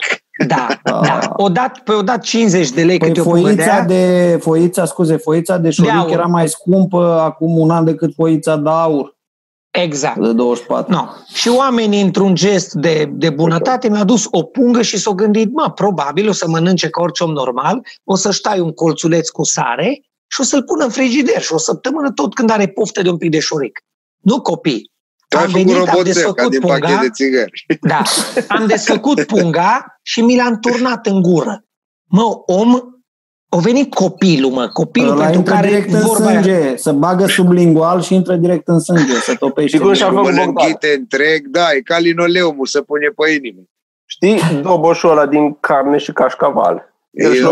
Da, 0.48 0.68
da, 0.84 1.00
da. 1.08 1.20
O 1.36 1.50
dat, 1.50 1.80
pe 1.80 1.92
o 1.92 2.02
dat 2.02 2.24
50 2.24 2.70
de 2.70 2.84
lei 2.84 2.98
păi 2.98 3.08
câte 3.08 3.22
foița 3.22 3.82
o 3.84 3.86
de, 3.86 4.32
de 4.32 4.38
Foița, 4.38 4.86
scuze, 4.86 5.18
foița 5.18 5.58
de 5.58 5.70
șoric 5.70 6.06
de 6.06 6.12
era 6.12 6.26
mai 6.26 6.50
scumpă 6.50 7.20
acum 7.20 7.58
un 7.58 7.70
an 7.70 7.86
decât 7.86 8.14
foița 8.14 8.58
de 8.58 8.70
aur. 8.70 9.14
Exact. 9.72 10.20
De 10.20 10.34
24. 10.34 10.92
No. 10.92 11.08
Și 11.34 11.50
oamenii, 11.50 12.02
într-un 12.02 12.36
gest 12.36 12.74
de, 12.74 13.10
de 13.12 13.30
bunătate, 13.30 13.90
mi-au 13.90 14.06
dus 14.06 14.28
o 14.32 14.44
pungă 14.44 14.82
și 14.82 14.98
s-au 14.98 15.14
gândit, 15.14 15.54
mă, 15.54 15.72
probabil 15.72 16.28
o 16.28 16.32
să 16.32 16.48
mănânce 16.48 16.90
ca 16.90 17.02
orice 17.02 17.24
om 17.24 17.32
normal, 17.32 17.82
o 18.04 18.16
să-și 18.16 18.42
tai 18.42 18.60
un 18.60 18.72
colțuleț 18.72 19.30
cu 19.30 19.44
sare 19.44 20.02
și 20.28 20.42
o 20.42 20.44
să-l 20.44 20.64
pună 20.64 20.84
în 20.84 20.90
frigider 20.90 21.42
și 21.42 21.54
o 21.54 21.58
săptămână 21.58 22.12
tot 22.12 22.34
când 22.34 22.50
are 22.50 22.68
poftă 22.68 23.02
de 23.02 23.10
un 23.10 23.18
pic 23.18 23.32
de 23.32 23.40
șoric. 23.40 23.80
Nu 24.22 24.42
copii, 24.42 24.92
tu 24.92 24.95
am 25.36 25.52
venit, 25.52 25.76
am 25.76 26.04
desfăcut 26.04 26.50
din 26.50 26.60
punga, 26.60 27.00
de 27.02 27.10
țigări. 27.10 27.66
Da, 27.82 28.02
am 28.48 28.66
desfăcut 28.76 29.24
punga 29.24 30.00
și 30.02 30.22
mi 30.22 30.36
l-am 30.36 30.60
turnat 30.60 31.06
în 31.06 31.22
gură. 31.22 31.64
Mă, 32.04 32.24
om, 32.46 32.74
au 33.50 33.60
venit 33.60 33.94
copilul, 33.94 34.52
mă, 34.52 34.68
copilul 34.68 35.12
Ăla 35.12 35.26
pentru 35.26 35.42
care 35.42 35.68
direct 35.68 35.94
în 35.94 36.00
vorba 36.00 36.32
sânge, 36.32 36.52
aia. 36.52 36.78
să 36.78 36.92
bagă 36.92 37.26
sublingual 37.26 38.02
și 38.02 38.14
intră 38.14 38.36
direct 38.36 38.68
în 38.68 38.80
sânge, 38.80 39.14
să 39.14 39.36
topește. 39.36 39.78
Și 39.78 39.84
cum 39.84 39.94
și-a 39.94 40.12
făcut 40.12 40.84
întreg, 40.98 41.48
da, 41.48 41.66
e 41.76 41.80
ca 41.80 41.98
linoleumul, 41.98 42.66
să 42.66 42.82
pune 42.82 43.08
pe 43.08 43.32
inimă. 43.32 43.62
Știi, 44.06 44.62
doboșul 44.62 45.10
ăla 45.10 45.26
din 45.26 45.58
carne 45.60 45.98
și 45.98 46.12
cașcaval. 46.12 46.94
Eu, 47.12 47.34
eu, 47.34 47.52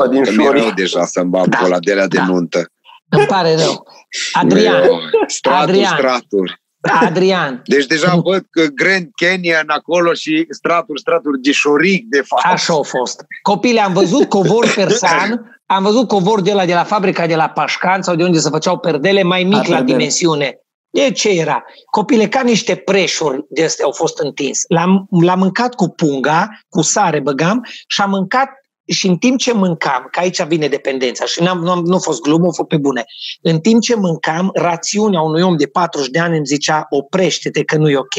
eu, 0.00 0.08
din 0.10 0.40
eu, 0.40 0.70
deja 0.74 1.04
să-mi 1.04 1.30
bag 1.30 1.48
da, 1.48 1.58
de 1.80 1.94
la 1.94 2.06
da. 2.06 2.06
de 2.06 2.20
nuntă. 2.32 2.70
Îmi 3.08 3.26
pare 3.26 3.54
rău. 3.54 3.86
Adrian, 4.32 4.82
straturi, 5.26 5.70
Adrian, 5.70 5.96
straturi. 5.96 6.62
Adrian. 6.80 7.62
Deci 7.64 7.86
deja 7.86 8.14
văd 8.24 8.46
că 8.50 8.66
Grand 8.74 9.08
Canyon 9.16 9.64
acolo 9.66 10.12
și 10.12 10.46
straturi, 10.50 11.00
straturi 11.00 11.40
de 11.40 11.52
șoric, 11.52 12.04
de 12.08 12.20
fapt. 12.20 12.44
Așa 12.44 12.72
au 12.72 12.82
fost. 12.82 13.24
Copile, 13.42 13.80
am 13.80 13.92
văzut 13.92 14.28
covor 14.28 14.72
persan, 14.74 15.60
am 15.66 15.82
văzut 15.82 16.08
covor 16.08 16.40
de 16.40 16.52
la, 16.52 16.64
de 16.64 16.74
la 16.74 16.84
fabrica 16.84 17.26
de 17.26 17.34
la 17.34 17.48
Pașcan 17.48 18.02
sau 18.02 18.14
de 18.14 18.22
unde 18.22 18.38
se 18.38 18.48
făceau 18.48 18.78
perdele 18.78 19.22
mai 19.22 19.44
mic 19.44 19.66
la 19.66 19.82
dimensiune. 19.82 20.58
De 20.90 21.10
ce 21.12 21.28
era? 21.28 21.64
Copile, 21.90 22.28
ca 22.28 22.42
niște 22.42 22.74
preșuri 22.74 23.44
de 23.48 23.64
astea 23.64 23.84
au 23.84 23.92
fost 23.92 24.18
întins. 24.18 24.64
L-am, 24.68 25.06
l-am 25.10 25.38
mâncat 25.38 25.74
cu 25.74 25.88
punga, 25.88 26.48
cu 26.68 26.82
sare 26.82 27.20
băgam 27.20 27.66
și 27.86 28.00
am 28.00 28.10
mâncat 28.10 28.48
și 28.88 29.06
în 29.06 29.16
timp 29.16 29.38
ce 29.38 29.52
mâncam, 29.52 30.08
că 30.10 30.20
aici 30.20 30.42
vine 30.42 30.68
dependența 30.68 31.24
și 31.24 31.42
n-am, 31.42 31.58
nu, 31.58 31.70
am, 31.70 31.84
nu 31.84 31.94
a 31.94 31.98
fost 31.98 32.20
glumă, 32.20 32.46
a 32.46 32.50
fost 32.50 32.68
pe 32.68 32.76
bune, 32.76 33.04
în 33.42 33.60
timp 33.60 33.82
ce 33.82 33.94
mâncam, 33.94 34.50
rațiunea 34.54 35.20
unui 35.20 35.42
om 35.42 35.56
de 35.56 35.66
40 35.66 36.08
de 36.08 36.18
ani 36.18 36.36
îmi 36.36 36.46
zicea 36.46 36.86
oprește-te 36.90 37.64
că 37.64 37.76
nu 37.76 37.90
e 37.90 37.96
ok. 37.96 38.14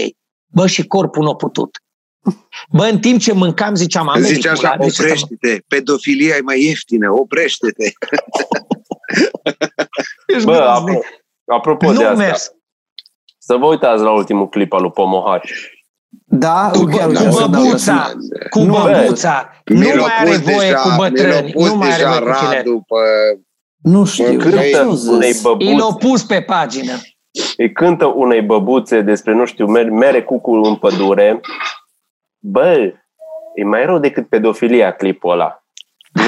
Bă, 0.46 0.68
și 0.68 0.88
corpul 0.88 1.24
nu 1.24 1.30
a 1.30 1.36
putut. 1.36 1.84
Bă, 2.72 2.84
în 2.84 3.00
timp 3.00 3.20
ce 3.20 3.34
mâncam, 3.34 3.76
ziceam, 3.76 4.08
am 4.08 4.22
Zice 4.22 4.50
așa, 4.50 4.78
oprește-te, 4.80 5.62
pedofilia 5.68 6.36
e 6.36 6.42
mai 6.42 6.64
ieftină, 6.64 7.12
oprește-te. 7.12 7.92
Bă, 10.44 10.56
apropo, 10.56 11.02
apropo 11.46 11.92
de 11.92 12.04
asta, 12.04 12.24
mers. 12.24 12.52
Să 13.38 13.56
vă 13.56 13.66
uitați 13.66 14.04
la 14.04 14.12
ultimul 14.12 14.50
clip 14.50 14.74
al 14.74 14.82
lui 14.82 14.92
Pomohaci. 14.92 15.79
Da, 16.26 16.70
Cu, 16.74 16.84
chiar 16.84 17.06
cu 17.06 17.12
vreau 17.12 17.32
să 17.32 17.40
dau 17.40 17.50
băbuța, 17.64 17.78
să- 17.78 18.16
cu 18.50 18.60
Nu, 18.60 18.74
băbuța. 18.74 19.50
Nu 19.66 19.80
Mi-l-a 19.80 20.02
mai 20.02 20.12
are 20.20 20.30
pus 20.30 20.40
voie 20.40 20.68
deja- 20.70 20.82
cu 20.82 20.90
bătrâni. 20.98 21.34
mi-l-a 21.34 21.52
pus 21.54 21.68
Nu 21.70 21.76
mai 21.76 21.88
are 21.88 21.96
deja 22.04 22.10
voie 22.10 22.20
cu 22.32 22.38
tineri. 22.40 22.56
Radu 22.56 22.86
pe... 22.88 22.96
Nu 23.82 24.06
știu. 24.06 24.26
Bă, 24.26 24.42
Cântă 24.44 24.56
Păi, 24.58 24.72
ce-o 24.72 25.12
unei 25.14 25.32
zis? 25.32 25.42
I 25.42 25.46
l-au 25.78 25.90
băbuțe, 25.90 26.08
pus 26.08 26.24
pe 26.24 26.42
pagină. 26.42 26.94
îi 27.58 27.72
cântă 27.72 28.06
unei 28.06 28.42
băbuțe 28.42 29.02
despre, 29.02 29.34
nu 29.34 29.46
știu, 29.46 29.66
mere, 29.68 29.90
mere 29.90 30.24
cucul 30.24 30.66
în 30.66 30.76
pădure. 30.76 31.40
Bă, 32.40 32.94
e 33.56 33.64
mai 33.64 33.86
rău 33.86 34.00
decât 34.00 34.30
pedofilia 34.30 34.92
clipul 34.92 35.32
ăla. 35.32 35.59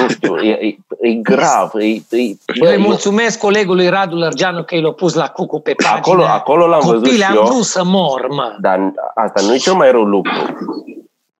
Nu 0.00 0.08
știu, 0.08 0.36
e, 0.36 0.50
e, 0.50 0.76
e 1.08 1.12
grav. 1.14 1.70
E, 1.74 1.84
e, 1.86 2.00
bă, 2.10 2.66
Eu 2.66 2.66
îi 2.66 2.72
eu- 2.72 2.80
mulțumesc 2.80 3.38
colegului 3.38 3.88
Radu 3.88 4.16
Lărgeanu 4.16 4.62
că 4.64 4.74
i 4.74 4.80
l-a 4.80 4.92
pus 4.92 5.14
la 5.14 5.28
cucu 5.28 5.60
pe 5.60 5.72
pagină. 5.74 5.96
acolo, 5.96 6.24
acolo 6.24 6.66
l-am 6.66 6.80
văzut 6.84 6.94
Copile, 7.02 7.14
și 7.16 7.22
am 7.30 7.36
eu. 7.36 7.44
vrut 7.44 7.64
să 7.64 7.84
mor, 7.84 8.26
mă. 8.30 8.56
Dar 8.60 8.92
asta 9.14 9.42
nu 9.46 9.54
e 9.54 9.56
cel 9.56 9.74
mai 9.74 9.90
rău 9.90 10.02
lucru. 10.02 10.32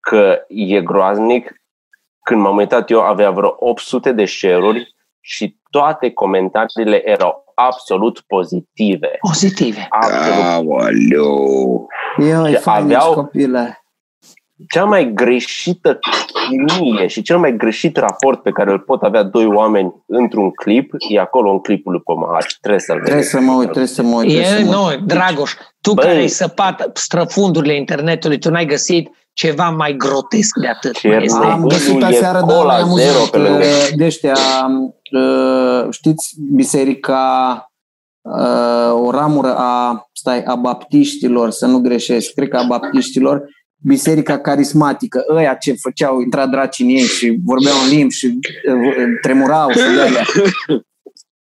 Că 0.01 0.39
e 0.49 0.81
groaznic. 0.81 1.53
Când 2.23 2.41
m-am 2.41 2.57
uitat 2.57 2.91
eu, 2.91 3.01
avea 3.01 3.31
vreo 3.31 3.57
800 3.59 4.13
de 4.13 4.25
share-uri 4.25 4.95
și 5.21 5.57
toate 5.71 6.11
comentariile 6.11 7.09
erau 7.11 7.45
absolut 7.55 8.21
pozitive. 8.27 9.17
Pozitive. 9.21 9.87
Absolut. 9.91 10.45
Aoleu. 10.45 11.87
Eu, 12.19 12.47
e 12.47 12.55
Și 12.55 12.61
fain, 12.61 12.83
aveau- 12.85 13.01
ești 13.01 13.15
copile. 13.15 13.82
Cea 14.69 14.85
mai 14.85 15.13
greșită 15.15 15.99
chimie 16.49 17.07
și 17.07 17.23
cel 17.23 17.39
mai 17.39 17.57
greșit 17.57 17.97
raport 17.97 18.43
pe 18.43 18.51
care 18.51 18.71
îl 18.71 18.79
pot 18.79 19.03
avea 19.03 19.23
doi 19.23 19.47
oameni 19.47 19.95
într-un 20.07 20.51
clip 20.51 20.93
e 21.09 21.21
acolo 21.21 21.51
în 21.51 21.59
clipul 21.59 21.93
lui 21.93 22.01
Pomahaci. 22.01 22.57
Trebuie 22.61 22.81
să-l 22.81 22.95
Trebuie 22.97 23.15
vedeți. 23.15 23.31
să 23.35 23.41
mă 23.41 23.53
uit, 23.53 23.63
trebuie 23.65 23.87
să 23.87 24.03
mă 24.03 24.17
uit. 24.17 24.29
trebuie 24.29 24.47
E, 24.47 24.59
să 24.59 24.65
mă 24.65 24.89
uit. 24.91 24.99
nu, 25.01 25.07
Dragoș, 25.07 25.53
tu 25.81 25.93
Băi. 25.93 26.05
care 26.05 26.19
ai 26.19 26.29
săpat 26.29 26.91
străfundurile 26.95 27.77
internetului, 27.77 28.39
tu 28.39 28.51
n-ai 28.51 28.67
găsit 28.67 29.11
ceva 29.33 29.71
mai 29.71 29.95
grotesc 29.97 30.57
de 30.61 30.67
atât. 30.69 30.93
Ce 30.99 31.09
mă, 31.09 31.23
este- 31.23 31.45
Am 31.45 31.67
găsit 31.67 32.03
e 32.03 32.05
aseară, 32.05 32.39
dar 32.47 32.57
cola 32.57 32.73
mai 32.73 32.81
amuzant, 32.81 33.11
zero 33.11 33.25
pe 33.31 33.39
lângă. 33.39 33.65
uh, 33.65 33.89
de 33.97 34.05
ăștia, 34.05 34.35
uh, 35.13 35.87
știți, 35.91 36.35
biserica, 36.55 37.67
uh, 38.21 38.93
o 39.07 39.11
ramură 39.11 39.55
a, 39.57 40.09
stai, 40.13 40.43
a 40.43 40.55
baptiștilor, 40.55 41.51
să 41.51 41.67
nu 41.67 41.79
greșesc, 41.81 42.33
cred 42.33 42.49
că 42.49 42.57
a 42.57 42.63
baptiștilor, 42.69 43.43
biserica 43.85 44.39
carismatică, 44.39 45.25
ăia 45.29 45.55
ce 45.55 45.73
făceau, 45.73 46.21
intra 46.21 46.47
draci 46.47 46.79
în 46.79 46.89
ei 46.89 47.03
și 47.03 47.39
vorbeau 47.45 47.77
în 47.85 47.97
limbi 47.97 48.15
și 48.15 48.27
uh, 48.27 49.19
tremurau 49.23 49.71
și 49.71 49.77
de 49.77 50.01
alea. 50.01 50.25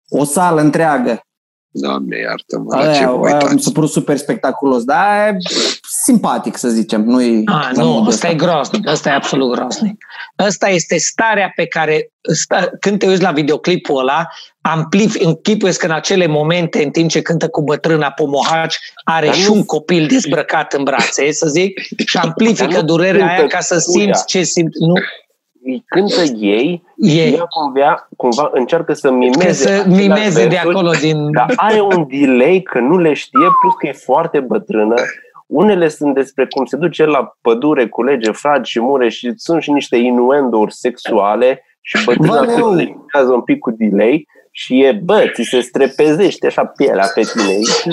O 0.09 0.23
sală 0.23 0.61
întreagă. 0.61 1.21
Doamne, 1.71 2.17
iartă-mă, 2.17 2.75
la 2.75 2.81
ce 2.81 2.87
Aia, 2.99 3.11
vă 3.11 3.25
aia 3.25 3.35
mi 3.35 3.41
uitați? 3.43 3.63
s-a 3.63 3.71
părut 3.73 3.89
super 3.89 4.17
spectaculos, 4.17 4.83
dar 4.83 5.27
e 5.27 5.37
simpatic, 6.13 6.57
să 6.57 6.67
zicem. 6.69 7.03
Nu-i 7.03 7.41
Ah, 7.45 7.69
la 7.73 7.83
nu, 7.83 7.89
modul 7.89 8.07
ăsta 8.07 8.27
e 8.27 8.31
ăsta. 8.33 8.45
groaznic, 8.45 8.89
ăsta 8.89 9.09
e 9.09 9.13
absolut 9.13 9.55
groaznic. 9.55 9.97
Ăsta 10.47 10.69
este 10.69 10.97
starea 10.97 11.51
pe 11.55 11.65
care, 11.65 12.11
sta, 12.33 12.69
când 12.79 12.99
te 12.99 13.07
uiți 13.07 13.21
la 13.21 13.31
videoclipul 13.31 13.99
ăla, 13.99 14.27
amplif, 14.61 15.15
închipuiesc 15.19 15.79
că 15.79 15.85
în 15.85 15.91
acele 15.91 16.27
momente, 16.27 16.83
în 16.83 16.89
timp 16.89 17.09
ce 17.09 17.21
cântă 17.21 17.47
cu 17.47 17.61
bătrâna 17.63 18.09
Pomohaci, 18.11 18.77
are 19.03 19.25
Dar 19.25 19.35
și 19.35 19.47
nu- 19.47 19.53
un 19.53 19.63
copil 19.65 20.07
dezbrăcat 20.07 20.73
în 20.73 20.83
brațe, 20.83 21.31
să 21.31 21.47
zic, 21.47 21.79
și 22.05 22.17
amplifică 22.17 22.71
Dar 22.71 22.79
nu 22.81 22.85
durerea 22.87 23.27
aia 23.27 23.35
cântă 23.37 23.55
ca 23.55 23.59
să 23.61 23.73
cu 23.73 23.79
simți 23.79 24.07
ea. 24.07 24.23
ce 24.25 24.43
simți. 24.43 24.77
Nu, 24.79 24.93
Îi 25.63 25.83
cântă 25.87 26.21
ei, 26.39 26.83
e, 26.97 27.23
ea 27.27 27.45
cumva, 27.49 28.07
cumva 28.17 28.49
încearcă 28.53 28.93
să 28.93 29.11
mimeze 29.11 29.45
că 29.47 29.53
să 29.53 29.67
aceleași 29.69 29.89
mimeze 30.01 30.41
de 30.41 30.47
versuri, 30.47 30.69
acolo 30.73 30.91
din... 30.91 31.31
Dar 31.31 31.53
are 31.55 31.81
un 31.81 32.07
delay 32.07 32.61
că 32.71 32.79
nu 32.79 32.97
le 32.97 33.13
știe, 33.13 33.47
plus 33.61 33.73
că 33.79 33.87
e 33.87 33.91
foarte 33.91 34.39
bătrână. 34.39 34.95
Unele 35.49 35.87
sunt 35.87 36.13
despre 36.13 36.47
cum 36.49 36.65
se 36.65 36.75
duce 36.77 37.05
la 37.05 37.31
pădure, 37.41 37.87
culege 37.87 38.31
fragi 38.31 38.71
și 38.71 38.79
mure 38.81 39.09
și 39.09 39.31
sunt 39.35 39.61
și 39.61 39.71
niște 39.71 39.95
inuendouri 39.97 40.73
sexuale 40.73 41.63
și 41.81 41.97
bătrâna 42.05 42.33
Valeu! 42.33 42.73
le 42.73 42.81
imitează 42.81 43.31
un 43.33 43.41
pic 43.41 43.59
cu 43.59 43.71
delay 43.71 44.25
și 44.51 44.81
e, 44.83 45.01
bă, 45.03 45.23
ți 45.33 45.43
se 45.43 45.59
strepezește 45.59 46.47
așa 46.47 46.65
pielea 46.65 47.11
pe 47.13 47.21
tine 47.21 47.53
și 47.81 47.91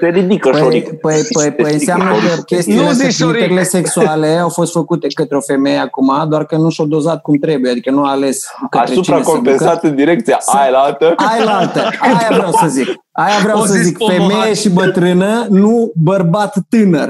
se 0.00 0.06
ridică 0.08 0.48
Păi, 0.50 0.60
șoric. 0.60 1.00
păi, 1.00 1.20
păi, 1.32 1.52
păi 1.52 1.72
înseamnă 1.72 2.10
că 2.10 2.42
chestiile 2.46 2.80
Nu 2.82 2.88
astea, 2.88 3.08
zici, 3.08 3.16
Șoric. 3.18 3.34
clipurile 3.36 3.62
sexuale 3.64 4.26
au 4.26 4.48
fost 4.48 4.72
făcute 4.72 5.06
către 5.14 5.36
o 5.36 5.40
femeie 5.40 5.76
acum, 5.78 6.28
doar 6.28 6.44
că 6.46 6.56
nu 6.56 6.68
și-o 6.70 6.84
dozat 6.84 7.20
cum 7.22 7.36
trebuie, 7.36 7.70
adică 7.70 7.90
nu 7.90 8.04
a 8.04 8.10
ales 8.10 8.46
către 8.70 8.78
Asupra 8.92 9.02
cine 9.02 9.22
să 9.24 9.30
compensat 9.30 9.84
în 9.84 9.94
direcția 9.94 10.36
Să- 10.40 10.56
aia 10.56 10.70
la 10.70 10.78
altă. 10.78 11.08
ducă. 11.08 11.24
Aia 11.32 11.44
la 11.44 11.56
altă, 11.56 11.80
aia 12.00 12.28
vreau 12.30 12.50
să 12.52 12.66
zic. 12.68 12.86
Aia 13.18 13.38
vreau 13.42 13.60
O 13.60 13.64
să 13.66 13.72
zis 13.72 13.82
zic, 13.84 13.96
Pomohaci. 13.98 14.26
femeie 14.32 14.54
și 14.54 14.68
bătrână, 14.68 15.46
nu 15.50 15.92
bărbat 15.94 16.54
tânăr. 16.68 17.08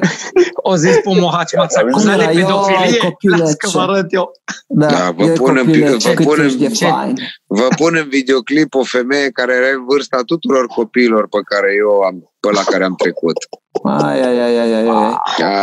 O 0.55 0.77
zis 0.77 0.97
Pomohaci, 1.03 1.57
m-ați 1.57 1.79
acuzat 1.79 1.97
Cum 2.17 2.17
de 2.17 2.23
era? 2.23 2.33
Eu, 2.33 2.47
pedofilie? 2.47 2.99
copile, 2.99 3.37
Las 3.37 3.55
că 3.55 3.67
ce- 3.67 3.77
vă 3.77 3.81
arăt 3.83 4.13
eu. 4.13 4.31
Da, 4.69 4.87
Da, 4.87 5.11
vă 5.17 5.25
e 5.25 5.33
punem- 5.33 5.65
copile, 5.67 5.91
vă 5.91 5.97
ce 5.97 6.15
cât 6.15 6.27
punem- 6.27 6.45
ești 6.47 6.59
de 6.59 6.67
ce- 6.69 6.87
fain. 6.87 7.15
Vă 7.47 7.67
pun 7.77 7.97
în 8.03 8.09
videoclip 8.09 8.75
o 8.75 8.83
femeie 8.83 9.31
care 9.31 9.53
are 9.53 9.73
vârsta 9.89 10.19
tuturor 10.27 10.67
copiilor 10.67 11.29
pe 11.29 11.39
care 11.45 11.69
eu 11.79 12.01
am, 12.01 12.33
pe 12.41 12.49
la 12.53 12.63
care 12.63 12.85
am 12.85 12.95
trecut. 12.95 13.37
Ai, 13.83 14.21
ai, 14.23 14.39
ai, 14.41 14.59
ai, 14.59 14.73
ai, 14.73 14.89
ai. 14.89 15.17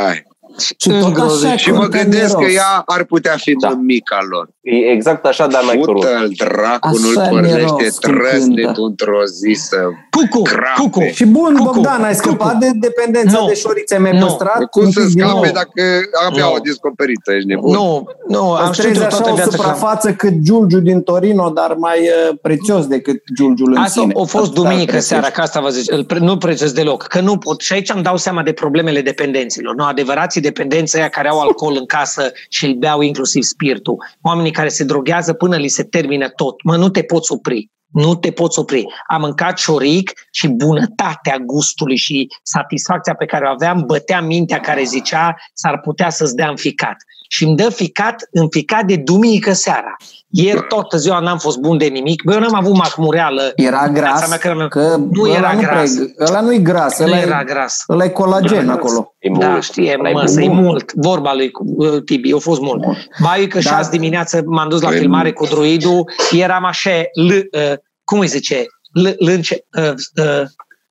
Ai. 0.06 0.24
Și 0.58 0.90
tot 0.90 1.02
Îngrozit. 1.04 1.46
așa 1.46 1.56
Și 1.58 1.72
mă 1.72 1.80
cântă 1.80 1.98
gândesc 1.98 2.34
că 2.34 2.40
miros. 2.40 2.54
ea 2.56 2.84
ar 2.86 3.04
putea 3.04 3.36
fi 3.38 3.54
Da. 3.54 3.68
mămica 3.70 4.18
lor. 4.30 4.50
E 4.62 4.76
exact 4.92 5.26
așa, 5.26 5.48
dar 5.48 5.62
mai 5.66 5.80
crunt. 5.82 6.04
Fută-l 6.04 6.32
dracu, 6.38 6.98
nu-l 6.98 7.18
Așa 7.18 7.30
părlește 7.30 7.58
miros 7.58 7.98
când 7.98 8.18
trăsnetul 8.18 8.64
cântă. 8.66 8.82
într-o 8.82 9.24
zi 9.26 9.54
să... 9.54 9.78
Cucu, 10.10 10.42
Crape. 10.42 10.82
cucu. 10.82 11.02
Și 11.14 11.26
bun, 11.26 11.56
Cucu, 11.56 11.72
Bogdan, 11.74 12.04
ai 12.04 12.16
scăpat 12.16 12.48
cucu. 12.52 12.60
de 12.60 12.70
dependența 12.76 13.40
Nu. 13.40 13.48
de 13.48 13.54
șorițe 13.54 14.00
mi-ai 14.00 14.18
Nu. 14.18 14.26
păstrat? 14.26 14.66
Cum 14.70 14.84
un 14.84 14.92
să 14.92 15.00
pic 15.00 15.10
din 15.14 15.20
scape 15.24 15.34
nou? 15.34 15.52
dacă 15.54 15.82
abia 16.28 16.46
Nu. 16.46 16.54
o 16.54 16.58
descoperită, 16.64 17.32
ești 17.34 17.48
nebun? 17.48 17.72
Nu, 17.74 18.06
nu, 18.28 18.52
am 18.52 18.70
Îți 18.70 18.80
știut 18.80 18.94
trezi 18.94 19.00
eu 19.00 19.06
așa 19.06 19.16
toată 19.18 19.32
o 19.32 19.36
viața 19.36 19.50
că 19.58 19.64
am- 19.64 19.74
suprafață 19.76 20.14
cât 20.14 20.34
Giulgiu 20.42 20.80
din 20.80 21.02
Torino, 21.02 21.50
dar 21.50 21.74
mai 21.78 22.00
uh, 22.00 22.38
prețios 22.42 22.88
decât 22.88 23.22
Giulgiul 23.36 23.72
în 23.72 23.78
Asta 23.78 24.02
sine. 24.02 24.14
a 24.16 24.18
fost 24.24 24.36
Atâta 24.36 24.54
duminică 24.62 24.76
prețuiești. 24.92 25.08
seara, 25.08 25.30
că 25.30 25.42
asta 25.42 25.60
vă 25.60 25.70
zic, 25.70 25.92
îl 25.92 26.04
pre- 26.06 26.20
nu 26.20 26.38
prețesc 26.38 26.74
deloc, 26.76 27.04
că 27.04 27.20
nu 27.20 27.38
pot. 27.38 27.62
Și 27.62 27.74
aici 27.74 27.90
îmi 27.94 28.04
dau 28.04 28.18
seama 28.18 28.44
de 28.44 28.52
problemele 28.52 29.02
dependenților. 29.02 29.76
Nu, 29.76 29.84
adevărații 29.86 30.42
dependenți 30.48 30.98
aia 30.98 31.10
care 31.10 31.28
au 31.28 31.40
alcool 31.40 31.76
în 31.80 31.86
casă 31.86 32.32
și 32.50 32.66
îl 32.66 32.74
beau 32.74 33.02
inclusiv 33.02 33.44
spiritul. 33.44 33.98
Oamenii 34.22 34.52
care 34.52 34.68
se 34.68 34.84
droghează 34.84 35.34
până 35.34 35.56
li 35.56 35.68
se 35.68 35.84
termină 35.84 36.30
tot. 36.30 36.64
Mă, 36.64 36.76
nu 36.76 36.90
te 36.90 37.04
poți 37.04 37.32
opri. 37.32 37.70
Nu 37.92 38.16
te 38.16 38.32
poți 38.32 38.60
opri. 38.60 38.86
Am 39.08 39.22
mâncat 39.22 39.58
șoric 39.58 40.14
și 40.32 40.48
bunătatea 40.48 41.38
gustului 41.38 41.96
și 41.96 42.28
satisfacția 42.44 43.16
pe 43.16 43.26
care 43.26 43.46
o 43.46 43.50
aveam 43.50 43.84
bătea 43.86 44.22
mintea 44.22 44.60
care 44.60 44.84
zicea 44.84 45.36
s-ar 45.54 45.80
putea 45.80 46.10
să-ți 46.10 46.36
dea 46.36 46.50
în 46.50 46.56
ficat. 46.56 46.96
Și 47.28 47.44
îmi 47.44 47.56
dă 47.56 47.70
ficat, 47.70 48.16
în 48.32 48.48
ficat 48.50 48.86
de 48.86 48.96
duminică 48.96 49.54
seara. 49.54 49.96
Ieri 50.30 50.66
toată 50.68 50.98
ziua 50.98 51.20
n-am 51.20 51.38
fost 51.38 51.58
bun 51.58 51.78
de 51.78 51.86
nimic. 51.86 52.22
Bă, 52.24 52.34
eu 52.34 52.40
n-am 52.40 52.56
avut 52.56 52.76
macmureală. 52.76 53.52
Era 53.56 53.88
Viața 53.92 53.92
gras, 54.18 54.30
mea 54.30 54.38
că- 54.38 54.68
că 54.70 54.96
Nu 55.12 55.22
ăla 55.24 55.36
era 55.38 55.54
nu 55.54 55.60
gras. 55.60 55.92
Prea, 55.94 56.28
ăla 56.28 56.42
nu-i 56.42 56.62
gras, 56.62 57.00
Nu 57.00 57.06
ăla, 57.06 57.18
era 57.20 57.40
e, 57.40 57.44
gras. 57.44 57.84
ăla 57.90 58.04
e 58.04 58.10
colagen 58.10 58.70
acolo. 58.70 59.16
E 59.20 59.30
Da, 59.40 59.48
mult. 59.50 59.64
știe, 59.64 59.96
Ăla 60.00 60.10
e 60.10 60.12
mă, 60.14 60.18
mult. 60.20 60.30
să 60.32 60.42
e 60.42 60.48
mult. 60.50 60.92
Vorba 60.94 61.34
lui 61.34 61.52
uh, 61.78 62.04
Tibi, 62.06 62.34
a 62.34 62.38
fost 62.38 62.62
mult. 62.62 62.84
Mai 63.20 63.48
că 63.48 63.60
Da. 63.60 63.70
șase 63.70 63.90
dimineață 63.92 64.42
m-am 64.46 64.70
dus 64.70 64.82
la 64.82 64.90
Păi, 64.90 64.98
filmare 64.98 65.32
cu 65.32 65.46
druidul, 65.46 66.10
eram 66.32 66.66
așa, 66.66 67.02
l, 67.14 67.30
uh, 67.32 67.74
cum 68.04 68.20
îi 68.20 68.28
zice, 68.28 68.66
l, 68.92 69.08
lânce, 69.18 69.66
uh, 69.78 69.84
uh, 70.26 70.42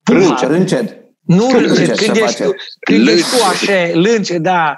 Rânced, 0.04 0.30
puha. 0.34 0.46
rânced. 0.46 0.96
Nu 1.20 1.48
Rânced 1.52 1.76
rânce, 1.76 1.94
se 1.94 2.04
când 2.04 2.16
ești, 2.16 2.26
face. 2.26 2.42
tu, 2.44 2.54
când 2.80 3.08
ești 3.08 3.28
tu 3.30 3.36
Lânce. 3.36 3.72
așa, 3.72 3.90
lânce, 3.98 4.38
da. 4.38 4.76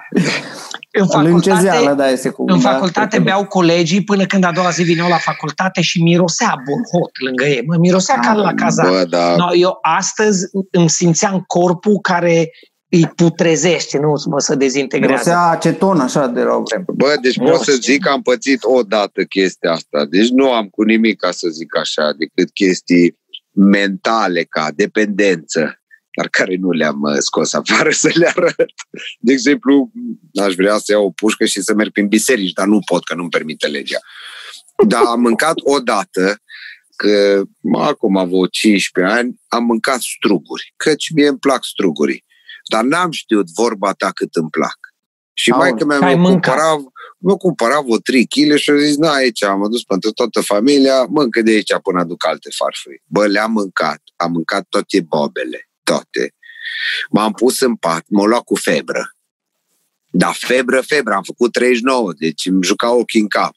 În 0.98 1.22
Lâncezeală, 1.22 1.68
facultate, 1.70 1.94
da, 1.96 2.08
este 2.10 2.28
cu... 2.28 2.44
în 2.46 2.60
da, 2.60 2.70
facultate 2.70 3.08
cred 3.08 3.18
că- 3.22 3.24
beau 3.24 3.46
colegii 3.46 4.04
până 4.04 4.26
când 4.26 4.44
a 4.44 4.52
doua 4.52 4.70
zi 4.70 4.82
vineau 4.82 5.08
la 5.08 5.16
facultate 5.16 5.80
și 5.80 6.02
mirosea 6.02 6.54
hot 6.92 7.10
lângă 7.24 7.44
ei. 7.44 7.62
Mă, 7.66 7.76
mirosea 7.78 8.18
ca 8.18 8.32
la 8.34 8.54
cazan. 8.54 8.90
Bă, 8.90 9.04
da, 9.08 9.36
No, 9.36 9.54
eu 9.54 9.78
astăzi 9.82 10.44
îmi 10.70 10.88
simțeam 10.90 11.44
corpul 11.46 11.98
care 12.00 12.50
îi 12.88 13.06
putrezește, 13.16 13.98
nu 13.98 14.12
mă 14.30 14.40
să 14.40 14.54
dezintegrează. 14.54 15.12
Mirosea 15.30 15.48
aceton 15.50 16.00
așa 16.00 16.26
de 16.26 16.40
la 16.42 16.54
o 16.54 16.62
vreme. 16.62 16.84
Bă, 16.94 17.14
deci 17.22 17.36
Nu 17.36 17.50
pot 17.50 17.60
să 17.60 17.70
știu. 17.70 17.92
zic 17.92 18.02
că 18.02 18.08
am 18.08 18.22
pățit 18.22 18.58
o 18.62 18.82
dată 18.82 19.22
chestia 19.22 19.70
asta. 19.72 20.04
Deci 20.10 20.28
nu 20.28 20.52
am 20.52 20.66
cu 20.66 20.82
nimic 20.82 21.20
ca 21.20 21.30
să 21.30 21.48
zic 21.48 21.76
așa, 21.76 22.02
decât 22.18 22.52
chestii 22.54 23.18
mentale 23.52 24.42
ca 24.42 24.68
dependență, 24.74 25.80
dar 26.16 26.28
care 26.28 26.56
nu 26.56 26.70
le-am 26.70 27.00
uh, 27.00 27.16
scos 27.18 27.52
afară 27.52 27.90
să 28.02 28.10
le 28.14 28.32
arăt. 28.34 28.72
De 29.20 29.32
exemplu, 29.32 29.90
aș 30.42 30.54
vrea 30.54 30.78
să 30.78 30.92
iau 30.92 31.04
o 31.04 31.10
pușcă 31.10 31.44
și 31.44 31.60
să 31.60 31.74
merg 31.74 31.92
prin 31.92 32.08
biserici, 32.08 32.52
dar 32.52 32.66
nu 32.66 32.78
pot, 32.84 33.04
că 33.04 33.14
nu-mi 33.14 33.28
permite 33.28 33.66
legea. 33.66 33.98
Dar 34.86 35.02
am 35.04 35.20
mâncat 35.20 35.54
o 35.62 35.78
dată, 35.78 36.40
că 36.96 37.42
mă, 37.60 37.82
acum 37.82 38.16
avut 38.16 38.50
15 38.50 39.14
ani, 39.14 39.40
am 39.48 39.64
mâncat 39.64 40.00
struguri, 40.00 40.74
căci 40.76 41.10
mie 41.14 41.28
îmi 41.28 41.38
plac 41.38 41.64
strugurii. 41.64 42.24
Dar 42.70 42.82
n-am 42.82 43.10
știut 43.10 43.46
vorba 43.54 43.92
ta 43.92 44.10
cât 44.10 44.34
îmi 44.34 44.50
plac. 44.50 44.78
Și 45.32 45.50
Aoleu, 45.50 45.68
mai 45.68 45.78
că 45.78 45.84
mi-a 45.84 46.08
ai 46.08 46.14
mi-a 46.14 46.22
mâncat. 46.22 46.54
cumpărat, 46.54 46.92
mi-a 47.18 47.34
cumpărat 47.34 47.82
vreo 47.82 47.96
3 47.96 48.26
kg 48.26 48.56
și 48.56 48.70
a 48.70 48.76
zis, 48.76 48.96
na, 48.96 49.12
aici 49.12 49.42
am 49.42 49.64
adus 49.64 49.82
pentru 49.82 50.10
toată 50.10 50.40
familia, 50.40 51.04
mâncă 51.04 51.42
de 51.42 51.50
aici 51.50 51.72
până 51.82 52.00
aduc 52.00 52.26
alte 52.26 52.48
farfuri. 52.56 53.02
Bă, 53.06 53.26
le-am 53.26 53.52
mâncat, 53.52 54.02
am 54.16 54.32
mâncat 54.32 54.66
toate 54.68 55.00
bobele, 55.00 55.65
toate. 55.86 56.34
M-am 57.10 57.32
pus 57.32 57.60
în 57.60 57.76
pat, 57.76 58.04
m-am 58.08 58.26
luat 58.26 58.42
cu 58.42 58.54
febră. 58.54 59.10
Da, 60.10 60.32
febră, 60.34 60.80
febră, 60.80 61.14
am 61.14 61.22
făcut 61.22 61.52
39, 61.52 62.12
deci 62.18 62.46
îmi 62.46 62.62
juca 62.62 62.92
ochii 62.92 63.20
în 63.20 63.28
cap. 63.28 63.52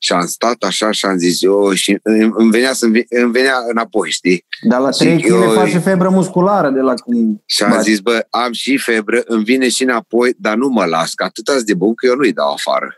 Și 0.00 0.12
am 0.12 0.26
stat 0.26 0.62
așa 0.62 0.90
și 0.90 1.04
am 1.04 1.16
zis 1.16 1.42
eu 1.42 1.72
și 1.72 1.98
îmi 2.02 2.50
venea, 2.50 2.72
să 2.72 2.86
îmi 3.08 3.32
venea 3.32 3.56
înapoi, 3.68 4.10
știi? 4.10 4.46
Dar 4.62 4.80
la 4.80 4.90
3 4.90 5.22
kg 5.22 5.52
face 5.54 5.78
febră 5.78 6.08
musculară 6.08 6.70
de 6.70 6.80
la 6.80 6.94
cum 6.94 7.42
Și 7.46 7.62
am 7.62 7.82
zis, 7.82 7.98
bă, 7.98 8.26
am 8.30 8.52
și 8.52 8.76
febră, 8.76 9.22
îmi 9.26 9.44
vine 9.44 9.68
și 9.68 9.82
înapoi, 9.82 10.34
dar 10.36 10.56
nu 10.56 10.68
mă 10.68 10.84
las, 10.84 11.14
că 11.14 11.24
atât 11.24 11.62
de 11.62 11.74
bun 11.74 11.94
că 11.94 12.06
eu 12.06 12.14
nu-i 12.14 12.32
dau 12.32 12.52
afară. 12.52 12.96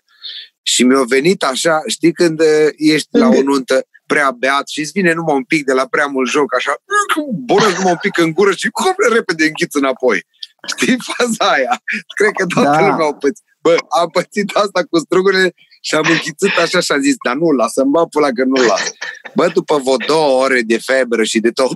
Și 0.62 0.82
mi-a 0.82 1.02
venit 1.08 1.42
așa, 1.42 1.82
știi 1.86 2.12
când 2.12 2.40
uh, 2.40 2.68
ești 2.76 3.08
la 3.10 3.28
o 3.28 3.42
nuntă 3.42 3.86
prea 4.12 4.30
beat 4.40 4.68
și 4.68 4.80
îți 4.80 4.96
vine 4.98 5.12
numai 5.12 5.34
un 5.34 5.44
pic 5.44 5.64
de 5.64 5.72
la 5.72 5.86
prea 5.86 6.06
mult 6.06 6.28
joc, 6.30 6.54
așa, 6.54 6.74
bună 7.50 7.68
numai 7.76 7.92
un 7.96 8.02
pic 8.06 8.18
în 8.18 8.32
gură 8.32 8.52
și 8.52 8.68
cum 8.68 8.94
repede 9.16 9.44
închiți 9.44 9.76
înapoi. 9.76 10.18
Știi 10.72 10.96
faza 11.08 11.52
aia? 11.52 11.74
Cred 12.16 12.32
că 12.38 12.44
toată 12.54 12.76
da. 12.78 12.86
lumea 12.88 13.04
au 13.04 13.16
pățit. 13.16 13.44
Bă, 13.62 13.74
am 14.00 14.08
pățit 14.12 14.48
asta 14.62 14.80
cu 14.90 14.98
strugurile 14.98 15.54
și 15.80 15.94
am 15.94 16.06
închițit 16.08 16.54
așa 16.64 16.80
și 16.80 16.92
am 16.92 17.00
zis, 17.00 17.14
dar 17.24 17.34
nu, 17.34 17.50
lasă-mi 17.50 17.90
bă 17.90 18.06
pula 18.06 18.30
că 18.36 18.44
nu 18.44 18.66
las. 18.66 18.84
Bă, 19.34 19.46
după 19.54 19.76
vreo 19.84 19.96
două 20.06 20.42
ore 20.44 20.60
de 20.60 20.78
febră 20.78 21.22
și 21.22 21.40
de 21.40 21.50
tot, 21.50 21.70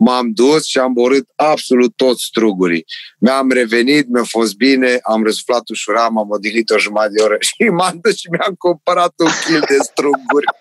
m-am 0.00 0.30
dus 0.32 0.64
și 0.64 0.78
am 0.78 0.92
borât 0.92 1.28
absolut 1.36 1.96
toți 1.96 2.24
strugurii. 2.24 2.84
Mi-am 3.18 3.50
revenit, 3.50 4.08
mi-a 4.08 4.24
fost 4.24 4.56
bine, 4.56 4.98
am 5.02 5.24
răsuflat 5.24 5.68
ușor, 5.68 6.08
m-am 6.10 6.30
odihnit 6.30 6.70
o 6.70 6.78
jumătate 6.78 7.12
de 7.12 7.22
oră 7.22 7.36
și 7.48 7.68
m-am 7.68 7.98
dus 8.02 8.16
și 8.16 8.28
mi-am 8.30 8.54
cumpărat 8.58 9.12
un 9.16 9.30
kil 9.44 9.60
de 9.68 9.76
struguri. 9.80 10.46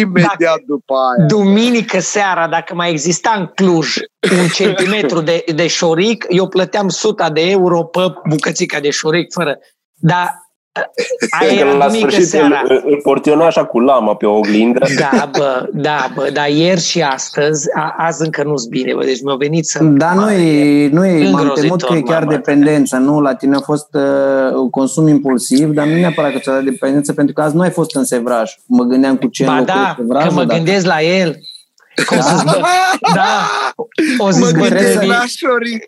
Imediat 0.00 0.36
dacă, 0.38 0.62
după 0.66 0.94
aia. 0.94 1.26
Duminică 1.26 2.00
seara, 2.00 2.48
dacă 2.48 2.74
mai 2.74 2.90
exista 2.90 3.30
în 3.38 3.46
Cluj 3.46 3.96
un 4.40 4.48
centimetru 4.60 5.20
de, 5.20 5.44
de 5.54 5.66
șoric, 5.66 6.26
eu 6.28 6.48
plăteam 6.48 6.86
100 6.86 7.30
de 7.32 7.40
euro 7.40 7.84
pe 7.84 8.00
bucățica 8.28 8.80
de 8.80 8.90
șoric 8.90 9.32
fără. 9.32 9.58
Dar 9.94 10.47
Aia 11.40 11.70
că 11.70 11.76
la 11.76 11.88
sfârșit 11.88 12.26
seara. 12.26 12.62
îl, 12.64 12.82
îl 12.86 13.00
portiona 13.02 13.46
așa 13.46 13.64
cu 13.64 13.80
lama 13.80 14.14
pe 14.14 14.26
o 14.26 14.36
oglindă. 14.36 14.86
Da, 14.98 15.30
bă, 15.38 15.68
da, 15.72 16.10
bă, 16.14 16.30
dar 16.32 16.48
ieri 16.48 16.80
și 16.80 17.02
astăzi, 17.02 17.68
a, 17.74 17.94
azi 17.98 18.24
încă 18.24 18.42
nu-s 18.42 18.66
bine, 18.66 18.94
bă, 18.94 19.04
deci 19.04 19.22
mi-au 19.22 19.36
venit 19.36 19.66
să... 19.66 19.84
Da, 19.84 20.12
nu 20.12 20.30
e, 20.30 20.88
nu 20.88 21.06
e, 21.06 21.30
m-am 21.30 21.52
temut 21.54 21.82
că 21.82 21.94
e 21.94 22.00
chiar 22.00 22.24
dependență, 22.24 22.96
nu? 22.96 23.20
La 23.20 23.34
tine 23.34 23.56
a 23.56 23.60
fost 23.60 23.88
uh, 23.94 24.70
consum 24.70 25.08
impulsiv, 25.08 25.68
dar 25.68 25.86
nu 25.86 25.94
neapărat 25.94 26.32
că 26.32 26.38
ți-a 26.38 26.52
dat 26.52 26.62
dependență, 26.62 27.12
pentru 27.12 27.34
că 27.34 27.42
azi 27.42 27.56
nu 27.56 27.62
ai 27.62 27.70
fost 27.70 27.96
în 27.96 28.04
sevraj. 28.04 28.58
Mă 28.66 28.84
gândeam 28.84 29.16
cu 29.16 29.26
ce 29.26 29.44
ba 29.44 29.62
da, 29.62 29.96
că 29.96 30.30
mă 30.32 30.42
gândesc 30.42 30.86
la 30.86 31.02
el. 31.02 31.38
Cum 32.06 32.16
da? 32.16 32.22
să 32.22 32.60
da. 33.14 33.50
O 34.18 34.30
să 34.30 34.38
mă 34.38 34.50
gândesc 34.50 35.02
la 35.02 35.22
șoric. 35.26 35.84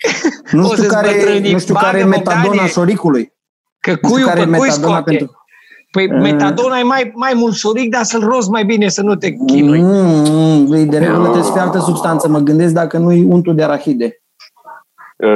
Nu 0.50 0.72
știu 0.72 0.88
care, 0.88 1.40
nu 1.50 1.58
știu 1.58 1.74
care 1.74 1.98
e 1.98 2.04
metadona 2.04 2.66
șoricului. 2.66 3.32
Că 3.80 3.96
cuiu 3.96 4.26
pe 4.34 4.46
cui 4.46 4.70
scoate. 4.70 5.02
Pentru... 5.10 5.34
Păi 5.90 6.10
uh. 6.12 6.20
metadona 6.20 6.78
e 6.78 6.82
mai, 6.82 7.12
mai 7.14 7.32
mult 7.34 7.54
șuric, 7.54 7.90
dar 7.90 8.02
să-l 8.02 8.20
rozi 8.20 8.50
mai 8.50 8.64
bine, 8.64 8.88
să 8.88 9.02
nu 9.02 9.14
te 9.14 9.30
chinui. 9.30 9.80
Mm, 9.80 10.88
de 10.88 10.98
regulă 10.98 11.22
trebuie 11.22 11.42
să 11.42 11.52
fie 11.52 11.60
altă 11.60 11.78
substanță. 11.78 12.28
Mă 12.28 12.38
gândesc 12.38 12.74
dacă 12.74 12.98
nu 12.98 13.12
e 13.12 13.24
untul 13.28 13.54
de 13.54 13.62
arahide. 13.62 14.22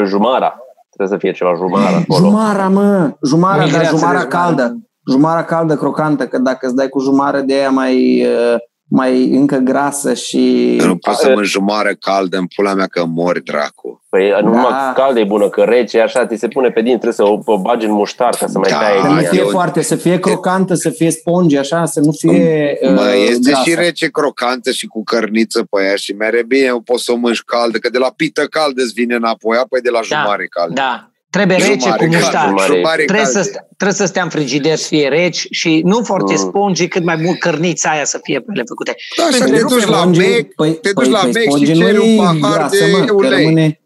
Jumara. 0.05 0.59
Trebuie 0.90 1.18
să 1.18 1.26
fie 1.26 1.32
ceva 1.32 1.55
jumara 1.57 1.97
acolo. 1.97 2.26
Jumara, 2.26 2.68
mă! 2.68 3.16
Jumara, 3.22 3.66
dar 3.66 3.86
jumara 3.86 4.26
caldă. 4.26 4.76
Jumara 5.11 5.45
caldă, 5.45 5.76
crocantă, 5.76 6.26
că 6.26 6.38
dacă 6.38 6.66
îți 6.66 6.74
dai 6.74 6.88
cu 6.88 7.01
jumară 7.01 7.40
de 7.40 7.55
aia 7.55 7.70
mai... 7.70 8.26
Uh, 8.26 8.57
mai 8.95 9.30
încă 9.30 9.57
grasă 9.57 10.14
și... 10.14 10.74
Nu 10.84 10.97
pot 10.97 11.14
să 11.14 11.28
mănânc 11.28 11.47
jumară 11.47 11.90
caldă 12.01 12.36
în 12.36 12.47
pula 12.55 12.74
mea 12.74 12.86
că 12.86 13.05
mori, 13.05 13.42
dracu. 13.45 14.03
Păi 14.09 14.30
da. 14.30 14.40
numai 14.40 14.92
caldă 14.95 15.18
e 15.20 15.24
bună, 15.24 15.49
că 15.49 15.62
rece 15.62 16.01
așa 16.01 16.26
ți 16.26 16.36
se 16.36 16.49
pune 16.49 16.70
pe 16.70 16.80
din, 16.80 16.92
trebuie 16.92 17.12
să 17.12 17.22
o, 17.24 17.38
o 17.45 17.59
bagi 17.59 17.86
în 17.86 17.92
muștar 17.92 18.34
ca 18.38 18.47
să 18.47 18.59
mai 18.59 18.70
da, 18.70 18.78
taie 18.78 19.01
Să 19.01 19.09
nu 19.09 19.20
fie 19.20 19.40
eu... 19.40 19.49
foarte, 19.49 19.82
să 19.82 19.97
fie 19.97 20.18
crocantă, 20.18 20.74
să 20.74 20.90
fie 20.90 21.11
sponge, 21.11 21.59
așa, 21.59 21.84
să 21.84 22.01
nu 22.01 22.12
fie 22.12 22.78
Mă, 22.82 23.01
uh, 23.01 23.26
este 23.28 23.51
grasă. 23.51 23.70
și 23.70 23.74
rece 23.74 24.07
crocantă 24.07 24.70
și 24.70 24.86
cu 24.86 25.05
cărniță 25.05 25.66
pe 25.70 25.84
ea 25.84 25.95
și 25.95 26.12
mere 26.12 26.45
bine 26.47 26.70
o 26.70 26.80
poți 26.80 27.05
să 27.05 27.12
o 27.12 27.16
mânci 27.16 27.42
caldă, 27.42 27.78
că 27.78 27.88
de 27.88 27.99
la 27.99 28.12
pită 28.16 28.45
caldă 28.45 28.82
îți 28.82 28.92
vine 28.92 29.14
înapoi, 29.14 29.57
apoi 29.57 29.80
de 29.80 29.90
la 29.90 30.01
da, 30.09 30.16
jumare 30.16 30.47
caldă. 30.47 30.74
Da, 30.74 31.09
Trebuie 31.35 31.57
rece 31.57 31.91
cu 31.91 32.05
muștar. 32.05 32.55
Trebuie 32.97 33.26
să, 33.26 33.51
trebuie 33.76 33.97
să 33.97 34.05
stea 34.05 34.22
în 34.22 34.28
frigider 34.28 34.76
să 34.76 34.87
fie 34.87 35.09
reci 35.09 35.47
și 35.51 35.80
nu 35.85 36.03
foarte 36.05 36.32
mm. 36.32 36.39
spongi, 36.39 36.89
cât 36.89 37.05
mai 37.05 37.16
mult 37.16 37.39
cărnița 37.39 37.91
aia 37.91 38.05
să 38.05 38.20
fie 38.22 38.45
le 38.47 38.62
făcute. 38.68 38.95
Da, 39.16 39.24
așa 39.24 39.45
te 39.45 39.61
duci 39.61 39.85
la 39.85 40.05
mec, 40.05 40.55
păi, 40.55 40.74
te 40.74 40.93
duci 40.93 41.05
păi, 41.05 41.12
la 41.12 41.18
păi, 41.18 41.32
mec 41.32 41.57
și 41.57 41.74
ceri 41.74 41.99
un 41.99 42.16
pahar 42.16 42.57
grasă, 42.57 42.85
de 42.85 42.91
mă, 42.91 43.12
ulei. 43.12 43.45
Rămâne... 43.45 43.80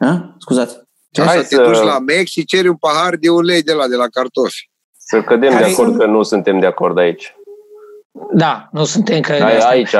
Ha? 0.00 0.36
Scuzați. 0.38 0.76
Așa, 1.12 1.42
te 1.42 1.56
duci 1.56 1.82
la 1.82 1.98
mec 1.98 2.26
și 2.26 2.44
ceri 2.44 2.68
un 2.68 2.76
pahar 2.76 3.16
de 3.16 3.28
ulei 3.28 3.62
de 3.62 3.72
la, 3.72 3.86
de 3.86 3.96
la 3.96 4.06
cartofi. 4.08 4.70
Să 4.98 5.22
cădem 5.22 5.50
Care 5.50 5.64
de 5.64 5.70
acord 5.70 5.98
că 5.98 6.06
nu 6.06 6.22
suntem 6.22 6.60
de 6.60 6.66
acord 6.66 6.98
aici. 6.98 7.36
Da, 8.32 8.68
nu 8.70 8.84
suntem 8.84 9.20
că... 9.20 9.32
Ai, 9.32 9.58
aici, 9.58 9.94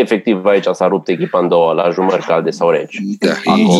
efectiv, 0.00 0.44
aici 0.44 0.64
s-a 0.72 0.86
rupt 0.86 1.08
echipa 1.08 1.38
în 1.38 1.48
două, 1.48 1.72
la 1.72 1.90
jumări 1.90 2.24
calde 2.24 2.50
sau 2.50 2.70
reci. 2.70 3.00
Da, 3.18 3.32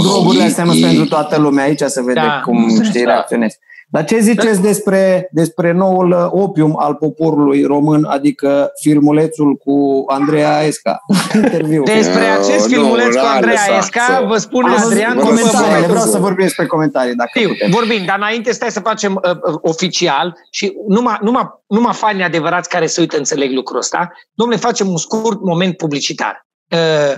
drogurile 0.02 0.44
astea 0.44 0.64
nu 0.64 0.72
sunt 0.72 0.84
pentru 0.84 1.06
toată 1.06 1.40
lumea, 1.40 1.64
aici 1.64 1.80
se 1.80 2.02
vede 2.02 2.20
da, 2.20 2.40
cum 2.44 2.82
știi 2.82 3.04
da. 3.04 3.10
reacționezi. 3.10 3.58
Dar 3.94 4.04
ce 4.04 4.18
ziceți 4.18 4.60
despre, 4.60 5.28
despre 5.30 5.72
noul 5.72 6.10
uh, 6.10 6.42
opium 6.42 6.76
al 6.78 6.94
poporului 6.94 7.64
român, 7.64 8.04
adică 8.04 8.70
filmulețul 8.80 9.54
cu 9.54 10.04
Andreea 10.06 10.62
Esca? 10.62 11.00
Interviu. 11.42 11.82
Despre 11.82 12.24
acest 12.24 12.66
filmuleț 12.66 13.14
cu 13.14 13.26
Andreea 13.34 13.76
Esca, 13.78 14.24
vă 14.28 14.36
spune 14.36 14.74
Adrian 14.74 15.18
comentarii. 15.18 15.86
Vreau 15.86 16.04
să 16.04 16.18
vorbim 16.18 16.44
despre 16.44 16.66
comentarii, 16.66 17.14
dacă 17.14 17.30
Știu, 17.34 17.48
putem. 17.48 17.70
Vorbim, 17.70 18.04
dar 18.04 18.16
înainte 18.16 18.52
stai 18.52 18.70
să 18.70 18.80
facem 18.80 19.20
uh, 19.24 19.30
uh, 19.30 19.54
oficial 19.60 20.36
și 20.50 20.72
numai, 20.88 21.18
numai, 21.22 21.48
numai 21.66 21.92
fani 21.92 22.22
adevărați 22.22 22.68
care 22.68 22.86
se 22.86 23.00
uită 23.00 23.16
înțeleg 23.16 23.52
lucrul 23.52 23.78
ăsta. 23.78 24.12
Domnule, 24.32 24.58
facem 24.58 24.88
un 24.88 24.96
scurt 24.96 25.40
moment 25.40 25.76
publicitar. 25.76 26.46
Uh, 26.70 26.74
Uh, 26.74 27.16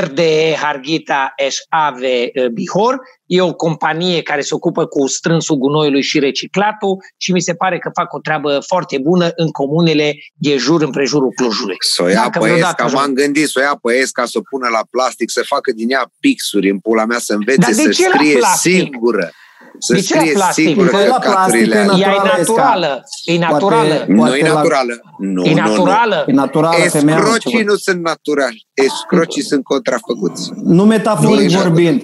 RDE 0.00 0.56
Harghita 0.62 1.34
SAV 1.48 2.00
uh, 2.00 2.46
Bihor. 2.46 3.00
E 3.26 3.40
o 3.40 3.54
companie 3.54 4.22
care 4.22 4.40
se 4.40 4.54
ocupă 4.54 4.86
cu 4.86 5.06
strânsul 5.06 5.56
gunoiului 5.56 6.02
și 6.02 6.18
reciclatul 6.18 6.96
și 7.16 7.32
mi 7.32 7.40
se 7.40 7.54
pare 7.54 7.78
că 7.78 7.90
fac 7.94 8.12
o 8.12 8.18
treabă 8.18 8.58
foarte 8.66 8.98
bună 8.98 9.30
în 9.36 9.50
comunele 9.50 10.14
de 10.34 10.56
jur 10.56 10.82
împrejurul 10.82 11.32
Clujului. 11.36 11.76
Să 11.78 12.02
o 12.02 12.08
ia 12.08 12.30
pe 12.40 12.48
Esca, 12.48 12.86
m-am 12.92 13.12
gândit, 13.12 13.48
să 13.48 13.58
o 13.58 13.62
ia 13.62 13.78
pe 13.82 13.94
Esca, 13.94 14.24
să 14.24 14.38
o 14.38 14.40
pună 14.50 14.68
la 14.68 14.80
plastic, 14.90 15.30
să 15.30 15.42
facă 15.44 15.72
din 15.72 15.90
ea 15.90 16.12
pixuri 16.20 16.70
în 16.70 16.78
pula 16.78 17.04
mea, 17.04 17.18
să 17.18 17.32
învețe 17.32 17.72
să 17.72 17.90
scrie 17.90 18.40
singură. 18.56 19.32
Să 19.78 19.94
de 19.94 20.00
scrie 20.00 20.32
plastic? 20.32 20.64
singură 20.64 20.88
păi 20.90 21.06
la 21.08 21.18
plastic 21.18 21.74
e 21.74 21.84
naturală. 21.84 23.02
E 23.24 23.38
naturală. 23.38 24.04
Nu 24.06 24.36
e 24.36 24.42
naturală. 24.52 25.00
Nu, 25.18 25.44
e 25.44 25.54
naturală. 25.54 26.24
E 26.26 26.32
naturală. 26.32 26.76
Escrocii 26.84 27.62
nu 27.62 27.74
sunt 27.74 28.02
naturali. 28.02 28.66
Escrocii 28.74 29.42
sunt 29.42 29.64
contrafăcuți. 29.64 30.50
Nu 30.64 30.84
metaforic 30.84 31.50
vorbind. 31.50 32.02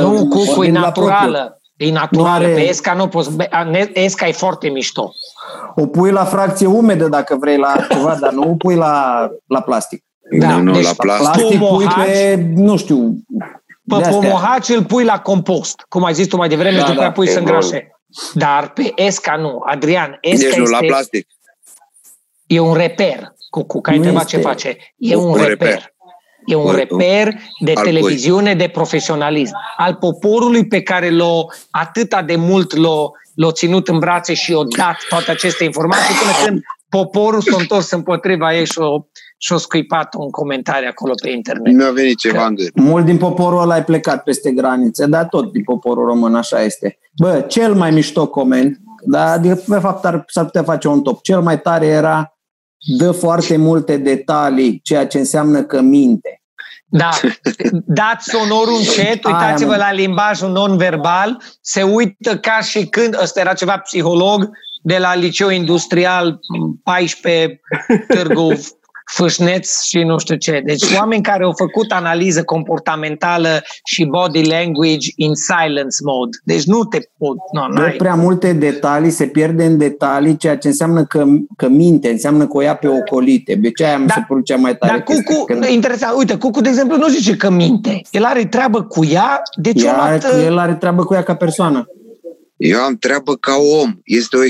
Nu, 0.00 0.28
cu 0.28 0.62
e 0.62 0.70
naturală. 0.70 1.60
E 1.76 1.92
naturală. 1.92 2.44
Pe 2.44 2.68
Esca 2.68 2.94
nu 2.94 3.08
poți. 3.08 3.30
Esca 3.92 4.28
e 4.28 4.32
foarte 4.32 4.68
mișto. 4.68 5.12
O 5.74 5.86
pui 5.86 6.10
la 6.10 6.24
fracție 6.24 6.66
umedă 6.66 7.08
dacă 7.08 7.36
vrei 7.40 7.56
la 7.56 7.86
ceva, 7.90 8.16
dar 8.20 8.32
nu 8.32 8.50
o 8.50 8.54
pui 8.54 8.74
la, 8.74 9.28
la 9.46 9.60
plastic. 9.60 10.04
Da, 10.38 10.56
nu, 10.56 10.62
nu, 10.62 10.72
deci 10.72 10.84
la 10.84 10.92
plastic. 10.96 11.30
Plastic 11.30 11.58
pui 11.58 11.86
pe, 11.86 12.44
nu 12.54 12.76
știu, 12.76 13.14
pe 13.98 14.08
pomohaci 14.08 14.68
îl 14.68 14.84
pui 14.84 15.04
la 15.04 15.18
compost, 15.18 15.84
cum 15.88 16.04
ai 16.04 16.14
zis 16.14 16.26
tu 16.26 16.36
mai 16.36 16.48
devreme, 16.48 16.76
da, 16.76 16.84
și 16.84 16.90
după 16.90 17.02
da, 17.02 17.12
pui 17.12 17.28
să 17.28 17.38
îngrașe. 17.38 17.90
Dar 18.34 18.70
pe 18.70 18.92
Esca 18.94 19.36
nu. 19.36 19.62
Adrian, 19.66 20.18
Esca 20.20 20.48
deci 20.48 20.56
nu 20.56 20.62
este, 20.62 20.74
la 20.74 20.86
plastic. 20.86 21.26
E 22.46 22.60
un 22.60 22.74
reper. 22.74 23.32
Cu, 23.50 23.64
cu 23.64 23.80
care 23.80 23.96
întreba 23.96 24.24
ce 24.24 24.36
face. 24.36 24.76
E 24.96 25.14
un, 25.14 25.28
un 25.28 25.34
reper. 25.34 25.68
reper. 25.68 25.94
E 26.46 26.54
un 26.54 26.74
reper 26.74 27.34
de 27.58 27.72
al 27.76 27.84
televiziune, 27.84 28.54
de 28.54 28.68
profesionalism. 28.68 29.54
Al 29.76 29.94
poporului 29.94 30.66
pe 30.66 30.82
care 30.82 31.10
l-o, 31.10 31.46
atâta 31.70 32.22
de 32.22 32.36
mult 32.36 32.76
l-o, 32.76 33.10
l-o 33.34 33.52
ținut 33.52 33.88
în 33.88 33.98
brațe 33.98 34.34
și 34.34 34.52
o 34.52 34.64
dat 34.64 34.96
toate 35.08 35.30
aceste 35.30 35.64
informații 35.64 36.14
până 36.14 36.32
când 36.44 36.62
poporul 36.88 37.40
s-a 37.40 37.56
întors 37.58 37.90
împotriva 37.90 38.54
ei 38.54 38.66
și 38.66 38.78
o 38.78 39.04
și-o 39.42 39.56
scuipat 39.56 40.14
un 40.14 40.30
comentariu 40.30 40.88
acolo 40.90 41.12
pe 41.22 41.30
internet. 41.30 41.72
Nu 41.72 41.84
a 41.84 41.90
venit 41.90 42.18
ceva 42.18 42.46
în 42.46 42.54
gând. 42.54 42.70
Mult 42.74 43.04
din 43.04 43.16
poporul 43.16 43.60
ăla 43.60 43.74
ai 43.74 43.84
plecat 43.84 44.22
peste 44.22 44.50
granițe, 44.50 45.06
dar 45.06 45.24
tot 45.24 45.52
din 45.52 45.62
poporul 45.62 46.06
român 46.06 46.34
așa 46.34 46.62
este. 46.62 46.98
Bă, 47.16 47.44
cel 47.48 47.74
mai 47.74 47.90
mișto 47.90 48.26
coment, 48.26 48.78
dar 49.04 49.38
de 49.38 49.54
fapt 49.54 50.04
ar, 50.04 50.24
s-ar 50.26 50.44
putea 50.44 50.62
face 50.62 50.88
un 50.88 51.02
top. 51.02 51.22
Cel 51.22 51.40
mai 51.40 51.60
tare 51.60 51.86
era 51.86 52.34
dă 52.98 53.10
foarte 53.10 53.56
multe 53.56 53.96
detalii, 53.96 54.80
ceea 54.82 55.06
ce 55.06 55.18
înseamnă 55.18 55.62
că 55.62 55.80
minte. 55.80 56.42
Da, 56.86 57.10
dați 58.00 58.30
sonorul 58.30 58.76
încet, 58.78 59.24
uitați-vă 59.24 59.76
la 59.76 59.92
limbajul 59.92 60.50
non-verbal, 60.50 61.42
se 61.60 61.82
uită 61.82 62.38
ca 62.38 62.60
și 62.60 62.86
când, 62.86 63.18
ăsta 63.22 63.40
era 63.40 63.52
ceva 63.52 63.78
psiholog, 63.78 64.50
de 64.82 64.98
la 64.98 65.14
liceu 65.14 65.48
industrial 65.48 66.38
14 66.82 67.60
Târgu 68.08 68.52
fâșneți 69.12 69.88
și 69.88 70.02
nu 70.02 70.18
știu 70.18 70.36
ce. 70.36 70.62
Deci 70.64 70.96
oameni 70.96 71.22
care 71.22 71.44
au 71.44 71.52
făcut 71.56 71.90
analiză 71.90 72.42
comportamentală 72.44 73.62
și 73.84 74.04
body 74.04 74.48
language 74.48 75.08
in 75.16 75.34
silence 75.34 75.96
mode. 76.04 76.36
Deci 76.44 76.64
nu 76.64 76.84
te 76.84 76.98
pot... 77.18 77.36
Nu, 77.52 77.82
Dă 77.82 77.94
prea 77.98 78.14
multe 78.14 78.52
detalii, 78.52 79.10
se 79.10 79.26
pierde 79.26 79.64
în 79.64 79.78
detalii, 79.78 80.36
ceea 80.36 80.56
ce 80.56 80.68
înseamnă 80.68 81.04
că, 81.04 81.24
că 81.56 81.68
minte, 81.68 82.10
înseamnă 82.10 82.46
că 82.46 82.56
o 82.56 82.60
ia 82.60 82.74
pe 82.74 82.88
ocolite. 82.88 83.54
De 83.54 83.70
ce 83.70 83.84
aia 83.84 83.98
mi 83.98 84.06
da, 84.06 84.14
se 84.14 84.24
părut 84.28 84.44
cea 84.44 84.56
mai 84.56 84.76
tare. 84.76 84.92
Dar 84.92 85.02
Cucu, 85.02 85.44
când... 85.44 85.64
interesant, 85.64 86.16
uite, 86.16 86.36
Cucu, 86.36 86.60
de 86.60 86.68
exemplu, 86.68 86.96
nu 86.96 87.08
zice 87.08 87.36
că 87.36 87.50
minte. 87.50 88.02
El 88.10 88.24
are 88.24 88.44
treabă 88.44 88.82
cu 88.82 89.04
ea, 89.04 89.42
deci 89.60 89.82
el 89.82 89.88
are, 89.88 90.20
luat... 90.22 90.44
el 90.44 90.58
are 90.58 90.74
treabă 90.74 91.04
cu 91.04 91.14
ea 91.14 91.22
ca 91.22 91.34
persoană. 91.34 91.88
Eu 92.56 92.80
am 92.80 92.96
treabă 92.96 93.34
ca 93.34 93.52
om. 93.82 93.94
Este 94.04 94.36
o 94.36 94.44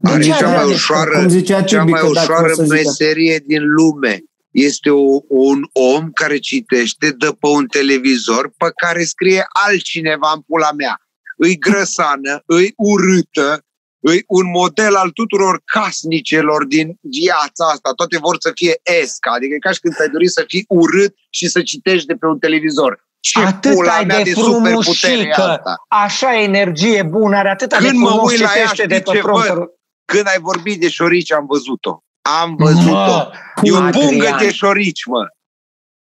excroacă. 0.00 0.44
Are 0.44 0.54
cea 0.54 0.64
mai 0.64 0.74
ușoară, 0.74 1.10
cum 1.10 1.28
zicea 1.28 1.62
cea 1.62 1.84
mai 1.84 2.02
ușoară 2.02 2.52
meserie 2.68 3.40
din 3.46 3.62
lume. 3.62 4.22
Este 4.50 4.90
o, 4.90 5.20
un 5.28 5.62
om 5.72 6.10
care 6.10 6.38
citește, 6.38 7.10
dă 7.18 7.32
pe 7.32 7.46
un 7.46 7.66
televizor 7.66 8.52
pe 8.56 8.70
care 8.82 9.04
scrie 9.04 9.44
altcineva 9.66 10.32
în 10.34 10.40
pula 10.40 10.72
mea. 10.76 11.00
Îi 11.36 11.58
grăsană, 11.58 12.42
îi 12.46 12.72
urâtă, 12.76 13.64
îi 14.00 14.24
un 14.26 14.50
model 14.50 14.94
al 14.94 15.10
tuturor 15.10 15.62
casnicelor 15.64 16.64
din 16.64 16.96
viața 17.00 17.64
asta. 17.72 17.92
Toate 17.96 18.18
vor 18.18 18.36
să 18.38 18.50
fie 18.54 18.80
esca, 19.02 19.30
adică 19.30 19.54
e 19.54 19.58
ca 19.58 19.70
și 19.70 19.80
când 19.80 19.94
ai 20.00 20.08
dori 20.08 20.28
să 20.28 20.44
fii 20.46 20.64
urât 20.68 21.14
și 21.30 21.48
să 21.48 21.62
citești 21.62 22.06
de 22.06 22.14
pe 22.14 22.26
un 22.26 22.38
televizor. 22.38 23.08
Ce 23.20 23.40
atât 23.40 23.86
ai 23.86 24.06
de, 24.06 24.20
de 24.22 24.30
frumușică, 24.30 25.62
așa 25.88 26.40
energie 26.40 27.02
bună, 27.02 27.36
are 27.36 27.50
atâta 27.50 27.76
Când 27.76 27.90
de 27.90 27.96
frumos 27.96 28.14
mă 28.14 28.30
uit 28.30 28.40
la 28.40 28.50
ea, 28.56 28.86
de 28.86 29.02
pe 29.12 29.20
văd? 29.22 29.70
Când 30.12 30.26
ai 30.26 30.38
vorbit 30.40 30.80
de 30.80 30.88
șorici, 30.88 31.32
am 31.32 31.46
văzut-o. 31.46 32.02
Am 32.22 32.56
văzut-o. 32.56 33.30
E 33.62 33.72
o 33.72 33.90
pungă 33.90 34.36
de 34.38 34.52
șorici, 34.52 35.04
mă. 35.04 35.26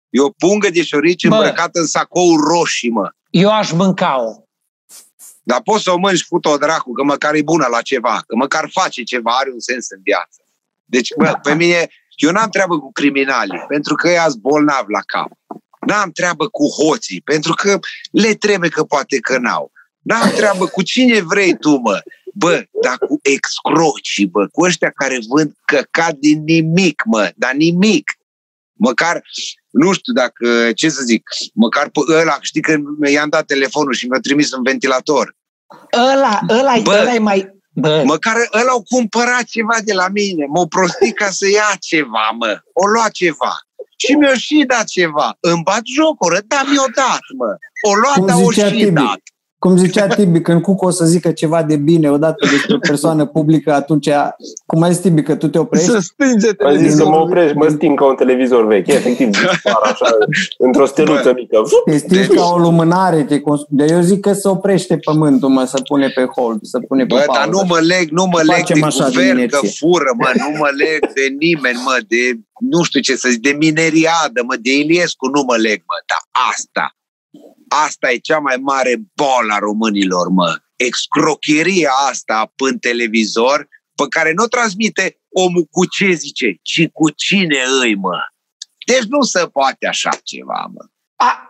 E 0.10 0.22
o 0.22 0.30
pungă 0.30 0.70
de 0.70 0.84
șorici 0.84 1.28
Bă, 1.28 1.36
îmbrăcată 1.36 1.80
în 1.80 1.86
sacou 1.86 2.36
roșii, 2.36 2.89
mă. 2.89 3.10
Eu 3.30 3.51
aș 3.51 3.72
mânca-o. 3.72 4.43
Dar 5.43 5.62
poți 5.62 5.84
să 5.84 5.91
o 5.91 5.97
mănânci 5.97 6.28
cu 6.28 6.39
o 6.41 6.58
dracu, 6.58 6.91
că 6.91 7.04
măcar 7.04 7.34
e 7.34 7.41
bună 7.41 7.68
la 7.72 7.82
ceva, 7.82 8.24
că 8.28 8.36
măcar 8.36 8.70
face 8.72 9.04
ceva, 9.04 9.32
are 9.32 9.49
un 9.54 9.60
sens 9.60 9.89
în 9.89 9.99
viață. 10.04 10.41
Deci, 10.86 11.10
bă, 11.18 11.24
da. 11.24 11.34
pe 11.34 11.54
mine, 11.54 11.88
eu 12.16 12.32
n-am 12.32 12.49
treabă 12.49 12.80
cu 12.80 12.91
criminalii, 12.91 13.66
pentru 13.68 13.95
că 13.95 14.10
ea 14.10 14.28
bolnav 14.39 14.86
la 14.88 15.01
cap. 15.06 15.32
N-am 15.88 16.12
treabă 16.12 16.47
cu 16.47 16.68
hoții, 16.68 17.22
pentru 17.22 17.54
că 17.54 17.80
le 18.12 18.34
trebuie 18.34 18.70
că 18.70 18.84
poate 18.84 19.20
că 19.20 19.38
n-au. 19.38 19.72
N-am 19.99 20.30
treabă 20.30 20.66
cu 20.66 20.82
cine 20.82 21.22
vrei 21.22 21.58
tu, 21.58 21.76
mă. 21.76 22.01
Bă, 22.34 22.65
dar 22.81 22.97
cu 22.97 23.19
excroci, 23.21 24.25
bă, 24.25 24.47
cu 24.51 24.63
ăștia 24.63 24.91
care 24.95 25.19
vând 25.27 25.53
căcat 25.65 26.13
din 26.13 26.43
nimic, 26.43 27.03
mă, 27.05 27.31
dar 27.36 27.53
nimic. 27.53 28.11
Măcar, 28.73 29.21
nu 29.69 29.93
știu 29.93 30.13
dacă, 30.13 30.71
ce 30.75 30.89
să 30.89 31.01
zic, 31.03 31.23
măcar 31.53 31.89
pe 31.89 31.99
ăla, 32.07 32.38
știi 32.41 32.61
că 32.61 32.75
i-am 33.09 33.29
dat 33.29 33.45
telefonul 33.45 33.93
și 33.93 34.07
mi-a 34.07 34.19
trimis 34.19 34.51
un 34.51 34.63
ventilator. 34.63 35.36
Ăla, 36.13 36.39
ăla, 36.49 36.79
bă, 36.79 36.91
ăla 36.91 37.13
e 37.13 37.19
mai... 37.19 37.51
Bă. 37.75 38.03
Măcar 38.05 38.36
ăla 38.53 38.71
au 38.71 38.84
cumpărat 38.84 39.43
ceva 39.43 39.77
de 39.84 39.93
la 39.93 40.07
mine, 40.07 40.45
m-au 40.45 40.67
prostit 40.67 41.15
ca 41.15 41.29
să 41.29 41.49
ia 41.49 41.75
ceva, 41.79 42.36
mă. 42.38 42.61
O 42.73 42.88
lua 42.88 43.09
ceva. 43.09 43.53
Și 43.97 44.13
mi-o 44.13 44.34
și 44.34 44.63
dat 44.67 44.86
ceva. 44.86 45.38
Îmi 45.39 45.63
bat 45.63 45.81
jocură, 45.84 46.39
dar 46.47 46.65
mi-o 46.69 46.86
dat, 46.95 47.21
mă. 47.38 47.55
O 47.89 47.93
luat, 47.95 48.19
dar 48.29 48.43
o 48.43 48.51
și 48.51 48.61
Tibi? 48.61 48.91
dat. 48.91 49.21
Cum 49.64 49.78
zicea 49.78 50.07
Tibi, 50.07 50.41
când 50.41 50.61
Cucu 50.61 50.86
o 50.86 50.89
să 50.89 51.05
zică 51.05 51.32
ceva 51.32 51.64
de 51.64 51.76
bine 51.76 52.11
odată 52.11 52.47
despre 52.51 52.76
o 52.76 52.78
persoană 52.78 53.26
publică, 53.26 53.74
atunci, 53.74 54.09
cum 54.66 54.82
ai 54.82 54.91
zis 54.91 55.01
Tibi, 55.01 55.22
că 55.22 55.36
tu 55.36 55.47
te 55.47 55.59
oprești? 55.59 55.89
Să 55.89 55.99
stinge 55.99 56.49
Ai 56.66 56.78
zis 56.78 56.95
să 56.95 57.05
mă 57.05 57.16
oprești, 57.16 57.57
mă 57.57 57.68
sting 57.70 57.99
ca 57.99 58.05
un 58.05 58.16
televizor 58.16 58.68
vechi, 58.68 58.88
efectiv, 58.88 59.28
dispar 59.36 59.82
așa, 59.84 60.05
într-o 60.57 60.86
steluță 60.86 61.24
Bă, 61.24 61.34
mică. 61.36 61.61
Te 61.86 61.97
stingi 61.97 62.28
deci... 62.28 62.38
ca 62.38 62.45
o 62.45 62.57
lumânare, 62.57 63.24
te 63.24 63.39
consum... 63.39 63.68
de 63.70 63.86
eu 63.89 64.01
zic 64.01 64.20
că 64.20 64.34
se 64.34 64.47
oprește 64.47 64.97
pământul, 64.97 65.49
mă, 65.49 65.64
să 65.66 65.82
pune 65.88 66.07
pe 66.07 66.26
hold, 66.36 66.59
să 66.61 66.80
pune 66.88 67.05
pe 67.05 67.14
Bă, 67.14 67.24
pauză. 67.26 67.39
dar 67.39 67.49
nu 67.49 67.61
mă 67.68 67.80
leg, 67.80 68.09
nu 68.09 68.26
mă 68.26 68.41
leg 68.43 68.66
de 68.66 68.80
guvern 68.80 69.47
că 69.47 69.59
fură, 69.80 70.11
mă, 70.18 70.32
nu 70.36 70.57
mă 70.57 70.70
leg 70.78 70.99
de 70.99 71.36
nimeni, 71.39 71.80
mă, 71.86 71.97
de 72.07 72.39
nu 72.59 72.84
știu 72.84 72.99
ce 72.99 73.16
să 73.16 73.28
zic, 73.30 73.41
de 73.41 73.55
mineriadă, 73.59 74.39
mă, 74.47 74.55
de 74.61 74.78
Iliescu, 74.78 75.26
nu 75.28 75.41
mă 75.47 75.55
leg, 75.55 75.78
mă, 75.89 75.97
dar 76.09 76.22
asta, 76.51 76.95
Asta 77.86 78.11
e 78.11 78.17
cea 78.17 78.39
mai 78.39 78.55
mare 78.55 78.95
bolă 79.15 79.53
a 79.53 79.57
românilor, 79.57 80.28
mă. 80.28 80.57
Excrocheria 80.76 81.91
asta 82.09 82.53
în 82.57 82.78
televizor, 82.78 83.67
pe 83.95 84.03
care 84.09 84.32
nu 84.34 84.43
o 84.43 84.47
transmite 84.47 85.19
omul 85.30 85.67
cu 85.71 85.86
ce 85.86 86.11
zice, 86.11 86.59
ci 86.61 86.88
cu 86.91 87.09
cine 87.09 87.59
îi, 87.82 87.95
mă. 87.95 88.17
Deci 88.86 89.03
nu 89.03 89.21
se 89.21 89.47
poate 89.47 89.88
așa 89.88 90.09
ceva, 90.24 90.69
mă. 90.74 90.86
A, 91.15 91.47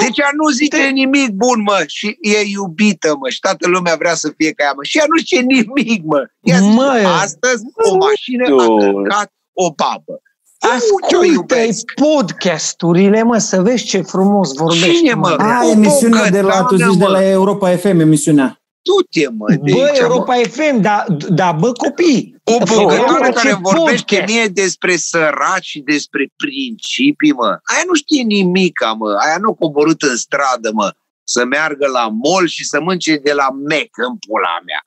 deci 0.00 0.18
ea 0.18 0.30
nu 0.32 0.48
zice 0.48 0.76
te... 0.76 0.88
nimic 0.88 1.30
bun, 1.30 1.62
mă, 1.62 1.84
și 1.86 2.16
e 2.20 2.40
iubită, 2.40 3.16
mă, 3.16 3.28
și 3.28 3.40
toată 3.40 3.68
lumea 3.68 3.96
vrea 3.96 4.14
să 4.14 4.32
fie 4.36 4.52
ca 4.52 4.64
ea, 4.64 4.72
mă. 4.76 4.82
Și 4.82 4.98
ea 4.98 5.04
nu 5.08 5.16
știe 5.16 5.40
nimic, 5.40 6.04
mă. 6.04 6.30
Ea 6.40 6.58
zice, 6.58 7.06
astăzi 7.06 7.62
o 7.90 7.96
mașină 7.96 8.44
a 8.44 8.66
călcat 8.78 9.32
o 9.52 9.72
babă. 9.72 10.22
Ascultă 10.58 11.56
podcasturile, 11.94 13.22
mă, 13.22 13.38
să 13.38 13.62
vezi 13.62 13.84
ce 13.84 14.00
frumos 14.00 14.52
vorbești. 14.52 14.96
Cine, 14.96 15.14
mă? 15.14 15.28
A, 15.38 15.70
emisiunea 15.70 16.30
de 16.30 16.40
la, 16.40 16.62
tu 16.62 16.76
zici, 16.76 16.96
de 16.96 17.06
la 17.06 17.28
Europa 17.28 17.76
FM, 17.76 17.98
emisiunea. 17.98 18.60
Du-te, 18.82 19.28
mă. 19.28 19.46
Bă, 19.72 19.92
Europa 19.94 20.34
mă. 20.34 20.42
FM, 20.50 20.80
da, 20.80 21.04
da, 21.28 21.52
bă, 21.52 21.72
copii. 21.72 22.36
O 22.44 22.58
băgătoare 22.58 23.30
care 23.30 23.58
vorbește 23.60 24.16
podcast. 24.16 24.32
mie 24.32 24.46
despre 24.46 24.96
săraci 24.96 25.64
și 25.64 25.80
despre 25.80 26.28
principii, 26.36 27.32
mă. 27.32 27.46
Aia 27.46 27.82
nu 27.86 27.94
știe 27.94 28.22
nimic, 28.22 28.80
mă. 28.98 29.16
Aia 29.26 29.36
nu 29.40 29.54
coborât 29.54 30.02
în 30.02 30.16
stradă, 30.16 30.70
mă. 30.72 30.92
Să 31.24 31.44
meargă 31.44 31.86
la 31.86 32.08
mall 32.22 32.46
și 32.46 32.64
să 32.64 32.80
mânce 32.80 33.16
de 33.16 33.32
la 33.32 33.48
Mac 33.68 33.92
în 34.08 34.16
pula 34.26 34.56
mea. 34.64 34.82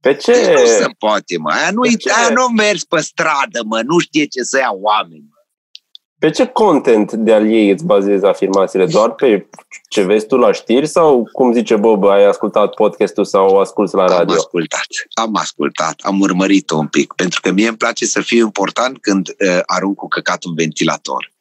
Pe 0.00 0.14
ce? 0.14 0.32
Deci 0.32 0.58
nu 0.58 0.66
se 0.66 0.86
poate, 0.98 1.38
mă. 1.38 1.50
Aia 1.50 1.70
nu, 1.70 1.80
aia 2.16 2.28
nu 2.34 2.48
mers 2.48 2.84
pe 2.84 3.00
stradă, 3.00 3.60
mă. 3.64 3.80
Nu 3.84 3.98
știe 3.98 4.24
ce 4.24 4.42
să 4.42 4.58
ia 4.58 4.70
oameni, 4.72 5.24
mă. 5.30 5.40
Pe 6.18 6.30
ce 6.30 6.46
content 6.46 7.12
de 7.12 7.32
al 7.32 7.50
ei 7.50 7.70
îți 7.70 7.84
bazezi 7.84 8.24
afirmațiile? 8.24 8.86
Doar 8.86 9.10
pe 9.10 9.48
ce 9.88 10.02
vezi 10.02 10.26
tu 10.26 10.36
la 10.36 10.52
știri 10.52 10.86
sau, 10.86 11.28
cum 11.32 11.52
zice 11.52 11.76
Bob, 11.76 12.04
ai 12.04 12.24
ascultat 12.24 12.74
podcastul 12.74 13.24
sau 13.24 13.58
asculți 13.58 13.94
la 13.94 14.06
radio? 14.06 14.32
Am 14.32 14.38
ascultat, 14.38 14.86
am 15.14 15.36
ascultat, 15.36 16.00
am 16.02 16.20
urmărit-o 16.20 16.76
un 16.76 16.86
pic, 16.86 17.12
pentru 17.12 17.40
că 17.40 17.50
mie 17.50 17.68
îmi 17.68 17.76
place 17.76 18.06
să 18.06 18.20
fiu 18.20 18.44
important 18.44 18.98
când 18.98 19.28
uh, 19.28 19.60
arunc 19.66 19.96
cu 19.96 20.08
căcat 20.08 20.44
un 20.44 20.54
ventilator. 20.54 21.32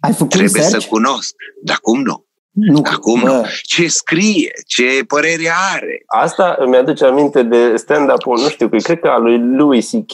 Ai 0.00 0.12
făcut 0.12 0.30
Trebuie 0.30 0.62
search? 0.62 0.82
să 0.82 0.88
cunosc, 0.88 1.34
dar 1.62 1.78
cum 1.82 2.02
nu? 2.02 2.26
Nu, 2.52 2.82
Acum 2.92 3.20
bă. 3.20 3.48
Ce 3.62 3.88
scrie, 3.88 4.52
ce 4.66 5.04
părere 5.06 5.52
are. 5.74 6.02
Asta 6.06 6.56
îmi 6.58 6.76
aduce 6.76 7.04
aminte 7.04 7.42
de 7.42 7.76
stand-up-ul, 7.76 8.38
nu 8.38 8.48
știu, 8.48 8.68
cred 8.68 9.00
că 9.00 9.08
a 9.08 9.18
lui 9.18 9.38
Louis 9.56 9.90
C.K., 9.90 10.12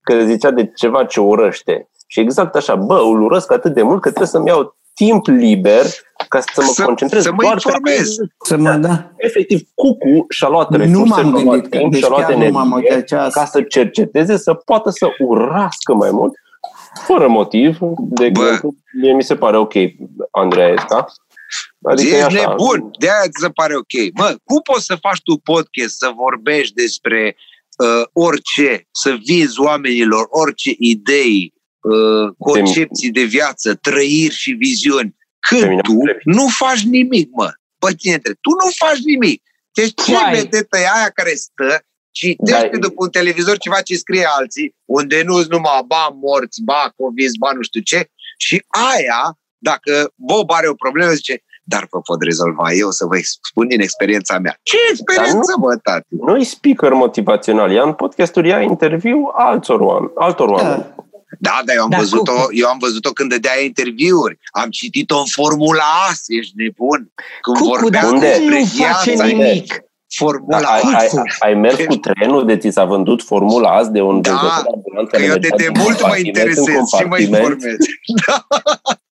că 0.00 0.24
zicea 0.24 0.50
de 0.50 0.72
ceva 0.74 1.04
ce 1.04 1.20
urăște. 1.20 1.88
Și 2.06 2.20
exact 2.20 2.54
așa, 2.54 2.74
bă, 2.74 2.94
îl 2.94 3.22
urăsc 3.22 3.52
atât 3.52 3.74
de 3.74 3.82
mult 3.82 4.00
că 4.00 4.08
trebuie 4.08 4.28
să-mi 4.28 4.48
iau 4.48 4.76
timp 4.94 5.26
liber 5.26 5.84
ca 6.28 6.40
să 6.40 6.46
mă 6.56 6.62
să, 6.62 6.82
concentrez 6.84 7.22
să 7.22 7.32
mă 7.32 7.42
doar 7.42 7.52
informez. 7.52 8.16
Pe 8.16 8.24
să 8.44 8.56
mă, 8.56 8.70
da. 8.70 9.10
Efectiv, 9.16 9.60
Cucu 9.74 10.26
și-a 10.28 10.48
luat 10.48 10.70
resurse, 10.70 11.00
nu 11.00 11.04
m-am 11.04 11.30
gândit, 11.30 11.70
timp, 11.70 11.92
deci 11.92 12.00
și-a 12.00 12.08
luat 12.08 12.30
energie 12.30 13.16
ca 13.30 13.44
să 13.44 13.62
cerceteze, 13.62 14.36
să 14.36 14.54
poată 14.54 14.90
să 14.90 15.06
urască 15.18 15.94
mai 15.94 16.10
mult, 16.10 16.32
fără 17.04 17.28
motiv. 17.28 17.78
De 17.98 18.24
exemplu, 18.24 18.74
mie 19.00 19.12
mi 19.12 19.22
se 19.22 19.34
pare 19.34 19.56
ok, 19.56 19.74
Andreea 20.30 20.68
Esca, 20.68 21.06
Adică 21.82 22.16
Ești 22.16 22.32
nebun, 22.32 22.90
de 22.98 23.10
aia 23.10 23.28
ți 23.28 23.40
se 23.40 23.48
pare 23.48 23.76
ok. 23.76 24.14
Mă, 24.14 24.36
cum 24.44 24.60
poți 24.60 24.84
să 24.84 24.96
faci 25.00 25.20
tu 25.22 25.36
podcast, 25.36 25.96
să 25.96 26.12
vorbești 26.14 26.74
despre 26.74 27.36
uh, 27.76 28.06
orice, 28.12 28.88
să 28.90 29.16
vinzi 29.24 29.60
oamenilor 29.60 30.26
orice 30.30 30.74
idei, 30.78 31.54
uh, 31.80 32.34
concepții 32.38 33.10
de 33.10 33.22
viață, 33.22 33.74
trăiri 33.74 34.34
și 34.34 34.52
viziuni, 34.52 35.16
când 35.48 35.80
tu 35.80 35.98
nu 36.24 36.46
faci 36.48 36.82
nimic, 36.82 37.30
mă. 37.32 37.52
Păi 37.78 37.94
tine 37.94 38.18
tu 38.18 38.50
nu 38.64 38.70
faci 38.76 38.98
nimic. 39.04 39.42
Deci 39.72 39.92
ce 40.04 40.16
vedetă 40.32 40.78
e 40.78 40.88
aia 40.94 41.10
care 41.14 41.34
stă, 41.34 41.84
citește 42.10 42.68
da. 42.72 42.78
după 42.78 43.04
un 43.04 43.10
televizor 43.10 43.58
ceva 43.58 43.80
ce 43.80 43.96
scrie 43.96 44.26
alții, 44.38 44.74
unde 44.84 45.22
nu 45.22 45.34
sunt 45.34 45.50
numai 45.50 45.82
ba 45.86 46.08
morți, 46.22 46.62
ba 46.62 46.92
covid, 46.96 47.30
ba 47.38 47.52
nu 47.52 47.62
știu 47.62 47.80
ce, 47.80 48.10
și 48.36 48.64
aia 48.68 49.38
dacă 49.58 50.12
Bob 50.14 50.50
are 50.50 50.68
o 50.68 50.74
problemă, 50.74 51.12
zice, 51.12 51.42
dar 51.68 51.86
vă 51.90 52.00
pot 52.00 52.22
rezolva 52.22 52.72
eu 52.72 52.90
să 52.90 53.04
vă 53.04 53.16
spun 53.48 53.66
din 53.68 53.80
experiența 53.80 54.38
mea. 54.38 54.58
Ce 54.62 54.76
experiență, 54.90 55.54
nu, 55.56 55.66
mă, 55.66 55.76
tati? 55.82 56.06
Nu 56.10 56.36
e 56.36 56.44
speaker 56.44 56.92
motivațional, 56.92 57.72
ea 57.72 57.82
în 57.82 57.92
podcasturi 57.92 58.48
ia 58.48 58.60
interviu 58.60 59.30
altor 59.34 59.80
oameni. 59.80 60.12
Altor 60.14 60.48
oameni. 60.48 60.82
Da. 60.82 60.94
Da, 61.38 61.60
dar 61.64 61.76
eu 61.76 61.82
am, 61.82 61.90
da, 61.90 61.96
văzut-o, 61.96 62.32
eu 62.50 62.68
am 62.68 62.78
văzut-o 62.78 63.10
când 63.10 63.30
dădea 63.30 63.62
interviuri. 63.64 64.38
Am 64.50 64.68
citit-o 64.70 65.18
în 65.18 65.24
Formula 65.26 65.82
A, 66.08 66.12
ești 66.26 66.52
nebun. 66.56 67.12
Când 67.40 67.56
Cucu, 67.56 67.68
vorbea 67.68 68.10
despre 68.10 68.58
nu 68.58 68.84
face 68.84 69.22
nimic. 69.22 69.84
Formula 70.16 70.60
Da, 70.60 70.66
ai, 70.66 70.82
ai, 70.94 71.08
ai 71.38 71.54
mers 71.54 71.84
cu 71.86 71.96
trenul 71.96 72.46
de 72.46 72.56
ți 72.56 72.70
s-a 72.70 72.84
vândut 72.84 73.22
formula 73.22 73.68
azi 73.68 73.90
de 73.90 74.00
un 74.00 74.20
Da, 74.20 74.30
vânzător 74.30 74.72
ambulant 74.74 75.08
Că 75.08 75.16
care 75.16 75.24
eu 75.24 75.38
de 75.38 75.48
mergea 75.50 75.56
din 75.56 75.72
demult 75.72 76.00
mă 76.00 76.06
compartiment 76.06 76.16
în 76.16 76.26
interesez 76.26 76.64
și 76.64 76.94
mă 76.94 77.00
compartiment, 77.00 77.42
informez. 77.42 77.76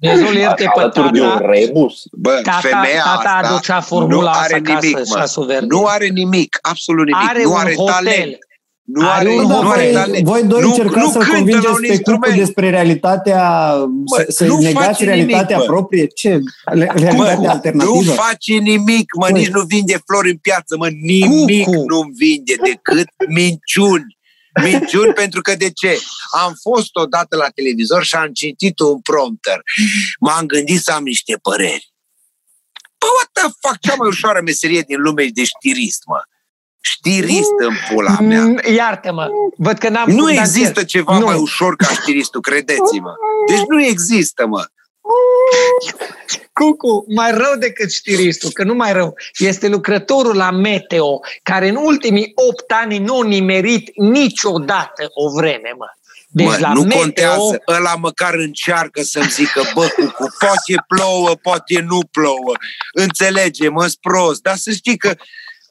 Dumnezeu 0.00 0.32
ierte 0.32 0.70
pe 0.74 0.80
alături 0.80 1.12
de 1.12 1.20
un 1.20 1.28
tata. 1.28 1.46
rebus. 1.50 2.02
Bă, 2.12 2.40
Tata, 2.42 2.58
femeia 2.58 3.02
tata 3.04 3.30
asta 3.30 3.48
aducea 3.48 3.74
nu 3.74 3.80
formula 3.82 4.30
asta 4.30 4.42
are 4.42 4.54
acasă, 4.66 4.86
nimic, 4.86 4.98
mă. 4.98 5.18
șasul 5.18 5.46
verde. 5.46 5.66
Nu 5.68 5.84
are 5.84 6.06
nimic, 6.06 6.58
absolut 6.60 7.06
nimic. 7.06 7.28
Are 7.28 7.42
nu 7.42 7.50
un 7.50 7.56
are 7.58 7.74
hotel. 7.74 7.92
talent. 7.94 8.38
Nu 8.82 9.08
Are 9.08 9.18
are, 9.18 9.28
un 9.28 9.42
nu 9.42 9.48
hotel. 9.54 9.70
are 9.70 9.82
voi, 9.82 9.92
talent. 9.92 10.24
voi 10.24 10.42
doi 10.44 10.60
Nu- 10.60 10.66
încercați 10.68 11.06
nu 11.06 11.10
să-l 11.10 11.20
cântă 11.22 11.30
la 11.32 11.36
convingeți 11.36 11.66
un 11.66 11.72
pe 11.80 11.80
cucu 11.86 11.92
instrument. 11.92 12.34
despre 12.36 12.70
realitatea, 12.70 13.74
Mă, 13.76 14.16
să, 14.16 14.24
să 14.28 14.44
nu 14.46 14.58
negați 14.58 14.86
face 14.86 15.04
realitatea 15.04 15.56
nimic, 15.56 15.68
mă. 15.70 15.74
proprie. 15.74 16.06
Ce? 16.06 16.28
Le- 16.72 16.92
Realitatea 16.94 17.12
Mă, 17.14 17.40
nu 17.42 17.48
alternativă? 17.50 18.12
face 18.12 18.52
nimic, 18.54 19.14
mă, 19.18 19.26
Băi. 19.30 19.40
nici 19.40 19.48
nu 19.48 19.60
vinde 19.62 19.96
flori 20.06 20.30
în 20.30 20.36
piață, 20.36 20.76
mă, 20.78 20.88
nimic 20.88 21.64
Cucu. 21.64 21.84
nu 21.86 22.00
vinde 22.18 22.54
decât 22.62 23.08
minciuni. 23.28 24.15
Minciuni 24.62 25.12
pentru 25.12 25.40
că 25.40 25.54
de 25.54 25.70
ce? 25.70 25.98
Am 26.44 26.54
fost 26.62 26.90
odată 26.96 27.36
la 27.36 27.48
televizor 27.54 28.04
și 28.04 28.14
am 28.14 28.32
citit 28.32 28.78
un 28.78 29.00
prompter. 29.00 29.60
M-am 30.20 30.46
gândit 30.46 30.80
să 30.82 30.92
am 30.92 31.02
niște 31.02 31.38
păreri. 31.42 31.92
Bă, 32.98 33.06
what 33.16 33.28
the 33.32 33.42
fuck, 33.60 33.80
cea 33.80 33.94
mai 33.94 34.08
ușoară 34.08 34.40
meserie 34.44 34.80
din 34.80 35.00
lume 35.00 35.22
e 35.22 35.28
de 35.32 35.44
știrist, 35.44 36.02
mă. 36.06 36.22
Știrist 36.80 37.50
în 37.58 37.74
pula 37.90 38.18
mea. 38.20 38.42
Mm, 38.42 38.60
Iartă-mă, 38.74 39.28
văd 39.56 39.78
că 39.78 39.88
n-am 39.88 40.10
Nu 40.10 40.16
făcut 40.26 40.38
există 40.38 40.66
anchete. 40.66 40.84
ceva 40.84 41.18
Nu. 41.18 41.24
mai 41.24 41.36
ușor 41.36 41.76
ca 41.76 41.86
știristul, 41.86 42.40
credeți-mă. 42.40 43.14
Deci 43.48 43.62
nu 43.68 43.84
există, 43.84 44.46
mă. 44.46 44.66
Cucu, 46.60 47.04
mai 47.14 47.30
rău 47.30 47.54
decât 47.58 47.92
știristul, 47.92 48.50
că 48.50 48.64
nu 48.64 48.74
mai 48.74 48.92
rău, 48.92 49.14
este 49.38 49.68
lucrătorul 49.68 50.36
la 50.36 50.50
Meteo, 50.50 51.20
care 51.42 51.68
în 51.68 51.76
ultimii 51.76 52.32
8 52.34 52.72
ani 52.82 52.98
nu 52.98 53.20
a 53.20 53.24
nimerit 53.26 53.90
niciodată 53.94 55.10
o 55.14 55.30
vreme, 55.30 55.74
mă. 55.78 55.86
Deci 56.28 56.46
mă, 56.46 56.56
la 56.60 56.72
nu 56.72 56.82
Meteo, 56.82 56.98
contează, 56.98 57.62
ăla 57.68 57.94
măcar 57.94 58.34
încearcă 58.34 59.02
să-mi 59.02 59.28
zică, 59.28 59.62
bă, 59.74 59.88
cucu, 59.96 60.34
poate 60.38 60.84
plouă, 60.88 61.34
poate 61.42 61.80
nu 61.80 62.00
plouă, 62.10 62.52
înțelege, 62.92 63.68
mă 63.68 63.86
prost, 64.00 64.42
dar 64.42 64.56
să 64.56 64.70
știi 64.70 64.96
că 64.96 65.14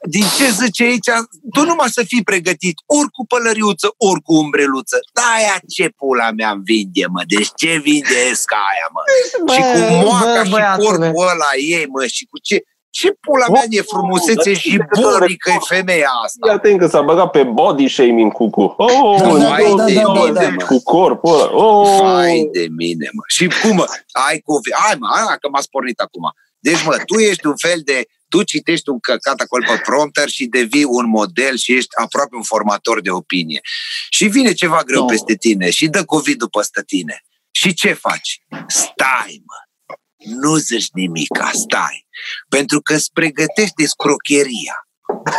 din 0.05 0.25
ce 0.37 0.51
zice 0.51 0.83
aici, 0.83 1.09
tu 1.53 1.61
numai 1.63 1.89
să 1.89 2.03
fii 2.07 2.23
pregătit, 2.23 2.75
ori 2.85 3.11
cu 3.15 3.25
pălăriuță, 3.25 3.87
ori 4.09 4.21
cu 4.21 4.33
umbreluță. 4.43 4.97
Da, 5.13 5.21
aia 5.37 5.57
ce 5.73 5.89
pula 5.89 6.31
mea 6.31 6.49
îmi 6.49 6.63
vinde, 6.63 7.05
mă, 7.13 7.21
deci 7.27 7.49
ce 7.55 7.71
vinde 7.83 8.17
esca 8.31 8.59
aia, 8.71 8.87
mă? 8.95 9.01
Bă, 9.45 9.53
și 9.53 9.61
cu 9.71 9.79
moaca 10.05 10.41
bă, 10.41 10.43
și 10.43 10.49
băiatule. 10.51 10.87
corpul 10.87 11.27
ăla 11.31 11.51
ei, 11.75 11.85
mă, 11.93 12.05
și 12.05 12.25
cu 12.29 12.39
ce... 12.39 12.63
Ce 12.99 13.11
pula 13.11 13.47
mea 13.47 13.63
de 13.69 13.81
frumusețe 13.81 14.51
dar 14.51 14.55
și 14.55 14.69
ce 14.69 14.77
legătură 14.77 15.17
borică 15.17 15.49
e 15.49 15.51
are 15.51 15.61
femeia 15.67 16.11
asta? 16.23 16.49
Iată 16.49 16.75
că 16.75 16.87
s-a 16.87 17.01
băgat 17.01 17.29
pe 17.31 17.43
body 17.43 17.87
shaming 17.87 18.31
cucu. 18.31 18.73
Oh, 18.77 19.19
Da, 19.19 19.29
în 19.29 19.39
da, 19.39 19.45
da, 19.45 19.55
da, 19.57 19.73
2020, 19.73 20.33
da, 20.33 20.55
da, 20.57 20.65
cu 20.65 20.83
corpul 20.83 21.33
ăla. 21.33 21.55
Oh. 21.55 21.99
Vai 22.01 22.49
de 22.51 22.67
mine, 22.77 23.09
mă. 23.13 23.21
Și 23.27 23.47
cum, 23.61 23.75
mă? 23.75 23.85
Ai 24.27 24.39
cu... 24.39 24.59
Hai, 24.83 24.95
mă, 24.99 25.07
hai, 25.11 25.37
că 25.39 25.47
m-a 25.51 25.61
spornit 25.61 25.99
acum. 25.99 26.33
Deci, 26.59 26.83
mă, 26.85 26.95
tu 27.05 27.15
ești 27.19 27.47
un 27.47 27.57
fel 27.57 27.81
de... 27.83 28.05
Tu 28.27 28.43
citești 28.43 28.89
un 28.89 28.99
căcat 28.99 29.39
acolo 29.39 29.65
pe 29.67 29.81
prompter 29.85 30.29
și 30.29 30.45
devii 30.45 30.83
un 30.83 31.07
model 31.09 31.57
și 31.57 31.73
ești 31.73 31.95
aproape 31.95 32.35
un 32.35 32.43
formator 32.43 33.01
de 33.01 33.09
opinie. 33.09 33.61
Și 34.09 34.27
vine 34.27 34.53
ceva 34.53 34.83
greu 34.83 35.01
No. 35.01 35.05
peste 35.05 35.35
tine 35.35 35.69
și 35.69 35.87
dă 35.87 36.05
COVID 36.05 36.45
peste 36.57 36.83
tine. 36.85 37.21
Și 37.51 37.73
ce 37.73 37.93
faci? 37.93 38.39
Stai, 38.67 39.43
mă. 39.45 39.55
Nu 40.39 40.55
zici 40.55 40.87
nimic, 40.93 41.39
stai. 41.51 42.07
Pentru 42.49 42.81
că 42.81 42.93
îți 42.93 43.11
pregătești 43.13 43.85
scrocheria 43.85 44.85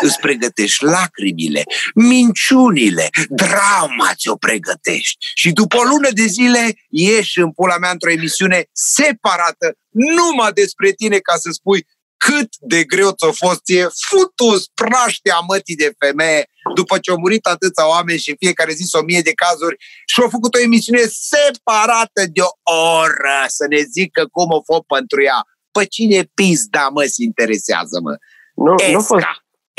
îți 0.00 0.18
pregătești 0.20 0.84
lacrimile, 0.84 1.62
minciunile, 1.94 3.08
drama 3.28 4.14
ți-o 4.14 4.36
pregătești. 4.36 5.26
Și 5.34 5.52
după 5.52 5.76
o 5.76 5.82
lună 5.82 6.08
de 6.10 6.24
zile 6.24 6.74
ieși 6.88 7.40
în 7.40 7.52
pula 7.52 7.78
mea 7.78 7.90
într-o 7.90 8.10
emisiune 8.10 8.64
separată, 8.72 9.76
numai 9.90 10.52
despre 10.52 10.90
tine 10.90 11.18
ca 11.18 11.36
să 11.36 11.50
spui 11.50 11.86
cât 12.16 12.48
de 12.60 12.84
greu 12.84 13.10
ți-a 13.10 13.30
fost 13.30 13.60
ție 13.64 13.86
futus 14.08 14.66
praștea 14.74 15.38
mătii 15.48 15.76
de 15.76 15.92
femeie 15.98 16.48
după 16.74 16.98
ce 16.98 17.10
au 17.10 17.18
murit 17.18 17.46
atâția 17.46 17.88
oameni 17.88 18.18
și 18.18 18.30
în 18.30 18.36
fiecare 18.38 18.72
zi 18.72 18.96
o 18.96 19.02
mie 19.02 19.20
de 19.20 19.32
cazuri 19.32 19.76
și 20.06 20.20
au 20.20 20.28
făcut 20.28 20.54
o 20.54 20.58
emisiune 20.58 21.04
separată 21.32 22.22
de 22.32 22.40
o 22.40 22.52
oră 23.00 23.40
să 23.46 23.64
ne 23.68 23.80
zică 23.94 24.26
cum 24.32 24.50
o 24.50 24.62
fost 24.62 24.86
pentru 24.96 25.22
ea. 25.22 25.40
Pe 25.70 25.84
cine 25.84 26.30
pizda, 26.34 26.88
mă, 26.94 27.02
se 27.02 27.22
interesează, 27.22 28.00
mă? 28.02 28.16
Nu, 28.54 28.74
nu, 28.90 28.98
a 28.98 29.00
fost, 29.00 29.24
Esca! 29.24 29.32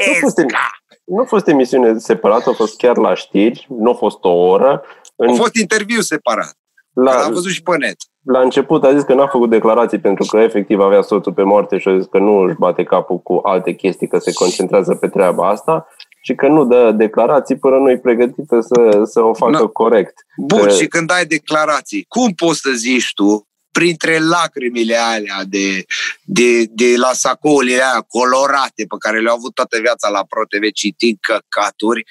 nu 0.05 0.11
a 0.11 0.19
fost, 0.19 0.37
Esca! 0.37 0.69
nu 1.05 1.21
a 1.21 1.25
fost 1.25 1.47
emisiune 1.47 1.97
separată, 1.97 2.49
a 2.49 2.53
fost 2.53 2.77
chiar 2.77 2.97
la 2.97 3.13
știri, 3.13 3.67
nu 3.69 3.89
a 3.89 3.93
fost 3.93 4.17
o 4.21 4.29
oră. 4.29 4.83
În, 5.15 5.29
A 5.29 5.33
fost 5.33 5.55
interviu 5.55 6.01
separat. 6.01 6.57
La, 7.03 7.19
L-am 7.19 7.33
văzut 7.33 7.51
și 7.51 7.61
pe 7.61 7.77
net. 7.77 7.95
la 8.23 8.39
început 8.41 8.83
a 8.83 8.93
zis 8.93 9.03
că 9.03 9.13
n-a 9.13 9.27
făcut 9.27 9.49
declarații 9.49 9.99
pentru 9.99 10.25
că 10.25 10.37
efectiv 10.37 10.79
avea 10.79 11.01
soțul 11.01 11.33
pe 11.33 11.43
moarte 11.43 11.77
și 11.77 11.87
a 11.87 11.97
zis 11.97 12.07
că 12.11 12.17
nu 12.19 12.37
își 12.37 12.55
bate 12.57 12.83
capul 12.83 13.19
cu 13.19 13.39
alte 13.43 13.71
chestii, 13.73 14.07
că 14.07 14.17
se 14.17 14.33
concentrează 14.33 14.95
pe 14.95 15.07
treaba 15.07 15.49
asta 15.49 15.87
și 16.23 16.35
că 16.35 16.47
nu 16.47 16.65
dă 16.65 16.91
declarații 16.91 17.57
până 17.57 17.75
nu 17.77 17.89
e 17.91 17.97
pregătită 17.97 18.59
să, 18.61 19.01
să 19.03 19.21
o 19.21 19.33
facă 19.33 19.57
Nu. 19.57 19.67
corect. 19.69 20.13
Bun, 20.37 20.67
Eh. 20.67 20.73
și 20.75 20.87
când 20.87 21.11
ai 21.11 21.25
declarații, 21.25 22.05
cum 22.07 22.31
poți 22.33 22.59
să 22.59 22.69
zici 22.71 23.11
tu, 23.13 23.47
printre 23.71 24.19
lacrimile 24.19 24.95
alea 24.95 25.39
de, 25.45 25.83
de, 26.23 26.63
de 26.69 26.93
la 26.95 27.09
sacourile 27.13 27.73
alea 27.81 28.05
colorate 28.07 28.83
pe 28.87 28.95
care 28.99 29.19
le-au 29.19 29.35
avut 29.35 29.53
toată 29.53 29.77
viața 29.81 30.09
la 30.09 30.23
ProTV 30.29 30.71
citind 30.73 31.17
căcaturi, 31.21 32.03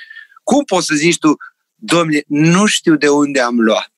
cum 0.43 0.65
poți 0.65 0.87
să 0.87 0.95
zici 0.95 1.19
tu, 1.19 1.37
domne, 1.75 2.21
nu 2.27 2.67
știu 2.67 2.95
de 2.97 3.09
unde 3.09 3.41
am 3.41 3.61
luat. 3.61 3.91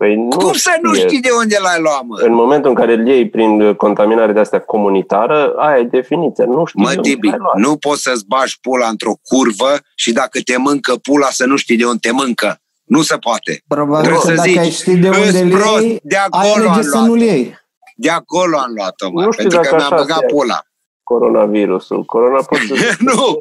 Păi 0.00 0.14
nu 0.16 0.28
cum 0.36 0.52
să 0.52 0.70
nu 0.82 0.94
știe. 0.94 1.06
știi 1.06 1.20
de 1.20 1.28
unde 1.38 1.56
l-ai 1.62 1.80
luat, 1.80 2.02
mă? 2.06 2.18
În 2.22 2.32
momentul 2.32 2.70
în 2.70 2.76
care 2.76 2.92
îl 2.92 3.06
iei 3.06 3.28
prin 3.28 3.74
contaminare 3.74 4.32
de 4.32 4.40
astea 4.40 4.60
comunitară, 4.60 5.52
aia 5.56 5.78
e 5.78 5.82
definiția. 5.82 6.44
Nu 6.44 6.64
știi 6.64 6.82
Mă, 6.82 6.90
de 6.90 6.96
unde 6.96 7.08
Tibi, 7.08 7.28
l-ai 7.28 7.36
luat. 7.38 7.56
nu 7.56 7.76
poți 7.76 8.02
să-ți 8.02 8.24
bagi 8.26 8.58
pula 8.60 8.86
într-o 8.88 9.12
curvă 9.22 9.72
și 9.94 10.12
dacă 10.12 10.38
te 10.44 10.56
mâncă 10.56 10.94
pula 11.02 11.26
să 11.30 11.46
nu 11.46 11.56
știi 11.56 11.76
de 11.76 11.84
unde 11.84 11.98
te 12.02 12.10
mâncă. 12.12 12.58
Nu 12.84 13.02
se 13.02 13.16
poate. 13.16 13.62
Probabil 13.68 14.00
Trebuie 14.10 14.20
că 14.20 14.26
să 14.26 14.34
dacă 14.34 14.48
zici, 14.48 14.58
ai 14.58 14.70
ști 14.70 14.96
de 14.96 15.08
"Îs 15.08 15.16
unde 15.16 15.42
le 15.42 15.56
prost, 15.56 15.82
iei, 15.82 16.00
de 16.02 16.16
ai 16.16 16.26
acolo 16.30 16.52
alege 16.68 16.68
am 16.78 16.82
să 16.82 16.96
luat. 16.96 17.06
nu 17.06 17.14
le 17.14 17.24
iei. 17.24 17.58
De 17.96 18.10
acolo 18.10 18.56
am 18.58 18.72
luat-o, 18.76 19.10
mă, 19.10 19.24
Nu 19.24 19.30
știu 19.32 19.42
pentru 19.48 19.60
că 19.60 19.68
dacă 19.68 19.76
mi-am 19.76 19.92
așa 19.92 20.02
băgat 20.02 20.18
se- 20.18 20.26
pula. 20.34 20.58
Coronavirusul. 21.02 22.04
Corona 22.04 22.42
poate 22.42 22.64
să... 22.66 22.74
nu, 23.10 23.40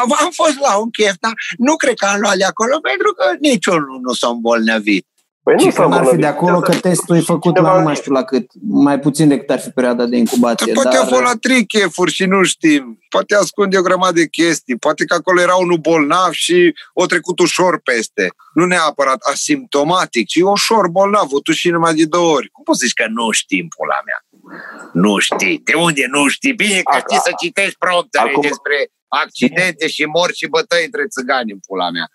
am, 0.00 0.08
am 0.24 0.30
fost 0.40 0.56
la 0.60 0.76
un 0.82 0.90
chef, 0.90 1.14
dar 1.20 1.32
nu 1.58 1.74
cred 1.76 1.94
că 1.94 2.06
am 2.06 2.20
luat 2.20 2.36
de 2.36 2.44
acolo, 2.44 2.78
pentru 2.90 3.12
că 3.18 3.24
niciunul 3.40 3.98
nu 4.02 4.12
s-a 4.12 4.28
îmbolnăvit. 4.28 5.06
Păi 5.44 5.58
Și 5.58 5.70
s-a 5.70 5.82
că 5.82 5.88
n-ar 5.88 5.90
fi 5.90 5.94
îmbolnăvit. 5.96 6.20
de 6.20 6.26
acolo 6.26 6.60
că 6.60 6.74
testul 6.74 7.16
e 7.16 7.20
făcut 7.20 7.54
Cineva 7.54 7.68
la 7.68 7.74
nu 7.74 7.80
a 7.80 7.84
mai 7.84 7.92
zis. 7.94 8.02
știu 8.02 8.12
la 8.14 8.22
cât, 8.24 8.50
mai 8.62 8.98
puțin 9.00 9.28
decât 9.28 9.50
ar 9.50 9.60
fi 9.60 9.70
perioada 9.70 10.06
de 10.06 10.16
incubație. 10.16 10.72
Poate 10.72 10.96
dar, 10.96 11.02
a 11.04 11.06
fost 11.06 11.22
la 11.22 11.32
trei 11.40 11.66
chefuri 11.66 12.12
și 12.12 12.24
nu 12.24 12.42
știm. 12.42 12.98
Poate 13.08 13.34
ascunde 13.34 13.78
o 13.78 13.82
grămadă 13.82 14.12
de 14.12 14.26
chestii. 14.26 14.76
Poate 14.76 15.04
că 15.04 15.14
acolo 15.14 15.40
era 15.40 15.54
unul 15.54 15.76
bolnav 15.76 16.30
și 16.32 16.74
o 16.92 17.06
trecut 17.06 17.38
ușor 17.38 17.80
peste. 17.80 18.32
Nu 18.54 18.66
neapărat 18.66 19.18
asimptomatic, 19.32 20.26
ci 20.26 20.40
ușor 20.40 20.88
bolnav, 20.88 21.28
o 21.30 21.52
și 21.52 21.68
numai 21.68 21.94
de 21.94 22.04
două 22.04 22.32
ori. 22.34 22.48
Cum 22.48 22.64
poți 22.64 22.78
să 22.78 22.86
zici 22.86 22.94
că 22.94 23.06
nu 23.08 23.30
știm, 23.30 23.68
pula 23.76 24.00
mea? 24.04 24.23
Nu 24.92 25.18
știi. 25.18 25.58
De 25.64 25.74
unde 25.74 26.06
nu 26.10 26.26
știi? 26.28 26.52
Bine 26.52 26.80
că 26.82 26.96
Ac- 26.96 27.00
știi 27.00 27.18
să 27.18 27.30
citești 27.42 27.78
promptere 27.78 28.28
acum- 28.30 28.40
despre 28.42 28.88
accidente 29.08 29.88
și 29.88 30.04
morți 30.04 30.38
și 30.38 30.48
bătăi 30.48 30.84
între 30.84 31.06
țigani 31.06 31.52
în 31.52 31.58
pula 31.66 31.88
mea. 31.90 32.06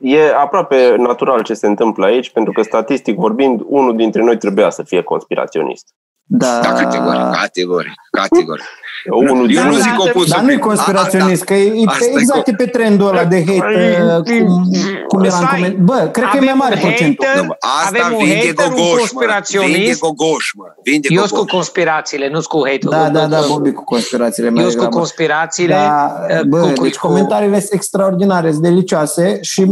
E 0.00 0.34
aproape 0.34 0.94
natural 0.96 1.42
ce 1.42 1.54
se 1.54 1.66
întâmplă 1.66 2.04
aici, 2.06 2.30
pentru 2.30 2.52
că 2.52 2.62
statistic 2.62 3.16
vorbind, 3.16 3.60
unul 3.64 3.96
dintre 3.96 4.22
noi 4.22 4.36
trebuia 4.36 4.70
să 4.70 4.82
fie 4.82 5.02
conspiraționist. 5.02 5.94
Da, 6.28 6.60
Da, 6.62 6.72
categoric, 6.72 7.20
categoric, 7.40 7.92
categoric. 8.10 8.64
Unul 9.10 9.28
Eu 9.30 9.36
nu 9.64 9.70
dintre 9.70 9.80
zic 9.80 9.98
opus. 9.98 10.28
Dar 10.30 10.40
nu 10.40 10.52
e 10.52 10.56
conspiraționist, 10.56 11.44
că 11.44 11.54
e, 11.54 11.82
Asta 11.86 12.04
e 12.04 12.08
e 12.08 12.18
exact 12.18 12.48
e 12.48 12.52
pe 12.52 12.66
trendul 12.66 13.08
ăla 13.08 13.24
de 13.24 13.44
hate, 13.46 14.04
uh, 14.18 14.22
cum, 14.46 14.70
cum 15.08 15.22
era 15.24 15.36
în 15.36 15.42
Stai. 15.46 15.54
coment. 15.60 15.76
Bă, 15.76 16.08
cred 16.12 16.24
că 16.28 16.36
e 16.36 16.38
mai 16.38 16.48
Avem 16.48 16.56
mare 16.58 16.74
un 16.74 16.80
procentul. 16.80 17.24
hater, 17.26 17.40
Nu, 17.42 17.46
mă, 17.46 17.56
Asta 17.60 17.98
Avem 18.04 18.16
un 18.18 18.24
vinde 18.24 18.46
hater, 18.46 18.66
un 18.66 18.74
gogoș, 18.74 18.90
mă. 18.92 18.96
conspiraționist. 18.98 19.76
Vinde 19.76 19.96
gogoș, 20.00 20.44
mă. 20.56 20.64
Vinde 20.82 21.08
Eu 21.10 21.18
sunt 21.18 21.30
cu 21.30 21.36
gogoș. 21.36 21.52
conspirațiile, 21.52 22.26
nu 22.28 22.40
sunt 22.40 22.46
cu 22.54 22.60
hate 22.68 22.86
Da, 22.90 23.08
da, 23.08 23.26
da, 23.26 23.40
Bobby 23.48 23.72
cu 23.72 23.84
conspirațiile 23.84 24.48
mai 24.50 24.62
Eu 24.62 24.68
sunt 24.68 24.78
cu 24.78 24.84
degrabă. 24.84 24.96
conspirațiile. 24.96 25.74
Da, 25.74 26.20
uh, 26.34 26.42
bă, 26.52 26.58
cu- 26.60 26.72
cu- 26.72 26.82
deci 26.82 26.96
cu- 26.96 27.06
comentariile 27.06 27.58
sunt 27.60 27.72
extraordinare, 27.72 28.50
sunt 28.50 28.62
delicioase 28.62 29.38
și 29.42 29.64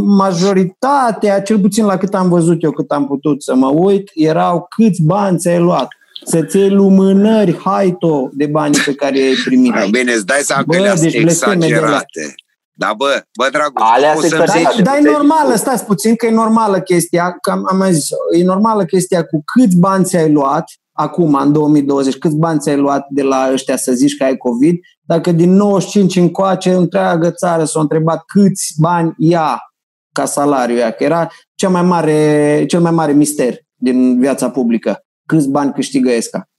majoritatea, 0.49 1.41
cel 1.41 1.59
puțin 1.59 1.85
la 1.85 1.97
cât 1.97 2.13
am 2.15 2.29
văzut 2.29 2.63
eu, 2.63 2.71
cât 2.71 2.91
am 2.91 3.07
putut 3.07 3.43
să 3.43 3.55
mă 3.55 3.67
uit, 3.67 4.11
erau 4.13 4.65
câți 4.75 5.01
bani 5.03 5.37
ți-ai 5.37 5.59
luat. 5.59 5.87
Să-ți 6.25 6.57
iei 6.57 6.69
lumânări, 6.69 7.57
haito 7.57 8.29
de 8.33 8.45
banii 8.45 8.79
pe 8.85 8.93
care 8.95 9.19
i-ai 9.19 9.33
primit. 9.45 9.73
Ah, 9.73 9.87
Bine, 9.91 10.11
îți 10.11 10.25
dai 10.25 10.39
seama 10.41 10.63
că 10.63 10.77
Bă, 10.77 10.83
le 10.83 10.93
deci 10.99 11.21
blesteme 11.21 11.53
de 11.55 11.59
la- 11.59 11.65
exagerate. 11.65 12.35
Da, 12.77 12.93
bă, 12.97 13.21
bă, 13.37 13.47
dragul, 13.51 13.81
Alea 13.81 14.13
poți 14.13 14.21
se 14.23 14.29
să-mi 14.29 14.41
exagerează. 14.41 14.75
zici, 14.75 14.85
Dar, 14.85 14.99
dar 15.01 15.05
e 15.05 15.15
normală, 15.17 15.55
stați 15.55 15.85
puțin, 15.85 16.15
că 16.15 16.25
e 16.25 16.31
normală 16.31 16.79
chestia, 16.81 17.37
că 17.41 17.51
am, 17.51 17.67
am 17.71 17.77
mai 17.77 17.93
zis, 17.93 18.07
e 18.39 18.43
normală 18.43 18.85
chestia 18.85 19.23
cu 19.23 19.43
câți 19.55 19.77
bani 19.77 20.03
ți-ai 20.05 20.31
luat, 20.31 20.63
acum, 20.91 21.33
în 21.35 21.51
2020, 21.51 22.17
câți 22.17 22.35
bani 22.35 22.59
ți-ai 22.59 22.77
luat 22.77 23.05
de 23.09 23.21
la 23.21 23.49
ăștia 23.51 23.75
să 23.77 23.91
zici 23.91 24.17
că 24.17 24.23
ai 24.23 24.37
COVID, 24.37 24.75
dacă 25.01 25.31
din 25.31 25.51
95 25.55 26.15
încoace, 26.15 26.71
întreagă 26.73 27.31
țară 27.31 27.63
s-a 27.65 27.79
întrebat 27.79 28.23
câți 28.33 28.73
bani 28.79 29.13
ia 29.17 29.59
ca 30.11 30.25
salariu 30.25 30.75
ea, 30.77 30.91
că 30.91 31.03
era 31.03 31.27
cea 31.55 31.69
mai 31.69 31.83
mare, 31.83 32.63
cel 32.67 32.79
mai 32.81 32.91
mare 32.91 33.11
mister 33.11 33.57
din 33.75 34.19
viața 34.19 34.49
publică. 34.49 34.99
Câți 35.25 35.49
bani 35.49 35.73
câștigă 35.73 36.11
ESCA? 36.11 36.49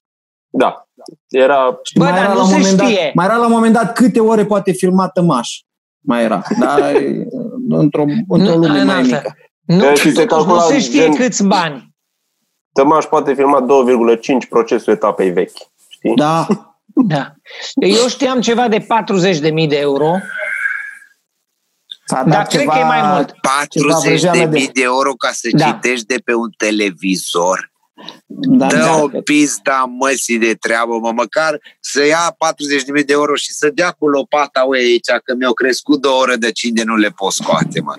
Da. 0.48 0.88
Era... 1.28 1.80
Bă, 1.94 2.04
mai, 2.04 2.18
era 2.18 2.32
la 2.32 2.42
un 2.42 2.50
moment 2.50 2.76
dat, 2.76 2.88
mai 3.14 3.24
era 3.24 3.36
la 3.36 3.46
un 3.46 3.52
moment 3.52 3.72
dat 3.72 3.92
câte 3.92 4.20
ore 4.20 4.44
poate 4.44 4.72
filma 4.72 5.08
Tămaș. 5.08 5.60
Mai 6.00 6.22
era. 6.22 6.42
Dar 6.58 6.92
într-o, 7.68 8.04
într-o 8.28 8.56
lume 8.56 8.82
mai 8.82 9.02
mică. 9.02 9.36
Nu, 9.60 9.94
și 9.94 10.12
se 10.12 10.24
calcula 10.24 10.62
nu 10.62 10.68
se 10.68 10.78
știe 10.78 11.00
gen, 11.00 11.14
câți 11.14 11.44
bani. 11.44 11.94
Tămaș 12.72 13.04
poate 13.04 13.34
filma 13.34 13.66
2,5 14.42 14.48
procesul 14.48 14.92
etapei 14.92 15.30
vechi. 15.30 15.56
Știi? 15.88 16.14
Da. 16.14 16.46
da. 16.94 17.34
Eu 17.74 18.08
știam 18.08 18.40
ceva 18.40 18.68
de 18.68 18.80
40.000 18.80 19.68
de 19.68 19.78
euro. 19.78 20.10
Dar 22.26 22.46
cred 22.46 22.66
că 22.66 22.78
e 22.78 22.84
mai 22.84 23.02
mult. 23.14 23.34
40 23.40 24.22
de 24.22 24.44
mii 24.44 24.68
de 24.68 24.82
euro 24.82 25.12
ca 25.12 25.30
să 25.32 25.48
da. 25.52 25.64
citești 25.66 26.06
de 26.06 26.16
pe 26.24 26.34
un 26.34 26.50
televizor. 26.56 27.72
Da, 28.26 28.66
Dă 28.66 28.76
da, 28.76 29.02
o 29.02 29.08
pista 29.08 29.92
măsii 29.98 30.38
de 30.38 30.54
treabă, 30.54 30.98
mă, 30.98 31.12
măcar 31.12 31.60
să 31.80 32.04
ia 32.04 32.36
40.000 32.98 33.04
de 33.06 33.12
euro 33.12 33.34
și 33.34 33.52
să 33.52 33.70
dea 33.74 33.90
cu 33.90 34.08
lopata 34.08 34.62
ue 34.62 34.78
aici, 34.78 35.10
că 35.24 35.34
mi-au 35.34 35.52
crescut 35.52 36.00
două 36.00 36.20
ore 36.20 36.36
de 36.36 36.52
cine 36.52 36.82
nu 36.82 36.96
le 36.96 37.08
pot 37.08 37.32
scoate, 37.32 37.80
mă. 37.80 37.96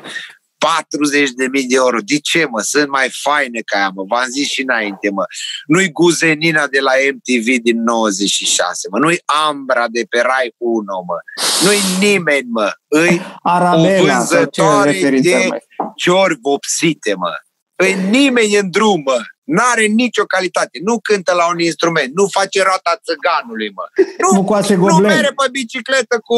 40 0.58 1.30
de 1.32 1.48
mii 1.48 1.68
de 1.68 1.76
euro. 1.76 1.98
De 2.06 2.20
ce, 2.20 2.46
mă? 2.50 2.62
Sunt 2.62 2.90
mai 2.90 3.10
faine 3.12 3.62
ca 3.66 3.80
ea, 3.80 3.92
mă. 3.96 4.04
V-am 4.08 4.26
zis 4.30 4.48
și 4.48 4.62
înainte, 4.62 5.10
mă. 5.10 5.26
Nu-i 5.66 5.92
Guzenina 5.92 6.68
de 6.68 6.80
la 6.80 6.92
MTV 7.14 7.62
din 7.62 7.84
96, 7.84 8.88
mă. 8.92 8.98
Nu-i 8.98 9.22
Ambra 9.26 9.86
de 9.88 10.06
pe 10.10 10.20
Rai 10.22 10.54
1, 10.58 10.84
mă. 11.08 11.18
Nu-i 11.64 12.08
nimeni, 12.08 12.48
mă. 12.50 12.72
Îi 12.88 13.22
Arabela, 13.42 14.02
o 14.02 14.06
vânzătoare 14.06 15.20
de 15.22 15.50
ciori 15.96 16.38
vopsite, 16.42 17.14
mă. 17.16 17.34
Îi 17.76 17.94
nimeni 18.10 18.56
în 18.58 18.72
drum, 18.72 19.02
mă. 19.06 19.22
N-are 19.56 19.86
nicio 19.86 20.26
calitate. 20.26 20.80
Nu 20.84 21.00
cântă 21.00 21.34
la 21.34 21.48
un 21.48 21.60
instrument. 21.60 22.16
Nu 22.16 22.28
face 22.28 22.64
roata 22.64 23.02
țăganului, 23.08 23.70
mă. 23.76 23.86
Nu, 24.18 24.30
nu, 24.38 24.44
coase 24.44 24.76
nu 24.76 24.98
mere 24.98 25.32
pe 25.40 25.48
bicicletă 25.52 26.20
cu... 26.20 26.36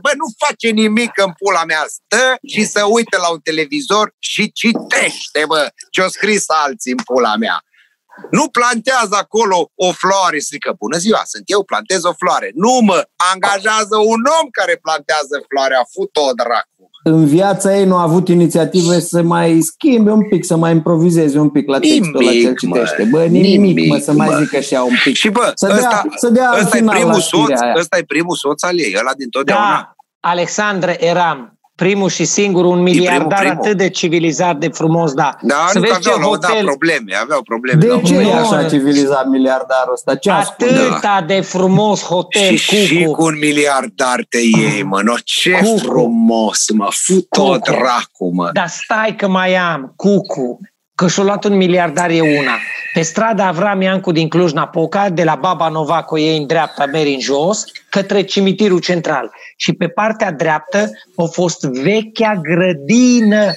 Bă, 0.00 0.10
nu 0.16 0.26
face 0.46 0.68
nimic 0.68 1.12
în 1.26 1.32
pula 1.38 1.64
mea. 1.64 1.84
Stă 1.88 2.36
și 2.46 2.64
să 2.64 2.84
uite 2.84 3.16
la 3.16 3.28
un 3.28 3.38
televizor 3.38 4.14
și 4.18 4.52
citește, 4.52 5.44
bă, 5.46 5.68
ce-o 5.90 6.08
scris 6.08 6.44
alții 6.48 6.90
în 6.90 7.02
pula 7.04 7.36
mea. 7.36 7.64
Nu 8.30 8.44
plantează 8.48 9.16
acolo 9.20 9.58
o 9.86 9.92
floare, 9.92 10.38
strică, 10.38 10.74
bună 10.78 10.96
ziua, 11.04 11.22
sunt 11.24 11.44
eu, 11.46 11.62
plantez 11.70 12.04
o 12.04 12.12
floare. 12.12 12.50
Nu 12.54 12.72
mă, 12.88 12.98
angajează 13.32 13.96
un 14.12 14.22
om 14.38 14.46
care 14.58 14.74
plantează 14.86 15.34
floarea, 15.48 15.82
fut-o 15.94 16.26
dracu 16.40 16.76
în 17.08 17.26
viața 17.26 17.78
ei 17.78 17.84
nu 17.84 17.96
a 17.96 18.02
avut 18.02 18.28
inițiative 18.28 19.00
să 19.00 19.22
mai 19.22 19.60
schimbe 19.60 20.10
un 20.10 20.28
pic, 20.28 20.44
să 20.44 20.56
mai 20.56 20.72
improvizeze 20.72 21.38
un 21.38 21.50
pic 21.50 21.68
la 21.68 21.78
textul 21.78 22.16
ăla 22.16 22.30
ce 22.30 22.54
citește. 22.54 23.04
Bă, 23.10 23.24
nimic, 23.24 23.60
nimic 23.60 23.88
mă, 23.88 23.98
să 23.98 24.12
mai 24.12 24.28
mă. 24.28 24.38
zică 24.38 24.60
și 24.60 24.74
ea 24.74 24.82
un 24.82 24.94
pic. 25.04 25.16
Și 25.16 25.28
bă, 25.28 25.52
să 25.54 25.66
dea, 25.66 25.76
ăsta, 25.76 26.04
să 26.16 26.28
dea 26.28 26.52
ăsta, 26.60 26.76
e 26.76 26.84
primul 26.84 27.20
soț, 27.20 27.60
ăsta 27.78 27.96
e 27.98 28.02
primul 28.02 28.36
soț 28.36 28.62
al 28.62 28.78
ei, 28.78 28.94
ăla 28.98 29.12
din 29.16 29.28
totdeauna. 29.28 29.70
Da, 29.70 29.94
Alexandre 30.20 31.04
Eram, 31.04 31.55
primul 31.76 32.08
și 32.08 32.24
singur, 32.24 32.64
un 32.64 32.82
miliardar 32.82 33.38
primul, 33.38 33.38
primul. 33.38 33.64
atât 33.64 33.76
de 33.76 33.88
civilizat, 33.88 34.56
de 34.56 34.68
frumos, 34.68 35.12
da. 35.12 35.36
Da, 35.42 35.66
să 35.68 35.78
nu 35.78 35.84
vezi 35.84 36.12
aveau, 36.12 36.28
hotel... 36.28 36.50
da, 36.54 36.64
probleme, 36.64 37.14
aveau 37.14 37.42
probleme. 37.42 37.80
De 37.86 38.00
ce 38.04 38.14
e 38.14 38.34
așa 38.34 38.64
civilizat 38.64 39.26
miliardarul 39.26 39.92
ăsta? 39.92 40.14
Ce 40.14 40.30
Atâta 40.30 40.98
da. 41.02 41.24
de 41.26 41.40
frumos 41.40 42.02
hotel, 42.02 42.54
și, 42.54 42.74
Cucu. 42.74 42.84
Și 42.84 43.04
cu 43.04 43.24
un 43.24 43.38
miliardar 43.38 44.24
te 44.28 44.38
iei, 44.38 44.82
mă, 44.82 45.00
no, 45.02 45.14
ce 45.24 45.50
Cucu. 45.50 45.78
frumos, 45.78 46.70
mă, 46.70 46.88
fut 46.90 47.28
tot 47.28 47.64
dracu, 47.64 48.34
mă. 48.34 48.50
Dar 48.52 48.68
stai 48.68 49.14
că 49.16 49.28
mai 49.28 49.54
am, 49.54 49.92
Cucu, 49.96 50.60
că 50.96 51.08
și-a 51.08 51.22
luat 51.22 51.44
un 51.44 51.56
miliardar 51.56 52.10
e 52.10 52.20
una. 52.20 52.58
Pe 52.92 53.02
strada 53.02 53.46
Avram 53.46 53.80
Iancu 53.80 54.12
din 54.12 54.28
Cluj-Napoca, 54.28 55.10
de 55.10 55.24
la 55.24 55.34
Baba 55.34 55.68
Novaco 55.68 56.18
ei 56.18 56.36
în 56.36 56.46
dreapta, 56.46 56.86
meri 56.86 57.12
în 57.12 57.20
jos, 57.20 57.64
către 57.88 58.22
cimitirul 58.22 58.78
central. 58.78 59.30
Și 59.56 59.72
pe 59.72 59.88
partea 59.88 60.32
dreaptă 60.32 60.90
a 61.16 61.22
fost 61.24 61.60
vechea 61.64 62.40
grădină 62.42 63.52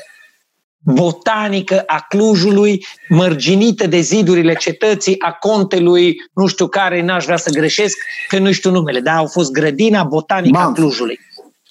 botanică 0.80 1.84
a 1.86 2.06
Clujului, 2.10 2.86
mărginită 3.08 3.88
de 3.88 4.00
zidurile 4.00 4.54
cetății, 4.54 5.20
a 5.20 5.32
contelui, 5.32 6.16
nu 6.34 6.48
știu 6.48 6.68
care, 6.68 7.02
n-aș 7.02 7.24
vrea 7.24 7.38
să 7.38 7.50
greșesc, 7.50 7.98
că 8.28 8.40
nu 8.40 8.52
știu 8.52 8.72
numele, 8.72 9.00
dar 9.00 9.16
au 9.16 9.28
fost 9.28 9.52
grădina 9.52 10.04
botanică 10.04 10.58
Bam. 10.60 10.70
a 10.70 10.74
Clujului. 10.74 11.20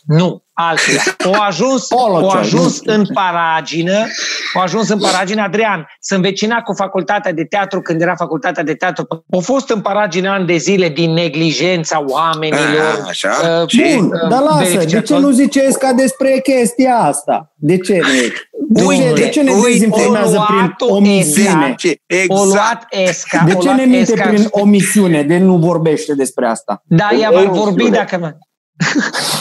Nu, 0.04 0.42
altele. 0.52 1.00
O 1.38 1.42
ajuns, 1.42 1.86
o 1.90 2.30
ajuns 2.30 2.80
în 2.84 3.06
paragină, 3.12 4.06
o 4.54 4.60
ajuns 4.60 4.88
în 4.88 4.98
paragină, 4.98 5.42
Adrian, 5.42 5.88
să 6.00 6.14
învecina 6.14 6.62
cu 6.62 6.74
facultatea 6.74 7.32
de 7.32 7.44
teatru 7.44 7.80
când 7.80 8.00
era 8.00 8.14
facultatea 8.14 8.62
de 8.62 8.74
teatru. 8.74 9.24
Au 9.30 9.40
fost 9.40 9.70
în 9.70 9.80
paragină 9.80 10.30
ani 10.30 10.46
de 10.46 10.56
zile 10.56 10.88
din 10.88 11.12
neglijența 11.12 12.04
oamenilor. 12.06 13.02
A, 13.04 13.06
așa? 13.08 13.30
Uh, 13.62 13.96
Bun, 13.96 14.04
uh, 14.04 14.28
dar 14.28 14.40
lasă, 14.40 14.84
de 14.84 15.00
ce 15.00 15.18
nu 15.18 15.30
ziceți 15.30 15.78
ca 15.78 15.92
despre 15.92 16.40
chestia 16.42 16.94
asta? 16.94 17.52
De 17.54 17.78
ce 17.78 18.00
nu? 18.00 18.86
Uite, 18.86 19.12
de 19.14 19.28
ce 19.28 19.42
ne 19.42 19.52
dezinformează 19.64 20.44
prin 20.46 20.74
omisiune? 20.88 21.74
Exact. 22.06 22.40
O 22.40 22.44
luat 22.44 22.86
ESCA. 22.90 23.42
De 23.46 23.54
ce 23.54 23.72
ne 23.72 23.84
minte 23.84 24.12
prin 24.12 24.46
omisiune? 24.50 25.22
De 25.22 25.38
nu 25.38 25.56
vorbește 25.56 26.14
despre 26.14 26.46
asta? 26.46 26.82
Da, 26.86 27.08
ea 27.20 27.30
va 27.30 27.50
vorbi 27.50 27.90
dacă... 27.90 28.38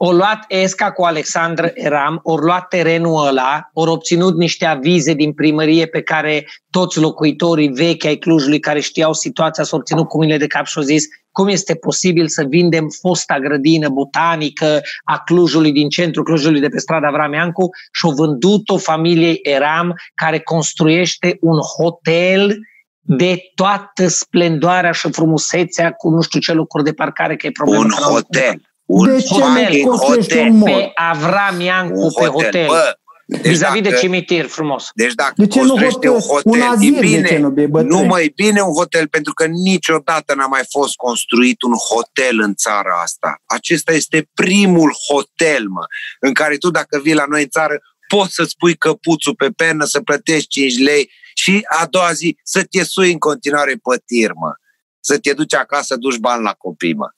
O 0.00 0.12
luat 0.12 0.44
ESCA 0.48 0.92
cu 0.92 1.02
Alexandru 1.02 1.70
Eram, 1.74 2.20
ori 2.22 2.44
luat 2.44 2.68
terenul 2.68 3.26
ăla, 3.26 3.70
ori 3.72 3.90
obținut 3.90 4.36
niște 4.36 4.64
avize 4.64 5.12
din 5.12 5.32
primărie 5.32 5.86
pe 5.86 6.02
care 6.02 6.46
toți 6.70 6.98
locuitorii 6.98 7.68
vechi 7.68 8.04
ai 8.04 8.16
Clujului 8.16 8.58
care 8.58 8.80
știau 8.80 9.12
situația 9.12 9.64
s-au 9.64 9.78
obținut 9.78 10.08
cu 10.08 10.16
mâinile 10.16 10.38
de 10.38 10.46
cap 10.46 10.66
și 10.66 10.78
au 10.78 10.84
zis 10.84 11.04
cum 11.32 11.48
este 11.48 11.74
posibil 11.74 12.28
să 12.28 12.44
vindem 12.48 12.88
fosta 13.00 13.38
grădină 13.38 13.88
botanică 13.88 14.80
a 15.04 15.22
Clujului 15.24 15.72
din 15.72 15.88
centrul 15.88 16.24
Clujului 16.24 16.60
de 16.60 16.68
pe 16.68 16.78
strada 16.78 17.10
Vrameancu 17.10 17.68
și 17.92 18.04
au 18.04 18.10
vândut-o 18.10 18.76
familiei 18.76 19.38
Eram 19.42 19.94
care 20.14 20.38
construiește 20.38 21.36
un 21.40 21.58
hotel 21.58 22.58
de 23.00 23.38
toată 23.54 24.06
splendoarea 24.06 24.92
și 24.92 25.10
frumusețea 25.10 25.92
cu 25.92 26.10
nu 26.10 26.20
știu 26.20 26.40
ce 26.40 26.52
lucruri 26.52 26.84
de 26.84 26.92
parcare, 26.92 27.36
că 27.36 27.46
e 27.46 27.50
problemă. 27.50 27.82
Un 27.82 27.90
hotel. 27.90 28.60
Un 28.88 29.06
de 29.06 29.20
ce 29.20 29.34
nu 29.34 29.88
construiești 29.88 30.36
un 30.36 30.58
mall? 30.58 30.80
Pe 30.80 30.90
Avram 30.94 31.60
Iancu, 31.60 32.00
un 32.00 32.10
pe 32.12 32.24
hotel. 32.24 32.44
hotel. 32.44 32.66
Bă, 32.66 32.98
deci 33.26 33.46
vis-a-vis 33.46 33.80
dacă, 33.80 33.94
de 33.94 34.00
cimitir 34.00 34.46
frumos. 34.46 34.90
Deci 34.94 35.14
dacă 35.14 35.32
de 35.36 35.46
ce 35.46 35.62
nu 35.62 35.76
hotel, 35.76 36.10
un 36.10 36.20
hotel, 36.20 36.52
un 36.52 36.60
azil, 36.60 36.96
e 36.96 37.00
bine, 37.00 37.20
de 37.20 37.28
ce 37.28 37.38
nu, 37.38 37.82
nu 37.82 38.02
mai 38.02 38.32
bine 38.34 38.60
un 38.60 38.72
hotel, 38.72 39.08
pentru 39.08 39.32
că 39.32 39.46
niciodată 39.46 40.34
n-a 40.34 40.46
mai 40.46 40.62
fost 40.70 40.96
construit 40.96 41.62
un 41.62 41.72
hotel 41.72 42.40
în 42.40 42.54
țara 42.54 43.00
asta. 43.02 43.42
Acesta 43.46 43.92
este 43.92 44.30
primul 44.34 44.92
hotel, 45.08 45.66
mă, 45.68 45.84
în 46.20 46.32
care 46.32 46.56
tu 46.56 46.70
dacă 46.70 47.00
vii 47.02 47.14
la 47.14 47.24
noi 47.28 47.42
în 47.42 47.48
țară, 47.48 47.78
poți 48.08 48.34
să-ți 48.34 48.56
pui 48.56 48.74
căpuțul 48.74 49.34
pe 49.34 49.50
pernă, 49.56 49.84
să 49.84 50.00
plătești 50.00 50.48
5 50.48 50.78
lei 50.78 51.10
și 51.34 51.66
a 51.80 51.86
doua 51.86 52.12
zi 52.12 52.38
să 52.42 52.64
te 52.64 52.84
sui 52.84 53.12
în 53.12 53.18
continuare 53.18 53.72
pe 53.72 54.02
tir, 54.06 54.32
mă. 54.32 54.52
Să 55.00 55.18
te 55.18 55.32
duci 55.32 55.54
acasă, 55.54 55.96
duci 55.96 56.16
bani 56.16 56.42
la 56.42 56.52
copii, 56.52 56.94
mă. 56.94 57.10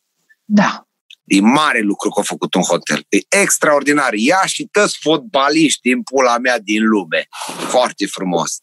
Da. 0.44 0.84
E 1.30 1.40
mare 1.40 1.80
lucru 1.80 2.08
că 2.08 2.20
a 2.20 2.22
făcut 2.22 2.54
un 2.54 2.62
hotel. 2.62 3.04
E 3.08 3.40
extraordinar. 3.42 4.12
Ia 4.12 4.42
și 4.46 4.68
toți 4.70 4.98
fotbaliști 5.00 5.80
din 5.80 6.02
pula 6.02 6.38
mea 6.38 6.58
din 6.58 6.88
lume. 6.88 7.28
Foarte 7.68 8.06
frumos. 8.06 8.58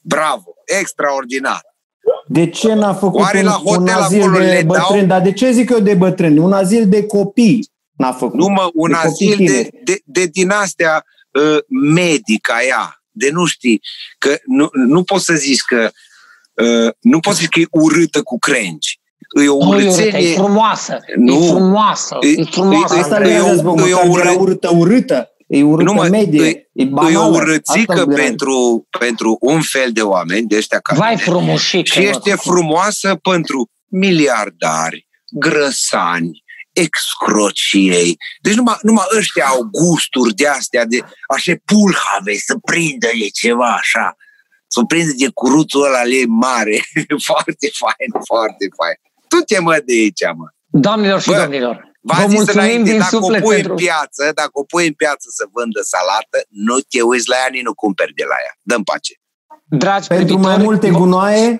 Bravo. 0.00 0.54
Extraordinar. 0.80 1.60
De 2.26 2.48
ce 2.48 2.74
n-a 2.74 2.94
făcut 2.94 3.20
Oare 3.20 3.38
un, 3.38 3.44
la 3.44 3.50
hotel 3.50 3.80
un 3.80 3.88
azil 3.88 4.32
de 4.32 4.62
bătrâni? 4.66 4.98
Dau? 4.98 5.06
Dar 5.06 5.20
de 5.20 5.32
ce 5.32 5.50
zic 5.50 5.70
eu 5.70 5.80
de 5.80 5.94
bătrâni? 5.94 6.38
Un 6.38 6.52
azil 6.52 6.88
de 6.88 7.06
copii 7.06 7.70
n-a 7.96 8.12
făcut. 8.12 8.38
Nu 8.38 8.46
mă, 8.46 8.70
un 8.74 8.90
de 8.90 8.96
azil 8.96 9.36
de, 9.36 9.68
de, 9.84 10.00
de 10.04 10.26
din 10.26 10.50
astea 10.50 11.04
uh, 11.32 11.58
medica 11.94 12.62
ea. 12.62 13.02
De 13.10 13.30
nu 13.30 13.44
știi, 13.44 13.80
că 14.18 14.38
nu, 14.44 14.68
nu 14.72 15.02
poți 15.02 15.24
să 15.24 15.34
zici 15.34 15.62
că 15.62 15.90
uh, 16.64 16.92
nu 17.00 17.20
poți 17.20 17.36
să 17.36 17.42
zici 17.42 17.52
că 17.52 17.60
e 17.60 17.66
urâtă 17.70 18.22
cu 18.22 18.38
crengi 18.38 18.97
e 19.42 19.48
o 19.48 19.66
urâțenie... 19.66 20.30
E 20.30 20.34
frumoasă, 20.34 20.98
nu, 21.16 21.44
e 21.44 21.48
frumoasă, 21.48 22.18
e, 22.20 22.44
frumoasă. 22.44 22.96
E, 22.96 22.98
Asta 22.98 23.22
e, 23.22 23.34
e, 23.34 23.40
o, 23.40 23.88
e 23.88 23.92
o 23.92 24.08
urâ... 24.08 24.30
urâtă, 24.38 24.70
urâtă. 24.74 25.32
E 25.46 25.62
urâtă 25.62 25.92
nu, 25.92 26.02
medie, 26.02 26.46
e, 26.46 26.68
e, 26.72 26.84
banală, 26.84 27.12
e 27.12 27.16
o 27.16 27.26
urățică 27.26 28.06
pentru, 28.06 28.86
pentru 28.98 29.36
un 29.40 29.60
fel 29.60 29.90
de 29.92 30.02
oameni, 30.02 30.46
de 30.46 30.56
ăștia 30.56 30.78
care... 30.78 30.98
Vai 30.98 31.16
frumușică, 31.16 32.00
Și 32.00 32.06
este 32.06 32.34
frumoasă 32.34 33.18
pentru 33.22 33.70
miliardari, 33.86 35.08
grăsani, 35.30 36.44
excrociei. 36.72 38.16
Deci 38.40 38.54
numai, 38.54 38.76
numai 38.82 39.04
ăștia 39.16 39.44
au 39.46 39.62
gusturi 39.62 40.34
de 40.34 40.46
astea, 40.46 40.84
de 40.84 40.98
așa 41.28 41.52
pulhave, 41.64 42.34
să 42.34 42.56
prindă 42.62 43.08
e 43.12 43.28
ceva 43.28 43.74
așa. 43.74 44.16
Sunt 44.66 44.88
prins 44.88 45.14
de 45.14 45.28
curuțul 45.34 45.84
ăla 45.84 46.02
lei 46.02 46.26
mare. 46.26 46.80
foarte 47.28 47.68
fain, 47.80 48.24
foarte 48.26 48.68
fain. 48.76 48.98
Tu 49.28 49.38
ce 49.46 49.58
mă 49.60 49.82
de 49.86 49.92
aici, 49.92 50.24
mă. 50.36 50.46
Doamnelor 50.66 51.20
și 51.20 51.30
Bă, 51.30 51.40
domnilor, 51.42 51.88
Vă 52.00 52.26
mulțumim 52.28 52.84
din 52.84 52.98
dacă 52.98 53.16
suflet 53.16 53.42
o 53.42 53.44
pui 53.44 53.54
pentru... 53.54 53.70
în 53.70 53.76
piață, 53.76 54.22
dacă 54.34 54.50
o 54.52 54.64
pui 54.64 54.86
în 54.86 54.92
piață 54.92 55.26
să 55.38 55.44
vândă 55.52 55.80
salată, 55.82 56.38
nu 56.48 56.76
te 56.90 57.00
uiți 57.02 57.28
la 57.28 57.36
ea, 57.36 57.48
nici 57.50 57.62
nu 57.62 57.74
cumperi 57.74 58.14
de 58.20 58.24
la 58.32 58.36
ea. 58.44 58.54
Dă-mi 58.62 58.84
pace. 58.84 59.14
Dragi 59.70 60.06
Pentru 60.06 60.24
privitori, 60.26 60.56
mai 60.56 60.64
multe 60.64 60.90
gunoaie 60.90 61.58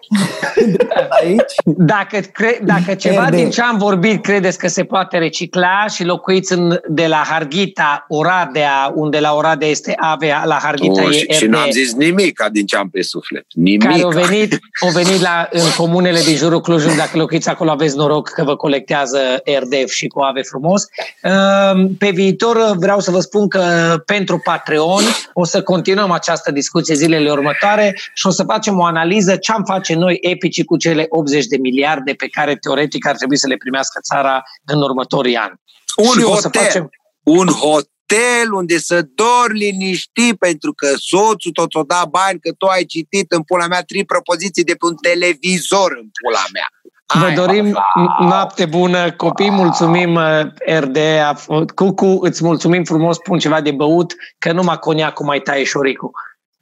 aici. 1.22 1.52
Dacă, 1.64 2.18
cre- 2.32 2.60
dacă 2.64 2.94
ceva 2.94 3.26
RD. 3.28 3.34
din 3.34 3.50
ce 3.50 3.62
am 3.62 3.78
vorbit 3.78 4.22
credeți 4.22 4.58
că 4.58 4.68
se 4.68 4.84
poate 4.84 5.18
recicla 5.18 5.86
și 5.94 6.04
locuiți 6.04 6.52
în, 6.52 6.80
de 6.88 7.06
la 7.06 7.22
Harghita, 7.28 8.04
Oradea, 8.08 8.92
unde 8.94 9.20
la 9.20 9.34
Oradea 9.34 9.68
este 9.68 9.94
Avea, 9.96 10.42
la 10.44 10.58
Harghita 10.62 11.02
Oh, 11.02 11.08
e 11.08 11.12
și, 11.12 11.26
și 11.30 11.44
RD, 11.44 11.50
n-am 11.50 11.70
zis 11.70 11.94
nimic 11.94 12.42
din 12.52 12.66
ce 12.66 12.76
am 12.76 12.88
pe 12.88 13.02
suflet. 13.02 13.46
Nimic. 13.54 13.82
care 13.88 14.02
au 14.02 14.10
venit, 14.10 14.58
au 14.80 14.88
venit 14.88 15.20
la, 15.20 15.48
în 15.50 15.70
comunele 15.76 16.20
din 16.20 16.36
jurul 16.36 16.60
Clujului, 16.60 16.96
dacă 16.96 17.16
locuiți 17.18 17.48
acolo 17.48 17.70
aveți 17.70 17.96
noroc 17.96 18.28
că 18.28 18.42
vă 18.44 18.56
colectează 18.56 19.18
RDF 19.60 19.90
și 19.90 20.06
cu 20.06 20.20
Ave 20.20 20.42
frumos. 20.42 20.82
Ehm, 21.22 21.96
Pe 21.98 22.10
viitor 22.10 22.74
vreau 22.76 23.00
să 23.00 23.10
vă 23.10 23.20
spun 23.20 23.48
că 23.48 23.62
pentru 24.06 24.40
Patreon 24.44 25.02
o 25.32 25.44
să 25.44 25.62
continuăm 25.62 26.10
această 26.10 26.50
discuție 26.52 26.94
zilele 26.94 27.30
următoare 27.30 27.96
și 28.14 28.26
o 28.26 28.30
să 28.30 28.44
facem 28.44 28.78
o 28.78 28.84
analiză 28.84 29.36
ce 29.36 29.52
am 29.52 29.64
face 29.64 29.94
noi 29.94 30.18
epici 30.20 30.64
cu 30.64 30.76
cele 30.76 31.06
80 31.08 31.46
de 31.46 31.56
miliarde 31.56 32.12
pe 32.12 32.26
care 32.26 32.56
teoretic 32.56 33.06
ar 33.06 33.16
trebui 33.16 33.36
să 33.36 33.46
le 33.46 33.56
primească 33.56 34.00
țara 34.02 34.42
în 34.64 34.82
următorii 34.82 35.36
ani. 35.36 35.60
Un 35.96 36.20
și 36.20 36.24
o 36.24 36.34
să 36.34 36.42
hotel. 36.42 36.62
facem 36.62 36.90
Un 37.22 37.46
hotel 37.46 38.52
unde 38.52 38.78
să 38.78 39.06
dormi 39.14 39.58
liniștit 39.58 40.38
pentru 40.38 40.72
că 40.72 40.88
soțul 40.96 41.52
tot 41.52 41.74
o 41.74 41.82
da 41.82 42.02
bani, 42.10 42.40
că 42.40 42.52
tu 42.58 42.66
ai 42.66 42.84
citit 42.84 43.32
în 43.32 43.42
pula 43.42 43.66
mea 43.66 43.82
trei 43.82 44.04
propoziții 44.04 44.64
de 44.64 44.72
pe 44.72 44.86
un 44.86 44.94
televizor 44.94 45.90
în 46.00 46.08
pula 46.22 46.44
mea. 46.52 46.68
Vă 47.14 47.24
Ai, 47.24 47.34
dorim 47.34 47.78
noapte 48.20 48.66
bună, 48.66 49.12
copii, 49.12 49.50
mulțumim 49.50 50.14
uh, 50.14 50.40
RD, 50.66 50.96
a 50.96 51.34
f- 51.34 51.74
Cucu, 51.74 52.18
îți 52.20 52.44
mulțumim 52.44 52.84
frumos, 52.84 53.18
pun 53.18 53.38
ceva 53.38 53.60
de 53.60 53.70
băut, 53.70 54.14
că 54.38 54.52
numai 54.52 54.78
coniacul 54.78 55.26
mai 55.26 55.40
taie 55.40 55.64
șoricul. 55.64 56.10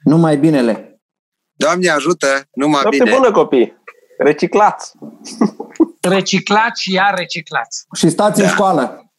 Numai 0.03 0.37
binele. 0.37 0.96
Doamne 1.57 1.89
ajută, 1.89 2.27
numai 2.53 2.81
Noapte 2.81 3.03
bine. 3.03 3.15
bună, 3.15 3.31
copii! 3.31 3.75
Reciclați! 4.17 4.91
Reciclați 6.01 6.81
și 6.81 6.93
iar 6.93 7.13
reciclați. 7.17 7.85
Și 7.95 8.09
stați 8.09 8.41
în 8.41 8.47
școală. 8.47 9.11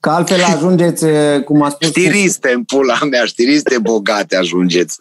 Că 0.00 0.10
altfel 0.10 0.42
ajungeți, 0.42 1.04
cum 1.44 1.62
a 1.62 1.68
spus... 1.68 1.88
Știriste 1.88 2.52
în 2.52 2.64
pula 2.64 2.98
mea, 3.10 3.24
știriste 3.24 3.78
bogate 3.78 4.36
ajungeți. 4.36 4.98